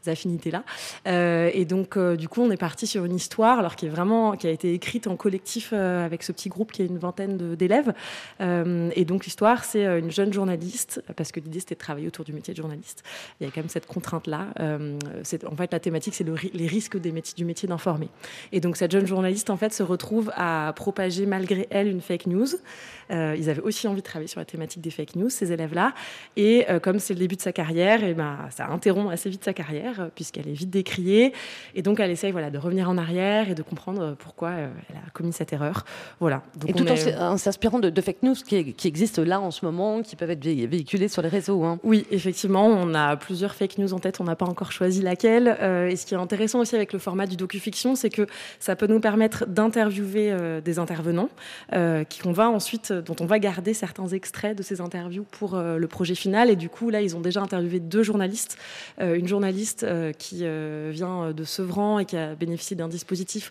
affinités 0.06 0.50
là. 0.50 0.64
et 1.52 1.64
donc, 1.64 1.98
du 1.98 2.28
coup, 2.28 2.42
on 2.42 2.50
est 2.50 2.56
parti 2.56 2.86
sur 2.86 3.04
une 3.04 3.14
histoire, 3.14 3.58
alors 3.58 3.76
qui 3.76 3.86
est 3.86 3.90
vraiment 3.90 4.36
qui 4.36 4.46
a 4.46 4.50
été 4.50 4.74
écrite 4.74 4.89
écrite 4.90 5.06
en 5.06 5.14
collectif 5.14 5.72
avec 5.72 6.24
ce 6.24 6.32
petit 6.32 6.48
groupe 6.48 6.72
qui 6.72 6.82
est 6.82 6.86
une 6.86 6.98
vingtaine 6.98 7.54
d'élèves. 7.54 7.92
et 8.40 9.04
donc 9.04 9.24
l'histoire, 9.24 9.62
c'est 9.62 9.84
une 9.84 10.10
jeune 10.10 10.32
journaliste, 10.32 11.00
parce 11.14 11.30
que 11.30 11.38
l'idée 11.38 11.60
c'était 11.60 11.76
de 11.76 11.80
travailler 11.80 12.08
autour 12.08 12.24
du 12.24 12.32
métier 12.32 12.52
de 12.54 12.56
journaliste. 12.56 13.04
Il 13.40 13.44
y 13.44 13.46
a 13.46 13.52
quand 13.52 13.60
même 13.60 13.68
cette 13.68 13.86
contrainte-là. 13.86 14.48
en 14.58 15.56
fait, 15.56 15.72
la 15.72 15.78
thématique, 15.78 16.14
c'est 16.14 16.26
les 16.52 16.66
risques 16.66 16.98
des 16.98 17.12
métiers, 17.12 17.34
du 17.36 17.44
métier 17.44 17.68
d'informer. 17.68 18.08
Et 18.50 18.60
donc 18.60 18.76
cette 18.76 18.90
jeune 18.90 19.06
journaliste, 19.06 19.48
en 19.50 19.56
fait, 19.56 19.72
se 19.72 19.84
retrouve 19.84 20.32
à 20.34 20.72
propager 20.74 21.24
malgré 21.24 21.68
elle 21.70 21.86
une 21.86 22.00
fake 22.00 22.26
news. 22.26 22.48
ils 23.10 23.48
avaient 23.48 23.62
aussi 23.62 23.86
envie 23.86 24.00
de 24.00 24.06
travailler 24.06 24.28
sur 24.28 24.40
la 24.40 24.44
thématique 24.44 24.82
des 24.82 24.90
fake 24.90 25.14
news, 25.14 25.30
ces 25.30 25.52
élèves-là. 25.52 25.94
Et 26.36 26.66
comme 26.82 26.98
c'est 26.98 27.14
le 27.14 27.20
début 27.20 27.36
de 27.36 27.42
sa 27.42 27.52
carrière, 27.52 28.02
et 28.02 28.14
ben, 28.14 28.38
ça 28.50 28.66
interrompt 28.66 29.12
assez 29.12 29.30
vite 29.30 29.44
sa 29.44 29.52
carrière, 29.52 30.10
puisqu'elle 30.16 30.48
est 30.48 30.52
vite 30.52 30.70
décriée. 30.70 31.32
Et 31.76 31.82
donc, 31.82 32.00
elle 32.00 32.10
essaye 32.10 32.32
voilà, 32.32 32.50
de 32.50 32.58
revenir 32.58 32.90
en 32.90 32.98
arrière 32.98 33.48
et 33.48 33.54
de 33.54 33.62
comprendre 33.62 34.16
pourquoi 34.18 34.50
elle 34.88 34.96
a 34.96 35.10
commis 35.12 35.32
cette 35.32 35.52
erreur. 35.52 35.84
Voilà. 36.20 36.42
Donc 36.56 36.70
et 36.70 36.72
tout 36.72 36.86
en 37.18 37.36
s'inspirant 37.36 37.78
de, 37.78 38.00
fake 38.00 38.22
news 38.22 38.34
qui, 38.34 38.72
qui, 38.74 38.88
existent 38.88 39.22
là 39.22 39.40
en 39.40 39.50
ce 39.50 39.64
moment, 39.64 40.02
qui 40.02 40.16
peuvent 40.16 40.30
être 40.30 40.42
véhiculés 40.42 41.08
sur 41.08 41.22
les 41.22 41.28
réseaux. 41.28 41.64
Hein. 41.64 41.78
Oui, 41.82 42.06
effectivement, 42.10 42.66
on 42.66 42.94
a 42.94 43.16
plusieurs 43.16 43.54
fake 43.54 43.78
news 43.78 43.92
en 43.92 43.98
tête, 43.98 44.20
on 44.20 44.24
n'a 44.24 44.36
pas 44.36 44.46
encore 44.46 44.72
choisi 44.72 45.02
laquelle. 45.02 45.48
et 45.88 45.96
ce 45.96 46.06
qui 46.06 46.14
est 46.14 46.18
intéressant 46.18 46.60
aussi 46.60 46.74
avec 46.74 46.92
le 46.92 46.98
format 46.98 47.26
du 47.26 47.36
docu-fiction, 47.36 47.94
c'est 47.94 48.10
que 48.10 48.26
ça 48.58 48.76
peut 48.76 48.86
nous 48.86 49.00
permettre 49.00 49.46
d'interviewer 49.46 50.60
des 50.64 50.78
intervenants, 50.78 51.30
qui 52.08 52.20
qu'on 52.20 52.32
va 52.32 52.48
ensuite, 52.50 52.92
dont 52.92 53.16
on 53.20 53.26
va 53.26 53.38
garder 53.38 53.74
certains 53.74 54.08
extraits 54.08 54.56
de 54.56 54.62
ces 54.62 54.80
interviews 54.80 55.24
pour 55.30 55.56
le 55.56 55.86
projet 55.86 56.14
final. 56.14 56.50
Et 56.50 56.56
du 56.56 56.68
coup, 56.68 56.90
là, 56.90 57.00
ils 57.00 57.16
ont 57.16 57.20
déjà 57.20 57.40
interviewé 57.40 57.80
deux 57.80 58.02
journalistes. 58.02 58.58
Euh, 59.00 59.14
une 59.14 59.28
journaliste 59.28 59.82
euh, 59.82 60.12
qui 60.12 60.40
euh, 60.42 60.90
vient 60.92 61.32
de 61.32 61.44
Sevran 61.44 61.98
et 61.98 62.04
qui 62.04 62.16
a 62.16 62.34
bénéficié 62.34 62.76
d'un 62.76 62.88
dispositif 62.88 63.50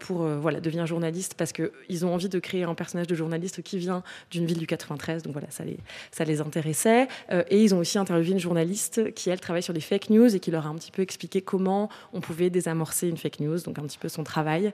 pour 0.00 0.24
voilà, 0.24 0.51
devenir 0.60 0.86
journaliste 0.86 1.34
parce 1.34 1.52
qu'ils 1.52 2.06
ont 2.06 2.14
envie 2.14 2.28
de 2.28 2.38
créer 2.38 2.64
un 2.64 2.74
personnage 2.74 3.06
de 3.06 3.14
journaliste 3.14 3.62
qui 3.62 3.78
vient 3.78 4.02
d'une 4.30 4.46
ville 4.46 4.58
du 4.58 4.66
93. 4.66 5.22
Donc 5.22 5.32
voilà, 5.32 5.50
ça 5.50 5.64
les, 5.64 5.78
ça 6.10 6.24
les 6.24 6.40
intéressait. 6.40 7.08
et 7.30 7.62
ils 7.62 7.74
ont 7.74 7.78
aussi 7.78 7.98
interviewé 7.98 8.32
une 8.32 8.40
journaliste 8.40 9.12
qui, 9.14 9.30
elle, 9.30 9.40
travaille 9.40 9.62
sur 9.62 9.74
des 9.74 9.80
fake 9.80 10.10
news 10.10 10.34
et 10.34 10.40
qui 10.40 10.50
leur 10.50 10.66
a 10.66 10.70
un 10.70 10.74
petit 10.74 10.90
peu 10.90 11.02
expliqué 11.02 11.42
comment 11.42 11.88
on 12.12 12.20
pouvait 12.20 12.50
désamorcer 12.50 13.08
une 13.08 13.16
fake 13.16 13.40
news. 13.40 13.58
Donc 13.60 13.78
un 13.78 13.82
petit 13.82 13.98
peu 13.98 14.08
son 14.08 14.24
travail, 14.24 14.72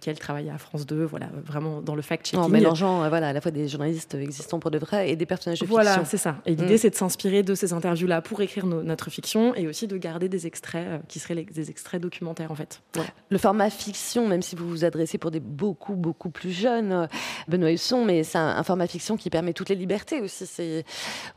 qui, 0.00 0.10
elle, 0.10 0.18
travaille 0.18 0.50
à 0.50 0.58
France 0.58 0.86
2, 0.86 1.04
voilà, 1.04 1.28
vraiment 1.44 1.80
dans 1.80 1.94
le 1.94 2.02
fact-checking. 2.02 2.38
En 2.38 2.48
mélangeant 2.48 3.08
voilà, 3.08 3.28
à 3.28 3.32
la 3.32 3.40
fois 3.40 3.50
des 3.50 3.68
journalistes 3.68 4.14
existants 4.14 4.58
pour 4.58 4.70
de 4.70 4.78
vrai 4.78 5.10
et 5.10 5.16
des 5.16 5.26
personnages 5.26 5.60
de 5.60 5.66
voilà, 5.66 5.90
fiction. 5.90 6.02
Voilà, 6.02 6.10
c'est 6.10 6.16
ça. 6.16 6.36
Et 6.46 6.50
l'idée, 6.50 6.74
mm. 6.74 6.78
c'est 6.78 6.90
de 6.90 6.94
s'inspirer 6.94 7.42
de 7.42 7.54
ces 7.54 7.72
interviews-là 7.72 8.22
pour 8.22 8.40
écrire 8.40 8.66
notre 8.66 9.10
fiction 9.10 9.54
et 9.54 9.66
aussi 9.66 9.86
de 9.86 9.96
garder 9.96 10.28
des 10.28 10.46
extraits 10.46 10.86
euh, 10.86 10.98
qui 11.08 11.18
seraient 11.18 11.34
des 11.34 11.70
extraits 11.70 12.00
documentaires 12.00 12.50
en 12.50 12.54
fait. 12.54 12.82
Le 13.30 13.38
format 13.38 13.70
fiction, 13.70 14.28
même 14.28 14.42
si 14.42 14.56
vous 14.56 14.68
vous 14.68 14.84
adressez 14.84 15.01
pour 15.18 15.30
des 15.30 15.40
beaucoup 15.40 15.94
beaucoup 15.94 16.30
plus 16.30 16.50
jeunes, 16.50 16.92
euh, 16.92 17.06
Benoît 17.48 17.72
Husson, 17.72 18.04
mais 18.04 18.22
c'est 18.24 18.38
un, 18.38 18.62
format 18.62 18.86
fiction 18.86 19.16
qui 19.16 19.30
permet 19.30 19.52
toutes 19.52 19.68
les 19.68 19.74
libertés 19.74 20.20
aussi. 20.20 20.46
C'est, 20.46 20.84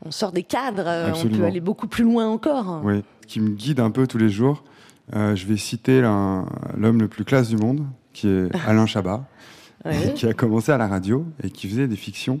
on 0.04 0.10
sort 0.10 0.32
des 0.32 0.42
cadres, 0.42 0.86
euh, 0.86 1.12
on 1.14 1.28
peut 1.28 1.44
aller 1.44 1.60
beaucoup 1.60 1.88
plus 1.88 2.04
loin 2.04 2.26
encore. 2.28 2.80
Oui, 2.84 3.02
qui 3.26 3.40
me 3.40 3.50
guide 3.50 3.80
un 3.80 3.90
peu 3.90 4.06
tous 4.06 4.18
les 4.18 4.30
jours. 4.30 4.64
je 5.12 5.46
vais 5.46 5.56
citer 5.56 6.00
l'homme 6.00 7.00
le 7.00 7.08
plus 7.08 7.24
classe 7.24 7.48
du 7.48 7.56
monde, 7.56 7.86
qui 8.12 8.28
est 8.28 8.48
Alain 8.66 8.86
Chabat, 8.86 9.24
qui 10.14 10.26
a 10.26 10.32
commencé 10.32 10.72
à 10.72 10.78
la 10.78 10.88
radio 10.88 11.26
et 11.42 11.50
qui 11.50 11.68
faisait 11.68 11.88
des 11.88 11.96
fictions. 11.96 12.40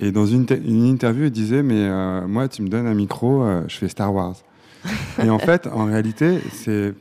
Et 0.00 0.12
dans 0.12 0.26
une, 0.26 0.46
une 0.64 0.86
interview, 0.86 1.24
il 1.26 1.30
disait 1.30 1.62
Mais 1.62 1.84
euh, 1.84 2.26
moi, 2.26 2.48
tu 2.48 2.62
me 2.62 2.68
donnes 2.68 2.86
un 2.86 2.94
micro, 2.94 3.42
euh, 3.42 3.62
je 3.68 3.76
fais 3.76 3.88
Star 3.88 4.12
Wars. 4.12 4.36
et 5.22 5.28
en 5.28 5.38
fait, 5.38 5.66
en 5.66 5.84
réalité, 5.84 6.40
c'est 6.52 6.94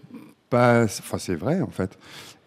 pas. 0.50 0.84
Enfin, 0.84 1.18
c'est 1.18 1.36
vrai, 1.36 1.62
en 1.62 1.70
fait. 1.70 1.98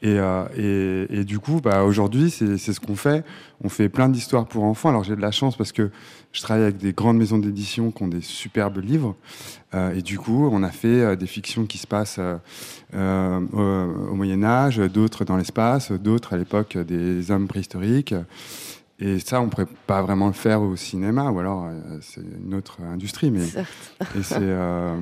Et, 0.02 0.18
euh, 0.18 1.06
et, 1.08 1.24
du 1.24 1.38
coup, 1.38 1.60
bah, 1.62 1.84
aujourd'hui, 1.84 2.30
c'est 2.30 2.58
ce 2.58 2.80
qu'on 2.80 2.96
fait. 2.96 3.24
On 3.62 3.68
fait 3.68 3.88
plein 3.88 4.08
d'histoires 4.08 4.46
pour 4.46 4.64
enfants. 4.64 4.88
Alors, 4.88 5.04
j'ai 5.04 5.14
de 5.14 5.20
la 5.20 5.30
chance 5.30 5.56
parce 5.56 5.70
que 5.70 5.90
je 6.32 6.42
travaille 6.42 6.64
avec 6.64 6.78
des 6.78 6.92
grandes 6.92 7.18
maisons 7.18 7.38
d'édition 7.38 7.92
qui 7.92 8.02
ont 8.02 8.08
des 8.08 8.20
superbes 8.20 8.82
livres. 8.82 9.14
et 9.74 10.02
du 10.02 10.18
coup, 10.18 10.48
on 10.50 10.62
a 10.64 10.70
fait 10.70 11.16
des 11.16 11.26
fictions 11.26 11.66
qui 11.66 11.78
se 11.78 11.86
passent 11.86 12.18
au, 12.92 12.96
au 12.96 14.14
Moyen-Âge, 14.14 14.78
d'autres 14.78 15.24
dans 15.24 15.36
l'espace, 15.36 15.92
d'autres 15.92 16.32
à 16.32 16.36
l'époque 16.36 16.76
des 16.78 17.30
hommes 17.30 17.46
préhistoriques. 17.46 18.14
Et 19.04 19.18
ça, 19.18 19.40
on 19.40 19.46
ne 19.46 19.50
pourrait 19.50 19.66
pas 19.88 20.00
vraiment 20.00 20.28
le 20.28 20.32
faire 20.32 20.62
au 20.62 20.76
cinéma, 20.76 21.28
ou 21.30 21.40
alors 21.40 21.66
euh, 21.66 21.98
c'est 22.00 22.20
une 22.20 22.54
autre 22.54 22.78
industrie. 22.82 23.32
Mais 23.32 23.44
et 24.16 24.22
c'est, 24.22 24.36
euh, 24.40 24.96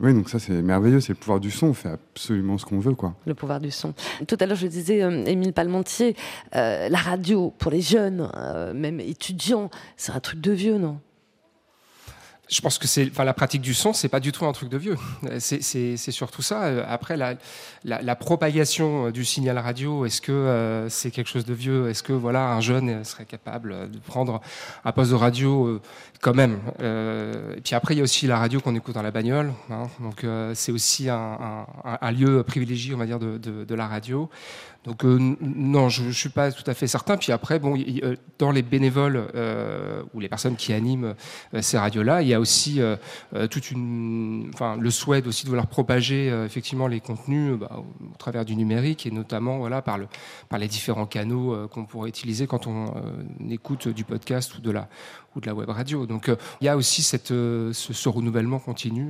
oui, 0.00 0.12
donc 0.12 0.28
ça 0.28 0.38
c'est 0.38 0.60
merveilleux, 0.60 1.00
c'est 1.00 1.14
le 1.14 1.18
pouvoir 1.18 1.40
du 1.40 1.50
son. 1.50 1.68
On 1.68 1.74
fait 1.74 1.88
absolument 1.88 2.58
ce 2.58 2.66
qu'on 2.66 2.78
veut, 2.78 2.94
quoi. 2.94 3.14
Le 3.26 3.34
pouvoir 3.34 3.58
du 3.58 3.70
son. 3.70 3.94
Tout 4.28 4.36
à 4.38 4.44
l'heure, 4.44 4.58
je 4.58 4.66
disais, 4.66 5.02
euh, 5.02 5.24
Émile 5.24 5.54
Palmentier, 5.54 6.14
la 6.52 6.98
radio 6.98 7.54
pour 7.58 7.70
les 7.70 7.80
jeunes, 7.80 8.30
même 8.74 9.00
étudiants, 9.00 9.70
c'est 9.96 10.12
un 10.12 10.20
truc 10.20 10.40
de 10.40 10.52
vieux, 10.52 10.76
non? 10.76 10.98
Je 12.52 12.60
pense 12.60 12.78
que 12.78 12.86
c'est, 12.86 13.08
enfin, 13.10 13.24
la 13.24 13.32
pratique 13.32 13.62
du 13.62 13.72
son, 13.72 13.94
c'est 13.94 14.10
pas 14.10 14.20
du 14.20 14.30
tout 14.30 14.44
un 14.44 14.52
truc 14.52 14.68
de 14.68 14.76
vieux. 14.76 14.98
C'est 15.38 15.96
surtout 15.96 16.42
ça. 16.42 16.84
Après, 16.86 17.16
la, 17.16 17.34
la, 17.84 18.14
propagation 18.14 19.10
du 19.10 19.24
signal 19.24 19.56
radio, 19.58 20.04
est-ce 20.04 20.20
que 20.20 20.32
euh, 20.32 20.88
c'est 20.90 21.10
quelque 21.10 21.28
chose 21.28 21.46
de 21.46 21.54
vieux? 21.54 21.88
Est-ce 21.88 22.02
que 22.02 22.12
voilà, 22.12 22.50
un 22.52 22.60
jeune 22.60 23.04
serait 23.04 23.24
capable 23.24 23.90
de 23.90 23.98
prendre 23.98 24.42
un 24.84 24.92
poste 24.92 25.12
de 25.12 25.16
radio 25.16 25.66
euh, 25.66 25.80
quand 26.20 26.34
même? 26.34 26.58
Euh, 26.80 27.56
Et 27.56 27.62
puis 27.62 27.74
après, 27.74 27.94
il 27.94 27.98
y 27.98 28.00
a 28.00 28.04
aussi 28.04 28.26
la 28.26 28.38
radio 28.38 28.60
qu'on 28.60 28.74
écoute 28.74 28.94
dans 28.94 29.02
la 29.02 29.10
bagnole. 29.10 29.52
Hein. 29.70 29.88
donc 30.00 30.26
c'est 30.54 30.72
aussi 30.72 31.08
un, 31.08 31.66
un, 31.84 32.12
lieu 32.12 32.42
privilégié, 32.42 32.94
on 32.94 32.98
va 32.98 33.06
dire, 33.06 33.18
de, 33.18 33.38
de 33.38 33.74
la 33.74 33.86
radio. 33.86 34.28
Donc 34.84 35.04
euh, 35.04 35.36
non, 35.40 35.88
je, 35.88 36.02
ne 36.02 36.10
suis 36.10 36.28
pas 36.28 36.50
tout 36.50 36.68
à 36.68 36.74
fait 36.74 36.88
certain. 36.88 37.16
Puis 37.16 37.30
après, 37.30 37.60
bon, 37.60 37.78
euh, 37.78 38.16
dans 38.38 38.50
les 38.50 38.62
bénévoles 38.62 39.28
euh, 39.34 40.02
ou 40.12 40.20
les 40.20 40.28
personnes 40.28 40.56
qui 40.56 40.72
animent 40.72 41.14
ces 41.60 41.78
radios-là, 41.78 42.22
il 42.22 42.28
y 42.28 42.34
a 42.34 42.40
aussi 42.40 42.80
toute 43.50 43.70
une, 43.70 44.50
enfin, 44.52 44.76
le 44.76 44.90
souhait 44.90 45.24
aussi 45.26 45.44
de 45.44 45.50
vouloir 45.50 45.66
propager 45.66 46.26
effectivement 46.44 46.86
les 46.86 47.00
contenus 47.00 47.58
bah, 47.58 47.78
au, 47.78 48.16
travers 48.16 48.44
du 48.44 48.56
numérique 48.56 49.06
et 49.06 49.10
notamment 49.10 49.58
voilà 49.58 49.82
par 49.82 49.98
par 50.48 50.58
les 50.58 50.68
différents 50.68 51.06
canaux 51.06 51.68
qu'on 51.68 51.84
pourrait 51.84 52.08
utiliser 52.08 52.46
quand 52.46 52.66
on 52.66 52.94
écoute 53.50 53.88
du 53.88 54.04
podcast 54.04 54.56
ou 54.56 54.60
de 54.60 54.70
la 54.70 54.88
ou 55.36 55.40
de 55.40 55.46
la 55.46 55.54
web 55.54 55.68
radio. 55.68 56.06
Donc 56.06 56.30
il 56.60 56.64
y 56.64 56.68
a 56.68 56.76
aussi 56.76 57.02
cette, 57.02 57.28
ce, 57.28 58.08
renouvellement 58.08 58.58
continu. 58.58 59.08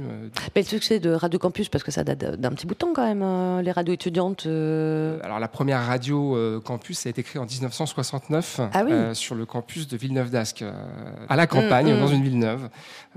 Mais 0.55 0.62
le 0.62 0.66
succès 0.66 1.01
de 1.01 1.11
Radio 1.11 1.39
Campus, 1.39 1.68
parce 1.68 1.85
que 1.85 1.91
ça 1.91 2.05
date 2.05 2.18
d'un 2.41 2.51
petit 2.51 2.66
bout 2.66 2.75
de 2.75 2.79
temps 2.79 2.93
quand 2.95 3.07
même, 3.07 3.61
les 3.62 3.73
radios 3.73 3.95
étudiantes. 3.95 4.47
Alors 4.47 5.41
la 5.41 5.49
première 5.49 5.85
radio 5.87 6.37
euh, 6.37 6.61
campus 6.61 7.07
a 7.07 7.11
été 7.11 7.23
créée 7.23 7.41
en 7.41 7.47
1969 7.47 8.61
ah 8.73 8.83
euh, 8.83 9.14
sur 9.14 9.35
le 9.35 9.47
campus 9.47 9.89
de 9.89 9.97
Villeneuve-d'Ascq, 9.97 10.62
euh, 10.62 10.73
à 11.29 11.37
la 11.37 11.47
campagne, 11.47 11.93
mm, 11.93 11.97
mm. 11.97 12.01
dans 12.01 12.07
une 12.07 12.23
ville 12.23 12.39
neuve, 12.39 12.68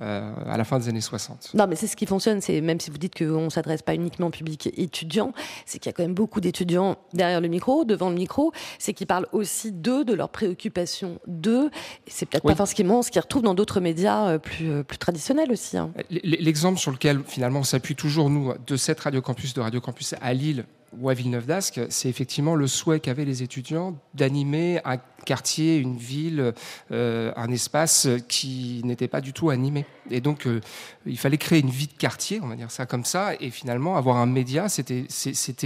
à 0.02 0.58
la 0.58 0.64
fin 0.64 0.80
des 0.80 0.90
années 0.90 1.02
60. 1.02 1.52
Non, 1.54 1.68
mais 1.68 1.76
c'est 1.76 1.88
ce 1.88 1.96
qui 1.96 2.06
fonctionne. 2.06 2.42
C'est 2.42 2.62
même 2.62 2.80
si 2.80 2.90
vous 2.92 2.98
dites 2.98 3.18
qu'on 3.18 3.46
ne 3.46 3.50
s'adresse 3.50 3.82
pas 3.82 3.96
uniquement 3.96 4.28
au 4.28 4.32
public 4.32 4.70
étudiant, 4.78 5.34
c'est 5.66 5.80
qu'il 5.80 5.90
y 5.90 5.94
a 5.94 5.94
quand 5.94 6.04
même 6.04 6.14
beaucoup 6.14 6.42
d'étudiants 6.42 6.98
derrière 7.14 7.42
le 7.42 7.48
micro, 7.48 7.86
devant 7.86 8.10
le 8.10 8.16
micro. 8.16 8.52
C'est 8.80 8.94
qu'ils 8.94 9.08
parlent 9.08 9.28
aussi 9.32 9.72
d'eux, 9.72 10.04
de 10.04 10.14
leurs 10.14 10.30
préoccupations 10.30 11.20
d'eux. 11.28 11.70
C'est 12.08 12.26
peut-être 12.26 12.44
pas 12.44 12.56
forcément 12.56 12.95
ce 13.02 13.12
qu'ils 13.12 13.22
retrouvent 13.22 13.44
dans 13.44 13.54
d'autres 13.54 13.80
médias 13.80 14.38
plus, 14.40 14.84
plus 14.84 14.98
traditionnels 14.98 15.52
aussi. 15.52 15.78
Hein. 15.78 15.92
L'exemple 16.10 16.80
sur 16.80 16.92
lequel 16.92 17.22
finalement 17.26 17.60
on 17.60 17.64
s'appuie 17.64 17.96
toujours 17.96 18.30
nous 18.30 18.54
de 18.66 18.76
cette 18.78 19.00
radio 19.00 19.22
campus 19.22 19.54
de 19.54 19.62
Radio 19.62 19.82
Campus 19.82 20.16
à 20.22 20.34
Lille 20.34 20.66
ou 21.00 21.10
à 21.10 21.14
Villeneuve 21.14 21.46
d'Ascq, 21.46 21.82
c'est 21.90 22.10
effectivement 22.10 22.56
le 22.56 22.68
souhait 22.68 23.00
qu'avaient 23.00 23.26
les 23.26 23.44
étudiants 23.44 23.96
d'animer 24.14 24.80
un 24.86 24.98
quartier, 25.26 25.78
une 25.78 25.98
ville, 25.98 26.54
euh, 26.92 27.34
un 27.36 27.52
espace 27.52 28.08
qui 28.30 28.82
n'était 28.86 29.08
pas 29.08 29.22
du 29.22 29.34
tout 29.34 29.50
animé. 29.50 29.86
Et 30.12 30.22
donc, 30.22 30.46
euh, 30.46 30.62
il 31.06 31.18
fallait 31.18 31.38
créer 31.38 31.60
une 31.60 31.70
vie 31.70 31.88
de 31.88 31.94
quartier, 31.94 32.40
on 32.42 32.48
va 32.48 32.56
dire 32.56 32.72
ça 32.72 32.86
comme 32.86 33.04
ça, 33.04 33.34
et 33.40 33.50
finalement, 33.50 33.98
avoir 33.98 34.18
un 34.18 34.28
média, 34.28 34.70
c'était, 34.70 35.08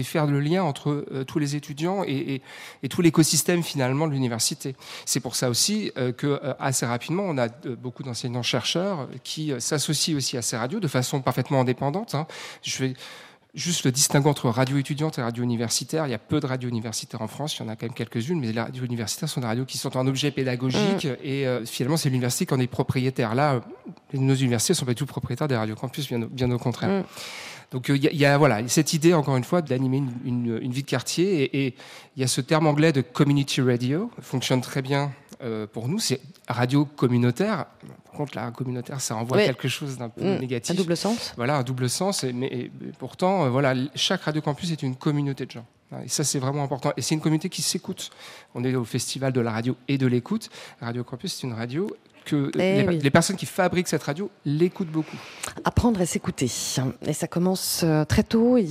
faire 0.04 0.26
le 0.26 0.40
lien 0.40 0.64
entre 0.64 1.06
euh, 1.12 1.24
tous 1.26 1.40
les 1.40 1.56
étudiants 1.56 2.04
et, 2.08 2.42
et, 2.82 2.90
tout 2.90 3.02
l'écosystème 3.02 3.62
finalement 3.62 4.08
de 4.08 4.14
l'université. 4.14 4.76
C'est 5.06 5.20
pour 5.20 5.36
ça 5.36 5.50
aussi 5.50 5.92
que 6.18 6.40
assez 6.60 6.86
rapidement, 6.86 7.24
on 7.26 7.38
a 7.38 7.50
beaucoup 7.50 8.02
d'enseignants-chercheurs 8.02 9.10
qui 9.24 9.54
s'associent 9.60 10.16
aussi 10.16 10.38
à 10.38 10.42
ces 10.42 10.58
radios 10.58 10.80
de 10.80 10.88
façon 10.88 11.22
parfaitement 11.22 11.62
indépendante. 11.62 12.16
Hein. 12.16 12.26
Je 12.64 12.80
vais 12.80 12.94
Juste 13.60 13.84
le 13.84 13.92
distinguo 13.92 14.30
entre 14.30 14.48
radio 14.48 14.78
étudiante 14.78 15.20
et 15.20 15.22
radio 15.22 15.44
universitaire. 15.44 16.08
Il 16.08 16.12
y 16.12 16.14
a 16.14 16.18
peu 16.18 16.40
de 16.40 16.46
radios 16.46 16.70
universitaires 16.70 17.22
en 17.22 17.28
France, 17.28 17.58
il 17.58 17.64
y 17.64 17.66
en 17.66 17.68
a 17.68 17.76
quand 17.76 17.88
même 17.88 17.94
quelques-unes, 17.94 18.40
mais 18.40 18.54
les 18.54 18.62
radios 18.62 18.86
universitaires 18.86 19.28
sont 19.28 19.42
des 19.42 19.48
radios 19.48 19.66
qui 19.66 19.78
sont 19.78 19.98
un 19.98 20.08
objet 20.08 20.32
pédagogique 20.32 21.04
mm. 21.04 21.18
et 21.22 21.46
euh, 21.46 21.66
finalement 21.66 21.98
c'est 21.98 22.08
l'université 22.08 22.46
qui 22.46 22.54
en 22.54 22.60
est 22.62 22.68
propriétaire. 22.68 23.36
Là, 23.36 23.56
euh, 23.56 23.60
nos 24.14 24.34
universités 24.34 24.72
ne 24.72 24.78
sont 24.78 24.86
pas 24.86 24.94
du 24.94 25.00
tout 25.00 25.06
propriétaires 25.06 25.50
des 25.50 25.58
radios 25.58 25.76
campus, 25.76 26.08
bien, 26.08 26.20
bien 26.20 26.50
au 26.52 26.58
contraire. 26.58 27.02
Mm. 27.02 27.04
Donc 27.72 27.90
euh, 27.90 27.98
il 27.98 28.16
y, 28.16 28.26
a 28.26 28.38
voilà 28.38 28.66
cette 28.70 28.94
idée 28.94 29.14
encore 29.14 29.36
une 29.36 29.44
fois 29.44 29.62
d'animer 29.62 30.04
une, 30.24 30.72
vie 30.72 30.84
de 30.84 30.88
quartier 30.88 31.44
et 31.66 31.76
il 32.16 32.22
y 32.22 32.24
a 32.24 32.28
ce 32.28 32.40
terme 32.40 32.66
anglais 32.66 32.94
de 32.94 33.02
community 33.02 33.60
radio 33.60 34.10
fonctionne 34.22 34.62
très 34.62 34.82
bien 34.82 35.12
pour 35.72 35.88
nous. 35.88 36.00
C'est 36.00 36.22
radio 36.48 36.86
communautaire 36.86 37.66
contre, 38.20 38.36
la 38.36 38.52
communautaire, 38.52 39.00
ça 39.00 39.16
envoie 39.16 39.38
quelque 39.38 39.68
chose 39.68 39.98
d'un 39.98 40.10
peu 40.10 40.22
mmh. 40.22 40.40
négatif. 40.40 40.76
Un 40.76 40.78
double 40.78 40.98
sens. 40.98 41.34
Voilà, 41.38 41.58
un 41.58 41.64
double 41.64 41.90
sens. 41.90 42.24
mais, 42.24 42.70
pourtant, 42.98 43.46
euh, 43.46 43.50
voilà, 43.50 43.74
chaque 43.96 44.22
radio 44.22 44.42
campus 44.42 44.72
est 44.72 44.84
une 44.84 44.96
communauté 44.96 45.46
de 45.46 45.52
gens. 45.52 45.66
Et 46.04 46.10
ça, 46.10 46.24
c'est 46.24 46.40
vraiment 46.40 46.64
important. 46.64 46.92
Et 46.98 47.02
c'est 47.02 47.16
une 47.16 47.22
communauté 47.22 47.50
qui 47.50 47.62
s'écoute. 47.62 48.12
On 48.54 48.64
est 48.64 48.76
au 48.76 48.84
festival 48.84 49.34
de 49.34 49.42
la 49.42 49.52
radio 49.52 49.76
et 49.88 49.98
de 49.98 50.06
l'écoute. 50.06 50.50
Radio 50.82 51.04
Campus, 51.04 51.34
c'est 51.34 51.48
une 51.48 51.54
radio 51.54 51.90
que 52.26 52.52
Eh 52.56 52.58
les, 52.82 52.88
oui. 52.88 53.00
les 53.02 53.10
personnes 53.10 53.36
qui 53.36 53.46
fabriquent 53.46 53.88
cette 53.88 54.04
radio 54.04 54.30
l'écoutent 54.46 54.92
beaucoup. 54.92 55.18
Apprendre 55.64 56.02
à 56.02 56.06
s'écouter. 56.06 56.48
Et 57.06 57.14
ça 57.14 57.28
commence 57.28 57.82
euh, 57.84 58.06
très 58.06 58.24
tôt 58.24 58.58
et, 58.58 58.64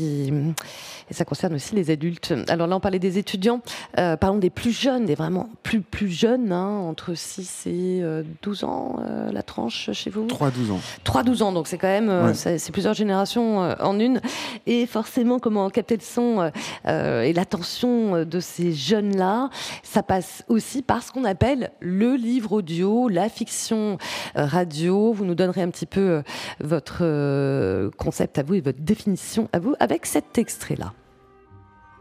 et 1.11 1.15
ça 1.15 1.25
concerne 1.25 1.55
aussi 1.55 1.75
les 1.75 1.91
adultes. 1.91 2.35
Alors 2.49 2.67
là, 2.67 2.77
on 2.77 2.81
parlait 2.81 2.99
des 2.99 3.19
étudiants. 3.19 3.61
Euh, 3.99 4.17
parlons 4.17 4.39
des 4.39 4.51
plus 4.51 4.73
jeunes, 4.79 5.07
des 5.07 5.15
vraiment 5.15 5.49
plus, 5.63 5.81
plus 5.81 6.09
jeunes, 6.11 6.53
hein, 6.53 6.67
entre 6.69 7.15
6 7.15 7.65
et 7.67 8.01
euh, 8.03 8.23
12 8.43 8.65
ans, 8.65 8.97
euh, 9.01 9.31
la 9.33 9.43
tranche 9.43 9.91
chez 9.93 10.11
vous 10.11 10.27
3-12 10.27 10.73
ans. 10.73 10.81
3-12 11.05 11.43
ans, 11.43 11.53
donc 11.53 11.67
c'est 11.69 11.79
quand 11.79 11.89
même 11.89 12.09
Ouais. 12.09 12.35
c'est 12.35 12.73
plusieurs 12.73 12.95
générations 12.95 13.59
en 13.81 13.99
une. 14.01 14.21
Et 14.67 14.87
forcément, 14.87 15.39
comment 15.39 15.69
capter 15.71 15.97
le 15.97 16.03
son 16.03 16.51
euh, 16.87 17.23
et 17.23 17.33
l'attention 17.33 18.25
de 18.25 18.41
ces 18.41 18.73
jeunes-là, 18.73 19.51
ça 19.83 20.03
passe 20.03 20.45
aussi 20.49 20.83
par 20.83 21.03
ce 21.03 21.13
qu'on 21.13 21.25
appelle 21.25 21.71
le 21.81 22.15
livre 22.17 22.53
audio, 22.53 23.09
la 23.09 23.29
fiction 23.39 23.99
euh, 24.37 24.45
radio. 24.45 25.13
Vous 25.13 25.25
nous 25.25 25.37
donnerez 25.37 25.63
un 25.63 25.71
petit 25.71 25.87
peu 25.87 26.01
euh, 26.01 26.23
votre 26.61 26.99
euh, 27.03 27.91
concept 27.97 28.39
à 28.39 28.43
vous 28.43 28.55
et 28.55 28.61
votre 28.61 28.81
définition 28.81 29.49
à 29.53 29.61
vous 29.61 29.75
avec 29.79 30.07
cet 30.07 30.39
extrait-là. 30.39 30.93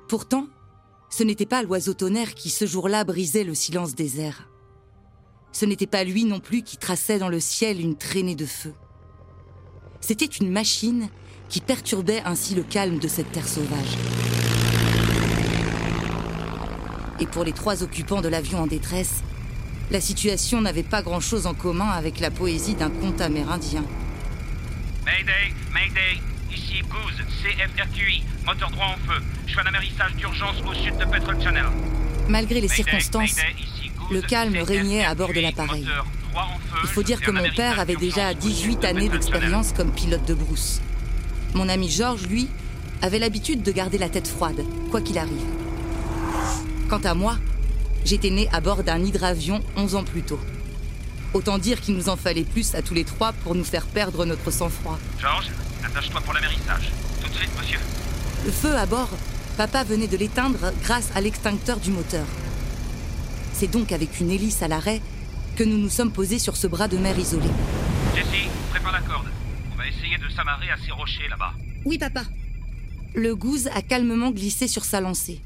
Pourtant, 0.09 0.47
ce 1.09 1.23
n'était 1.23 1.45
pas 1.45 1.61
l'oiseau 1.61 1.93
tonnerre 1.93 2.33
qui 2.33 2.49
ce 2.49 2.65
jour-là 2.65 3.03
brisait 3.03 3.43
le 3.43 3.53
silence 3.53 3.93
des 3.93 4.19
airs. 4.19 4.49
Ce 5.51 5.65
n'était 5.65 5.87
pas 5.87 6.03
lui 6.03 6.25
non 6.25 6.39
plus 6.39 6.63
qui 6.63 6.77
traçait 6.77 7.19
dans 7.19 7.29
le 7.29 7.39
ciel 7.39 7.79
une 7.79 7.95
traînée 7.95 8.35
de 8.35 8.45
feu. 8.45 8.73
C'était 10.01 10.25
une 10.25 10.51
machine 10.51 11.07
qui 11.49 11.61
perturbait 11.61 12.21
ainsi 12.25 12.55
le 12.55 12.63
calme 12.63 12.99
de 12.99 13.07
cette 13.07 13.31
terre 13.31 13.47
sauvage. 13.47 13.97
Et 17.19 17.25
pour 17.25 17.43
les 17.43 17.53
trois 17.53 17.83
occupants 17.83 18.21
de 18.21 18.27
l'avion 18.27 18.59
en 18.59 18.67
détresse, 18.67 19.23
la 19.91 20.01
situation 20.01 20.61
n'avait 20.61 20.83
pas 20.83 21.01
grand-chose 21.01 21.47
en 21.47 21.53
commun 21.53 21.89
avec 21.89 22.19
la 22.19 22.31
poésie 22.31 22.75
d'un 22.75 22.89
conte 22.89 23.21
amérindien. 23.21 23.83
Mayday, 25.05 25.53
Mayday, 25.73 26.21
ici 26.53 26.81
Goose, 26.81 27.23
CFRQI, 27.41 28.23
moteur 28.45 28.69
droit 28.71 28.87
en 28.87 29.11
feu. 29.11 29.21
Je 29.45 29.53
fais 29.53 29.61
un 29.61 29.67
amérissage 29.67 30.15
d'urgence 30.15 30.57
au 30.69 30.73
sud 30.73 30.97
de 30.97 31.05
Petrol 31.05 31.41
Channel. 31.41 31.65
Malgré 32.27 32.55
les 32.55 32.67
Mayday, 32.67 32.83
circonstances, 32.83 33.37
Mayday, 33.37 33.55
ici 33.61 33.91
Goose, 33.97 34.11
le 34.11 34.21
calme 34.21 34.57
régnait 34.57 35.05
à 35.05 35.15
bord 35.15 35.31
de 35.31 35.39
l'appareil. 35.39 35.87
Il 36.83 36.89
faut 36.89 37.03
dire 37.03 37.21
que 37.21 37.31
mon 37.31 37.49
père 37.55 37.79
avait 37.79 37.95
déjà 37.95 38.27
d'urgence 38.27 38.33
au 38.33 38.33
sud 38.33 38.79
18 38.79 38.81
de 38.81 38.85
années 38.85 39.09
d'expérience 39.09 39.71
comme 39.71 39.91
pilote 39.91 40.25
de 40.27 40.33
brousse. 40.33 40.81
Mon 41.53 41.69
ami 41.69 41.89
Georges, 41.89 42.27
lui, 42.27 42.49
avait 43.01 43.19
l'habitude 43.19 43.63
de 43.63 43.71
garder 43.71 43.97
la 43.97 44.09
tête 44.09 44.27
froide, 44.27 44.63
quoi 44.91 45.01
qu'il 45.01 45.17
arrive. 45.17 45.31
Quant 46.89 46.99
à 46.99 47.13
moi, 47.13 47.37
j'étais 48.07 48.29
né 48.29 48.47
à 48.53 48.61
bord 48.61 48.83
d'un 48.83 49.03
hydravion 49.03 49.61
11 49.75 49.95
ans 49.95 50.03
plus 50.05 50.23
tôt. 50.23 50.39
Autant 51.33 51.57
dire 51.57 51.81
qu'il 51.81 51.95
nous 51.95 52.07
en 52.07 52.15
fallait 52.15 52.45
plus 52.45 52.73
à 52.73 52.81
tous 52.81 52.93
les 52.93 53.03
trois 53.03 53.33
pour 53.33 53.53
nous 53.53 53.65
faire 53.65 53.85
perdre 53.85 54.25
notre 54.25 54.49
sang-froid. 54.49 54.97
Georges, 55.19 55.51
attache-toi 55.83 56.21
pour 56.21 56.33
l'amérissage. 56.33 56.89
Tout 57.21 57.29
de 57.29 57.35
suite, 57.35 57.49
monsieur. 57.59 57.79
Le 58.45 58.51
feu 58.51 58.73
à 58.75 58.85
bord, 58.85 59.09
papa 59.57 59.83
venait 59.83 60.07
de 60.07 60.15
l'éteindre 60.15 60.71
grâce 60.83 61.09
à 61.15 61.21
l'extincteur 61.21 61.79
du 61.81 61.91
moteur. 61.91 62.25
C'est 63.51 63.67
donc 63.67 63.91
avec 63.91 64.21
une 64.21 64.31
hélice 64.31 64.63
à 64.63 64.69
l'arrêt 64.69 65.01
que 65.57 65.65
nous 65.65 65.77
nous 65.77 65.89
sommes 65.89 66.11
posés 66.13 66.39
sur 66.39 66.55
ce 66.55 66.67
bras 66.67 66.87
de 66.87 66.97
mer 66.97 67.19
isolé. 67.19 67.49
Jessie, 68.15 68.47
prépare 68.69 68.93
la 68.93 69.01
corde. 69.01 69.27
On 69.73 69.75
va 69.75 69.85
essayer 69.85 70.17
de 70.17 70.29
s'amarrer 70.33 70.69
à 70.69 70.77
ces 70.77 70.91
rochers 70.91 71.27
là-bas. 71.29 71.51
Oui, 71.83 71.97
papa. 71.97 72.23
Le 73.15 73.35
gouze 73.35 73.67
a 73.75 73.81
calmement 73.81 74.31
glissé 74.31 74.69
sur 74.69 74.85
sa 74.85 75.01
lancée. 75.01 75.41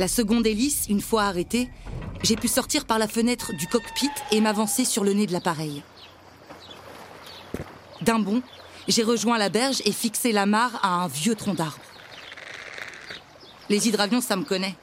La 0.00 0.08
seconde 0.08 0.46
hélice, 0.46 0.86
une 0.88 1.02
fois 1.02 1.24
arrêtée, 1.24 1.68
j'ai 2.22 2.34
pu 2.34 2.48
sortir 2.48 2.86
par 2.86 2.98
la 2.98 3.06
fenêtre 3.06 3.52
du 3.52 3.66
cockpit 3.66 4.08
et 4.32 4.40
m'avancer 4.40 4.86
sur 4.86 5.04
le 5.04 5.12
nez 5.12 5.26
de 5.26 5.32
l'appareil. 5.32 5.82
D'un 8.00 8.18
bond, 8.18 8.40
j'ai 8.88 9.02
rejoint 9.02 9.36
la 9.36 9.50
berge 9.50 9.82
et 9.84 9.92
fixé 9.92 10.32
l'amarre 10.32 10.80
à 10.82 11.02
un 11.02 11.06
vieux 11.06 11.34
tronc 11.34 11.52
d'arbre. 11.52 11.82
Les 13.68 13.88
hydravions, 13.88 14.22
ça 14.22 14.36
me 14.36 14.44
connaît. 14.44 14.74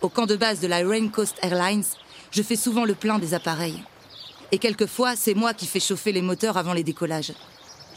Au 0.00 0.08
camp 0.08 0.24
de 0.24 0.36
base 0.36 0.60
de 0.60 0.66
la 0.66 0.78
Rain 0.78 1.08
Coast 1.08 1.36
Airlines, 1.42 1.84
je 2.30 2.42
fais 2.42 2.56
souvent 2.56 2.86
le 2.86 2.94
plein 2.94 3.18
des 3.18 3.34
appareils. 3.34 3.84
Et 4.50 4.56
quelquefois, 4.56 5.14
c'est 5.14 5.34
moi 5.34 5.52
qui 5.52 5.66
fais 5.66 5.78
chauffer 5.78 6.10
les 6.10 6.22
moteurs 6.22 6.56
avant 6.56 6.72
les 6.72 6.84
décollages, 6.84 7.34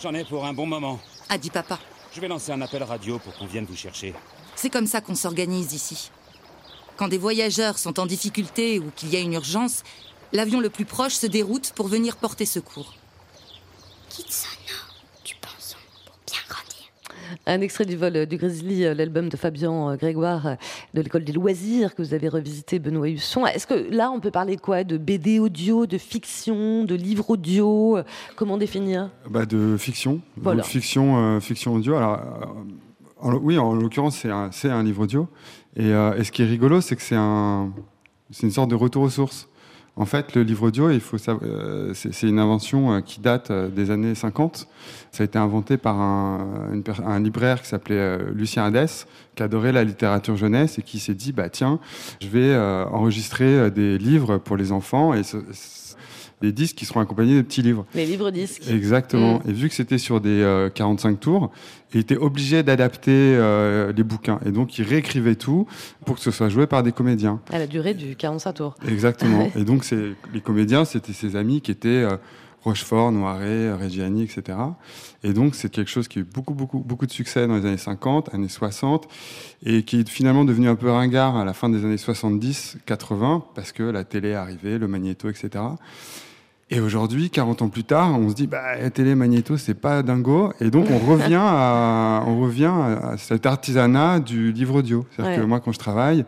J'en 0.03 0.13
ai 0.13 0.25
pour 0.25 0.43
un 0.43 0.51
bon 0.51 0.65
moment. 0.65 0.99
a 1.29 1.37
dit 1.37 1.49
papa. 1.49 1.79
Je 2.13 2.19
vais 2.19 2.27
lancer 2.27 2.51
un 2.51 2.59
appel 2.59 2.83
radio 2.83 3.19
pour 3.19 3.33
qu'on 3.37 3.45
vienne 3.45 3.63
vous 3.63 3.77
chercher. 3.77 4.13
C'est 4.57 4.69
comme 4.69 4.85
ça 4.85 4.99
qu'on 4.99 5.15
s'organise 5.15 5.71
ici. 5.71 6.11
Quand 6.97 7.07
des 7.07 7.17
voyageurs 7.17 7.77
sont 7.77 7.99
en 7.99 8.05
difficulté 8.05 8.79
ou 8.79 8.91
qu'il 8.95 9.09
y 9.09 9.15
a 9.15 9.19
une 9.19 9.33
urgence, 9.33 9.83
l'avion 10.33 10.59
le 10.59 10.69
plus 10.69 10.85
proche 10.85 11.13
se 11.13 11.27
déroute 11.27 11.73
pour 11.75 11.87
venir 11.87 12.17
porter 12.17 12.45
secours. 12.45 12.93
Un 17.47 17.61
extrait 17.61 17.85
du 17.85 17.95
vol 17.95 18.25
du 18.25 18.37
Grizzly, 18.37 18.85
euh, 18.85 18.93
l'album 18.95 19.29
de 19.29 19.37
Fabien 19.37 19.91
euh, 19.91 19.97
Grégoire 19.97 20.47
euh, 20.47 20.55
de 20.95 21.01
l'école 21.01 21.23
des 21.23 21.33
loisirs 21.33 21.93
que 21.93 22.01
vous 22.01 22.13
avez 22.13 22.27
revisité, 22.27 22.79
Benoît 22.79 23.09
Husson. 23.09 23.45
Est-ce 23.45 23.67
que 23.67 23.73
là, 23.91 24.09
on 24.09 24.19
peut 24.19 24.31
parler 24.31 24.57
quoi? 24.57 24.83
De 24.83 24.97
BD 24.97 25.39
audio, 25.39 25.85
de 25.85 25.97
fiction, 25.97 26.85
de 26.85 26.95
livre 26.95 27.29
audio? 27.29 27.99
Comment 28.35 28.57
définir? 28.57 29.11
Bah, 29.29 29.45
de 29.45 29.75
fiction. 29.77 30.21
Voilà. 30.37 30.61
Donc, 30.61 30.71
fiction, 30.71 31.17
euh, 31.17 31.39
fiction 31.39 31.75
audio. 31.75 31.95
Alors, 31.95 32.13
euh, 32.13 32.45
en 33.19 33.33
oui, 33.35 33.57
en 33.57 33.73
l'occurrence, 33.73 34.17
c'est 34.17 34.31
un, 34.31 34.51
c'est 34.51 34.69
un 34.69 34.83
livre 34.83 35.03
audio. 35.03 35.27
Et, 35.75 35.93
euh, 35.93 36.15
et 36.15 36.23
ce 36.23 36.31
qui 36.31 36.41
est 36.41 36.45
rigolo, 36.45 36.81
c'est 36.81 36.95
que 36.95 37.01
c'est 37.01 37.15
un, 37.15 37.71
c'est 38.31 38.43
une 38.43 38.51
sorte 38.51 38.69
de 38.69 38.75
retour 38.75 39.03
aux 39.03 39.09
sources. 39.09 39.49
En 39.97 40.05
fait, 40.05 40.35
le 40.35 40.43
livre 40.43 40.67
audio, 40.67 40.89
euh, 40.89 41.93
c'est 41.93 42.27
une 42.27 42.39
invention 42.39 42.93
euh, 42.93 42.99
qui 42.99 43.21
date 43.21 43.49
des 43.51 43.91
années 43.91 44.13
50. 44.13 44.67
Ça 45.11 45.23
a 45.23 45.25
été 45.25 45.37
inventé 45.39 45.77
par 45.77 45.97
un, 46.01 47.19
libraire 47.19 47.61
qui 47.61 47.69
s'appelait 47.69 48.19
Lucien 48.33 48.65
Hadès, 48.65 49.05
qui 49.35 49.43
adorait 49.43 49.71
la 49.71 49.85
littérature 49.85 50.35
jeunesse 50.35 50.79
et 50.79 50.81
qui 50.81 50.99
s'est 50.99 51.13
dit, 51.13 51.31
bah 51.31 51.47
tiens, 51.47 51.79
je 52.19 52.27
vais 52.27 52.57
enregistrer 52.91 53.71
des 53.71 53.97
livres 53.97 54.37
pour 54.37 54.57
les 54.57 54.73
enfants 54.73 55.13
des 56.45 56.51
disques 56.51 56.75
qui 56.75 56.85
seront 56.85 56.99
accompagnés 56.99 57.35
de 57.35 57.41
petits 57.41 57.61
livres. 57.61 57.85
Les 57.95 58.05
livres 58.05 58.31
disques. 58.31 58.63
Exactement. 58.69 59.39
Mm. 59.39 59.49
Et 59.49 59.53
vu 59.53 59.69
que 59.69 59.75
c'était 59.75 59.97
sur 59.97 60.21
des 60.21 60.41
euh, 60.41 60.69
45 60.69 61.19
tours, 61.19 61.51
il 61.93 62.01
était 62.01 62.17
obligé 62.17 62.61
d'adapter 62.61 63.11
euh, 63.11 63.93
les 63.93 64.03
bouquins. 64.03 64.39
Et 64.45 64.51
donc, 64.51 64.77
il 64.77 64.83
réécrivait 64.83 65.35
tout 65.35 65.65
pour 66.05 66.15
que 66.15 66.21
ce 66.21 66.31
soit 66.31 66.49
joué 66.49 66.67
par 66.67 66.83
des 66.83 66.91
comédiens. 66.91 67.39
À 67.51 67.59
la 67.59 67.67
durée 67.67 67.93
du 67.93 68.15
45 68.15 68.53
tours. 68.53 68.75
Exactement. 68.87 69.49
Et 69.55 69.63
donc, 69.63 69.85
les 69.91 70.41
comédiens, 70.41 70.85
c'était 70.85 71.13
ses 71.13 71.35
amis 71.35 71.61
qui 71.61 71.71
étaient 71.71 71.87
euh, 71.87 72.17
Rochefort, 72.65 73.11
Noiret, 73.11 73.45
euh, 73.45 73.77
Reggiani, 73.77 74.23
etc. 74.23 74.57
Et 75.23 75.33
donc, 75.33 75.55
c'est 75.55 75.69
quelque 75.69 75.89
chose 75.89 76.07
qui 76.07 76.19
a 76.19 76.21
eu 76.23 76.25
beaucoup, 76.25 76.53
beaucoup, 76.53 76.79
beaucoup 76.79 77.05
de 77.05 77.11
succès 77.11 77.47
dans 77.47 77.55
les 77.55 77.65
années 77.65 77.77
50, 77.77 78.33
années 78.33 78.49
60, 78.49 79.07
et 79.63 79.83
qui 79.83 79.99
est 79.99 80.09
finalement 80.09 80.43
devenu 80.45 80.67
un 80.67 80.75
peu 80.75 80.89
ringard 80.89 81.37
à 81.37 81.45
la 81.45 81.53
fin 81.53 81.69
des 81.69 81.85
années 81.85 81.97
70, 81.97 82.79
80, 82.85 83.45
parce 83.53 83.71
que 83.71 83.83
la 83.83 84.03
télé 84.03 84.29
est 84.29 84.33
arrivée, 84.33 84.79
le 84.79 84.87
magnéto, 84.87 85.29
etc. 85.29 85.63
Et 86.71 86.79
aujourd'hui, 86.79 87.29
40 87.29 87.61
ans 87.61 87.69
plus 87.69 87.83
tard, 87.83 88.19
on 88.19 88.27
se 88.27 88.33
dit, 88.33 88.47
bah, 88.47 88.75
la 88.81 88.89
télé 88.89 89.13
magnéto, 89.13 89.55
c'est 89.55 89.75
pas 89.75 90.01
dingo. 90.01 90.51
Et 90.59 90.71
donc, 90.71 90.87
on 90.89 90.97
revient 90.97 91.35
à, 91.39 92.23
on 92.25 92.39
revient 92.41 92.71
à 92.73 93.17
cet 93.19 93.45
artisanat 93.45 94.19
du 94.19 94.51
livre 94.51 94.79
audio. 94.79 95.05
C'est-à-dire 95.11 95.33
Ouais. 95.35 95.41
que 95.43 95.45
moi, 95.47 95.59
quand 95.59 95.71
je 95.71 95.77
travaille, 95.77 96.25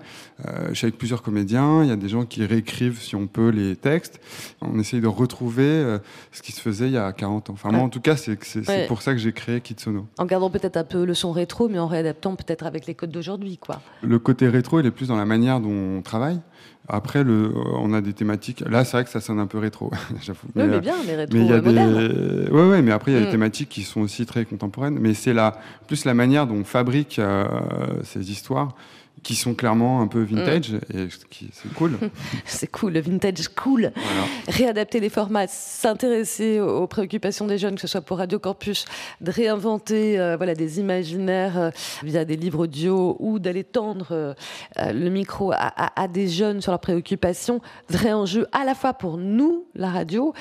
euh, 0.47 0.67
je 0.69 0.73
suis 0.75 0.85
avec 0.85 0.99
plusieurs 0.99 1.23
comédiens, 1.23 1.81
il 1.81 1.89
y 1.89 1.91
a 1.91 1.95
des 1.95 2.07
gens 2.07 2.23
qui 2.23 2.45
réécrivent, 2.45 3.01
si 3.01 3.15
on 3.15 3.25
peut, 3.25 3.49
les 3.49 3.75
textes. 3.75 4.19
On 4.61 4.77
essaye 4.77 5.01
de 5.01 5.07
retrouver 5.07 5.63
euh, 5.65 5.97
ce 6.31 6.43
qui 6.43 6.51
se 6.51 6.61
faisait 6.61 6.85
il 6.85 6.93
y 6.93 6.97
a 6.99 7.11
40 7.13 7.49
ans. 7.49 7.53
Enfin, 7.53 7.69
moi, 7.69 7.79
Ouais. 7.79 7.85
en 7.85 7.89
tout 7.89 8.01
cas, 8.01 8.15
c'est 8.15 8.37
c'est- 8.43 8.63
c'est 8.63 8.71
Ouais. 8.71 8.85
pour 8.87 9.01
ça 9.01 9.13
que 9.13 9.17
j'ai 9.17 9.33
créé 9.33 9.59
Kitsono. 9.59 10.05
En 10.19 10.25
gardant 10.25 10.51
peut-être 10.51 10.77
un 10.77 10.83
peu 10.83 11.03
le 11.03 11.15
son 11.15 11.31
rétro, 11.31 11.67
mais 11.67 11.79
en 11.79 11.87
réadaptant 11.87 12.35
peut-être 12.35 12.67
avec 12.67 12.85
les 12.85 12.93
codes 12.93 13.09
d'aujourd'hui, 13.11 13.57
quoi. 13.57 13.81
Le 14.03 14.19
côté 14.19 14.47
rétro, 14.47 14.79
il 14.81 14.85
est 14.85 14.91
plus 14.91 15.07
dans 15.07 15.17
la 15.17 15.25
manière 15.25 15.59
dont 15.59 15.97
on 15.97 16.01
travaille. 16.03 16.39
Après, 16.89 17.23
le, 17.23 17.51
on 17.73 17.93
a 17.93 17.99
des 18.01 18.13
thématiques. 18.13 18.61
Là, 18.61 18.85
c'est 18.85 18.93
vrai 18.95 19.03
que 19.03 19.09
ça 19.09 19.19
sonne 19.19 19.39
un 19.39 19.47
peu 19.47 19.57
rétro, 19.57 19.91
j'avoue. 20.21 20.47
Oui, 20.55 20.63
mais 20.67 20.75
euh, 20.75 20.79
bien, 20.79 20.95
mais 21.05 21.15
rétro, 21.15 21.37
il 21.37 21.45
y 21.45 21.51
a 21.51 21.55
euh, 21.55 21.59
des... 21.61 21.67
moderne. 21.67 22.49
ouais, 22.53 22.69
ouais, 22.69 22.81
mais 22.81 22.91
après, 22.91 23.11
il 23.11 23.15
y 23.15 23.17
a 23.17 23.21
Mm. 23.21 23.25
des 23.25 23.31
thématiques 23.31 23.69
qui 23.69 23.83
sont 23.83 24.01
aussi 24.01 24.25
très 24.25 24.45
contemporaines. 24.45 24.97
Mais 24.99 25.13
c'est 25.13 25.33
la, 25.33 25.59
plus 25.87 26.05
la 26.05 26.13
manière 26.13 26.47
dont 26.47 26.55
on 26.55 26.63
fabrique 26.63 27.19
euh, 27.19 27.45
ces 28.03 28.31
histoires 28.31 28.73
qui 29.23 29.35
sont 29.35 29.53
clairement 29.55 30.01
un 30.01 30.07
peu 30.07 30.21
vintage 30.23 30.73
et 30.93 31.09
ce 31.09 31.25
qui- 31.29 31.49
c'est 31.51 31.73
cool. 31.73 31.97
C'est 32.45 32.67
cool, 32.71 32.93
le 32.93 33.01
vintage 33.01 33.47
cool. 33.49 33.91
Voilà. 33.95 34.21
Réadapter 34.47 34.99
les 34.99 35.09
formats, 35.09 35.47
s'intéresser 35.47 36.59
aux 36.59 36.87
préoccupations 36.87 37.45
des 37.47 37.57
jeunes, 37.57 37.75
que 37.75 37.81
ce 37.81 37.87
soit 37.87 38.01
pour 38.01 38.17
Radio 38.19 38.39
Campus, 38.39 38.85
de 39.21 39.31
réinventer 39.31 40.19
euh, 40.19 40.37
voilà, 40.37 40.53
des 40.55 40.79
imaginaires 40.79 41.57
euh, 41.57 41.69
via 42.03 42.25
des 42.25 42.35
livres 42.37 42.59
audio 42.63 43.15
ou 43.19 43.39
d'aller 43.39 43.63
tendre 43.63 44.07
euh, 44.11 44.33
le 44.77 45.09
micro 45.09 45.51
à, 45.51 45.55
à- 45.57 46.01
à 46.03 46.07
des 46.07 46.27
jeunes 46.27 46.61
sur 46.61 46.71
leurs 46.71 46.79
préoccupations. 46.79 47.59
Vrai 47.89 48.13
enjeu 48.13 48.47
à 48.51 48.63
la 48.65 48.75
fois 48.75 48.93
pour 48.93 49.17
nous, 49.17 49.65
la 49.75 49.89
radio, 49.89 50.33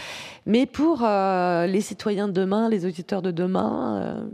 mais 0.47 0.67
pour 0.67 1.01
les 1.03 1.81
citoyens 1.81 2.29
de 2.29 2.33
demain, 2.33 2.69
les 2.69 2.87
auditeurs 2.87 3.23
de 3.23 3.31
demain. 3.31 4.27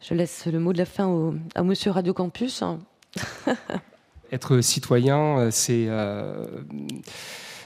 Je 0.00 0.14
laisse 0.14 0.46
le 0.46 0.58
mot 0.60 0.72
de 0.72 0.78
la 0.78 0.84
fin 0.84 1.06
au, 1.06 1.34
à 1.54 1.62
Monsieur 1.62 1.90
Radio 1.90 2.12
Campus. 2.12 2.62
Être 4.32 4.60
citoyen, 4.60 5.50
c'est 5.50 5.88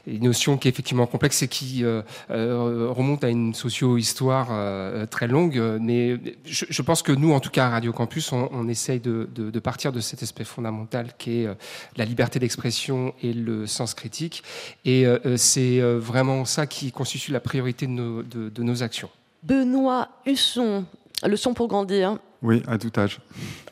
une 0.08 0.24
notion 0.24 0.56
qui 0.56 0.68
est 0.68 0.70
effectivement 0.70 1.06
complexe 1.06 1.42
et 1.42 1.48
qui 1.48 1.84
euh, 1.84 2.02
euh, 2.30 2.88
remonte 2.90 3.24
à 3.24 3.28
une 3.28 3.54
socio-histoire 3.54 4.48
euh, 4.50 5.06
très 5.06 5.26
longue. 5.26 5.60
Mais 5.80 6.18
je, 6.44 6.82
pense 6.82 7.02
que 7.02 7.12
nous, 7.12 7.32
en 7.32 7.40
tout 7.40 7.50
cas 7.50 7.66
à 7.66 7.70
Radio 7.70 7.92
Campus, 7.92 8.32
on, 8.32 8.68
essaye 8.68 9.00
de, 9.00 9.60
partir 9.60 9.92
de 9.92 10.00
cet 10.00 10.22
aspect 10.22 10.44
fondamental 10.44 11.12
qui 11.18 11.42
est 11.42 11.48
la 11.96 12.04
liberté 12.04 12.38
d'expression 12.38 13.14
et 13.22 13.32
le 13.32 13.66
sens 13.66 13.94
critique. 13.94 14.42
Et 14.84 15.04
c'est 15.36 15.80
vraiment 15.80 16.44
ça 16.44 16.66
qui 16.66 16.92
constitue 16.92 17.32
la 17.32 17.40
priorité 17.40 17.86
de 17.86 17.92
nos, 17.92 18.22
de 18.22 18.62
nos 18.62 18.82
actions. 18.82 19.10
Benoît 19.42 20.08
Husson, 20.26 20.84
le 21.24 21.36
son 21.36 21.54
pour 21.54 21.68
grandir. 21.68 22.18
Oui, 22.42 22.62
à 22.68 22.78
tout 22.78 22.92
âge. 22.96 23.18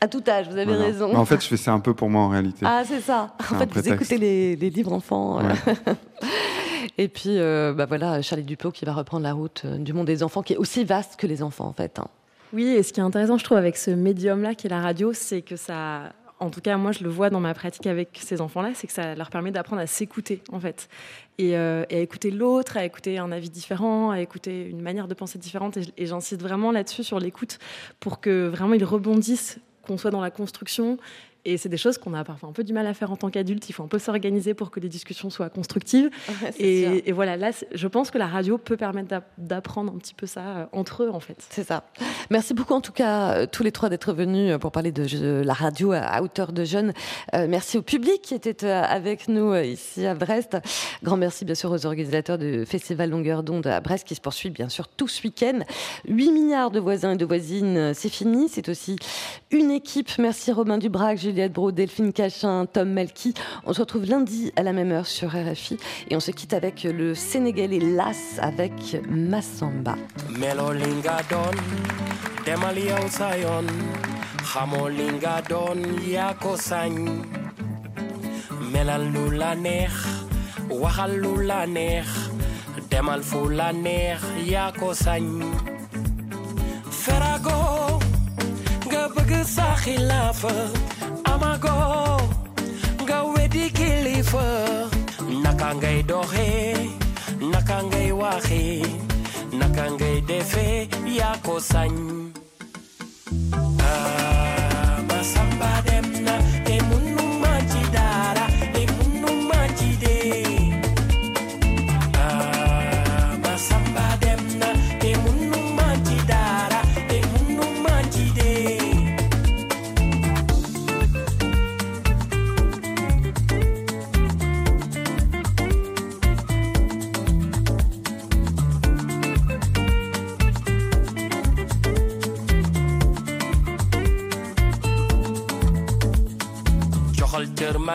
À 0.01 0.07
tout 0.07 0.23
âge, 0.27 0.49
vous 0.49 0.57
avez 0.57 0.73
raison. 0.73 1.15
en 1.15 1.25
fait, 1.25 1.41
je 1.41 1.47
fais 1.47 1.57
ça 1.57 1.71
un 1.71 1.79
peu 1.79 1.93
pour 1.93 2.09
moi 2.09 2.21
en 2.21 2.29
réalité. 2.29 2.65
Ah, 2.65 2.83
c'est 2.85 2.99
ça. 2.99 3.33
En 3.39 3.55
fait, 3.55 3.71
vous 3.71 3.89
écoutez 3.89 4.17
les, 4.17 4.69
livres 4.69 4.93
enfants. 4.93 5.39
Et 6.97 7.07
puis, 7.07 7.37
euh, 7.37 7.73
bah 7.73 7.85
voilà, 7.85 8.21
Charlie 8.21 8.43
Dupont 8.43 8.71
qui 8.71 8.85
va 8.85 8.93
reprendre 8.93 9.23
la 9.23 9.33
route 9.33 9.63
euh, 9.65 9.77
du 9.77 9.93
monde 9.93 10.07
des 10.07 10.23
enfants, 10.23 10.41
qui 10.41 10.53
est 10.53 10.57
aussi 10.57 10.83
vaste 10.83 11.15
que 11.17 11.27
les 11.27 11.43
enfants, 11.43 11.65
en 11.65 11.73
fait. 11.73 11.99
Hein. 11.99 12.07
Oui, 12.53 12.65
et 12.65 12.81
ce 12.81 12.93
qui 12.93 12.99
est 12.99 13.03
intéressant, 13.03 13.37
je 13.37 13.43
trouve, 13.43 13.57
avec 13.57 13.77
ce 13.77 13.91
médium-là, 13.91 14.55
qui 14.55 14.67
est 14.67 14.69
la 14.69 14.81
radio, 14.81 15.11
c'est 15.13 15.41
que 15.41 15.55
ça 15.55 16.13
en 16.39 16.49
tout 16.49 16.61
cas, 16.61 16.77
moi, 16.77 16.91
je 16.91 17.03
le 17.03 17.09
vois 17.09 17.29
dans 17.29 17.39
ma 17.39 17.53
pratique 17.53 17.87
avec 17.87 18.19
ces 18.21 18.41
enfants-là, 18.41 18.71
c'est 18.75 18.87
que 18.87 18.93
ça 18.93 19.15
leur 19.15 19.29
permet 19.29 19.51
d'apprendre 19.51 19.81
à 19.81 19.87
s'écouter, 19.87 20.41
en 20.51 20.59
fait, 20.59 20.87
et, 21.37 21.57
euh, 21.57 21.83
à 21.89 21.95
écouter 21.95 22.31
l'autre, 22.31 22.77
à 22.77 22.85
écouter 22.85 23.17
un 23.17 23.31
avis 23.31 23.49
différent, 23.49 24.11
à 24.11 24.21
écouter 24.21 24.65
une 24.65 24.81
manière 24.81 25.07
de 25.07 25.13
penser 25.13 25.39
différente. 25.39 25.77
Et, 25.77 26.05
j'insiste 26.05 26.41
vraiment 26.41 26.71
là-dessus, 26.71 27.03
sur 27.03 27.19
l'écoute, 27.19 27.57
pour 27.99 28.19
que 28.21 28.47
vraiment 28.47 28.75
ils 28.75 28.85
rebondissent, 28.85 29.59
qu'on 29.81 29.97
soit 29.97 30.11
dans 30.11 30.21
la 30.21 30.31
construction 30.31 30.97
et 31.47 31.55
c'est 31.55 31.69
des 31.69 31.77
choses 31.77 31.97
qu'on 31.97 32.13
a 32.13 32.25
parfois 32.25 32.49
un 32.49 32.51
peu 32.51 32.65
du 32.65 32.73
mal 32.73 32.85
à 32.87 32.93
faire 32.93 33.09
en 33.09 33.15
tant 33.15 33.29
qu'adulte. 33.29 33.69
Il 33.69 33.71
faut 33.71 33.83
un 33.83 33.87
peu 33.87 33.99
s'organiser 33.99 34.53
pour 34.53 34.69
que 34.69 34.81
les 34.81 34.89
discussions 34.89 35.29
soient 35.29 35.49
constructives. 35.49 36.09
et, 36.59 37.09
voilà, 37.13 37.37
là, 37.37 37.51
je 37.73 37.87
pense 37.87 38.11
que 38.11 38.17
la 38.17 38.27
radio 38.27 38.57
peut 38.57 38.75
permettre 38.75 39.21
d'apprendre 39.37 39.93
un 39.95 39.97
petit 39.97 40.13
peu 40.13 40.25
ça 40.25 40.41
euh, 40.41 40.65
entre 40.73 41.03
eux, 41.03 41.09
en 41.09 41.21
fait. 41.21 41.37
C'est 41.49 41.63
ça. 41.63 41.85
Merci 42.29 42.53
beaucoup, 42.53 42.73
en 42.73 42.81
tout 42.81 42.91
cas, 42.91 43.31
euh, 43.31 43.45
tous 43.49 43.63
les 43.63 43.71
trois 43.71 43.87
d'être 43.87 44.11
venus 44.11 44.51
euh, 44.51 44.57
pour 44.57 44.73
parler 44.73 44.91
de, 44.91 45.41
la 45.41 45.53
radio 45.53 45.93
à, 45.93 46.21
hauteur 46.21 46.51
de 46.51 46.65
jeunes. 46.65 46.91
merci 47.33 47.77
au 47.77 47.81
public 47.81 48.21
qui 48.21 48.33
était 48.33 48.69
avec 48.69 49.29
nous 49.29 49.55
ici 49.55 50.05
à 50.05 50.15
Brest. 50.15 50.57
Grand 51.01 51.15
merci, 51.15 51.45
bien 51.45 51.55
sûr, 51.55 51.71
aux 51.71 51.85
organisateurs 51.85 52.37
du 52.37 52.65
Festival 52.65 53.09
Longueur 53.09 53.43
d'onde 53.43 53.67
à 53.67 53.79
Brest 53.79 54.05
qui 54.05 54.15
se 54.15 54.21
poursuit, 54.21 54.49
bien 54.49 54.67
sûr, 54.67 54.89
tout 54.89 55.07
ce 55.07 55.23
week-end. 55.23 55.59
8 56.09 56.31
milliards 56.31 56.71
de 56.71 56.79
voisins 56.79 57.13
et 57.13 57.17
de 57.17 57.25
voisines, 57.25 57.93
c'est 57.93 58.09
fini. 58.09 58.49
C'est 58.49 58.67
aussi 58.67 58.97
une 59.51 59.71
équipe. 59.71 60.09
Merci 60.17 60.51
Romain 60.51 60.77
Dubrac, 60.77 61.17
Julien 61.17 61.36
Juliette 61.37 61.53
Bro, 61.53 61.71
Delphine 61.71 62.13
Cachin, 62.13 62.65
Tom 62.65 62.89
Melki. 62.89 63.31
On 63.63 63.71
se 63.71 63.81
retrouve 63.81 64.05
lundi 64.05 64.51
à 64.55 64.63
la 64.63 64.73
même 64.73 64.91
heure 64.91 65.05
sur 65.05 65.29
RFI 65.29 65.77
et 66.09 66.15
on 66.15 66.19
se 66.19 66.31
quitte 66.31 66.55
avec 66.55 66.81
le 66.81 67.13
Sénégalais 67.13 67.77
Las 67.79 68.39
avec 68.41 68.97
Massamba. 69.07 69.93
Don, 71.29 71.51
demali 72.43 72.87
sayon, 73.11 73.67
xamolinga 74.51 75.43
don 75.47 75.77
yako 76.09 76.57
sañ. 76.57 77.05
Melal 78.71 79.11
lu 79.11 79.37
la 79.37 79.53
neex, 79.55 79.93
waxal 80.71 81.19
lu 81.21 81.45
la 81.45 81.67
neex, 81.67 82.07
demal 82.89 83.21
fu 83.21 83.47
la 83.51 83.71
neex 83.73 84.21
yako 84.43 84.95
sañ. 84.95 85.43
Ferago, 86.89 87.99
nga 88.87 89.07
bëgg 89.13 89.43
sa 89.45 89.75
xilaafa 89.75 90.97
amago 91.37 91.77
nga 93.05 93.17
wedi 93.33 93.69
kilifa 93.77 94.47
naka 95.43 95.69
ngay 95.77 95.99
doxe 96.09 96.49
naka 97.53 97.77
ngay 97.89 98.09
waxe 98.21 98.65
naka 99.59 99.85
ngay 99.93 100.17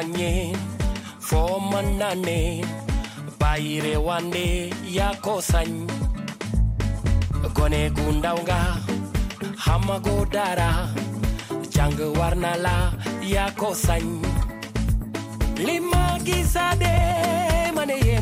nifanye 0.02 0.56
foma 1.20 1.78
one 1.78 2.64
baire 3.38 3.96
wande 3.96 4.74
yakosanyi 4.90 5.86
gone 7.54 7.90
gundaunga 7.90 8.76
hamagodara 9.56 10.88
jang 11.70 11.98
warnala 12.18 12.92
kosa 13.56 13.98
lima 15.56 16.18
gisade 16.24 17.72
mane 17.74 17.94
ye 17.94 18.21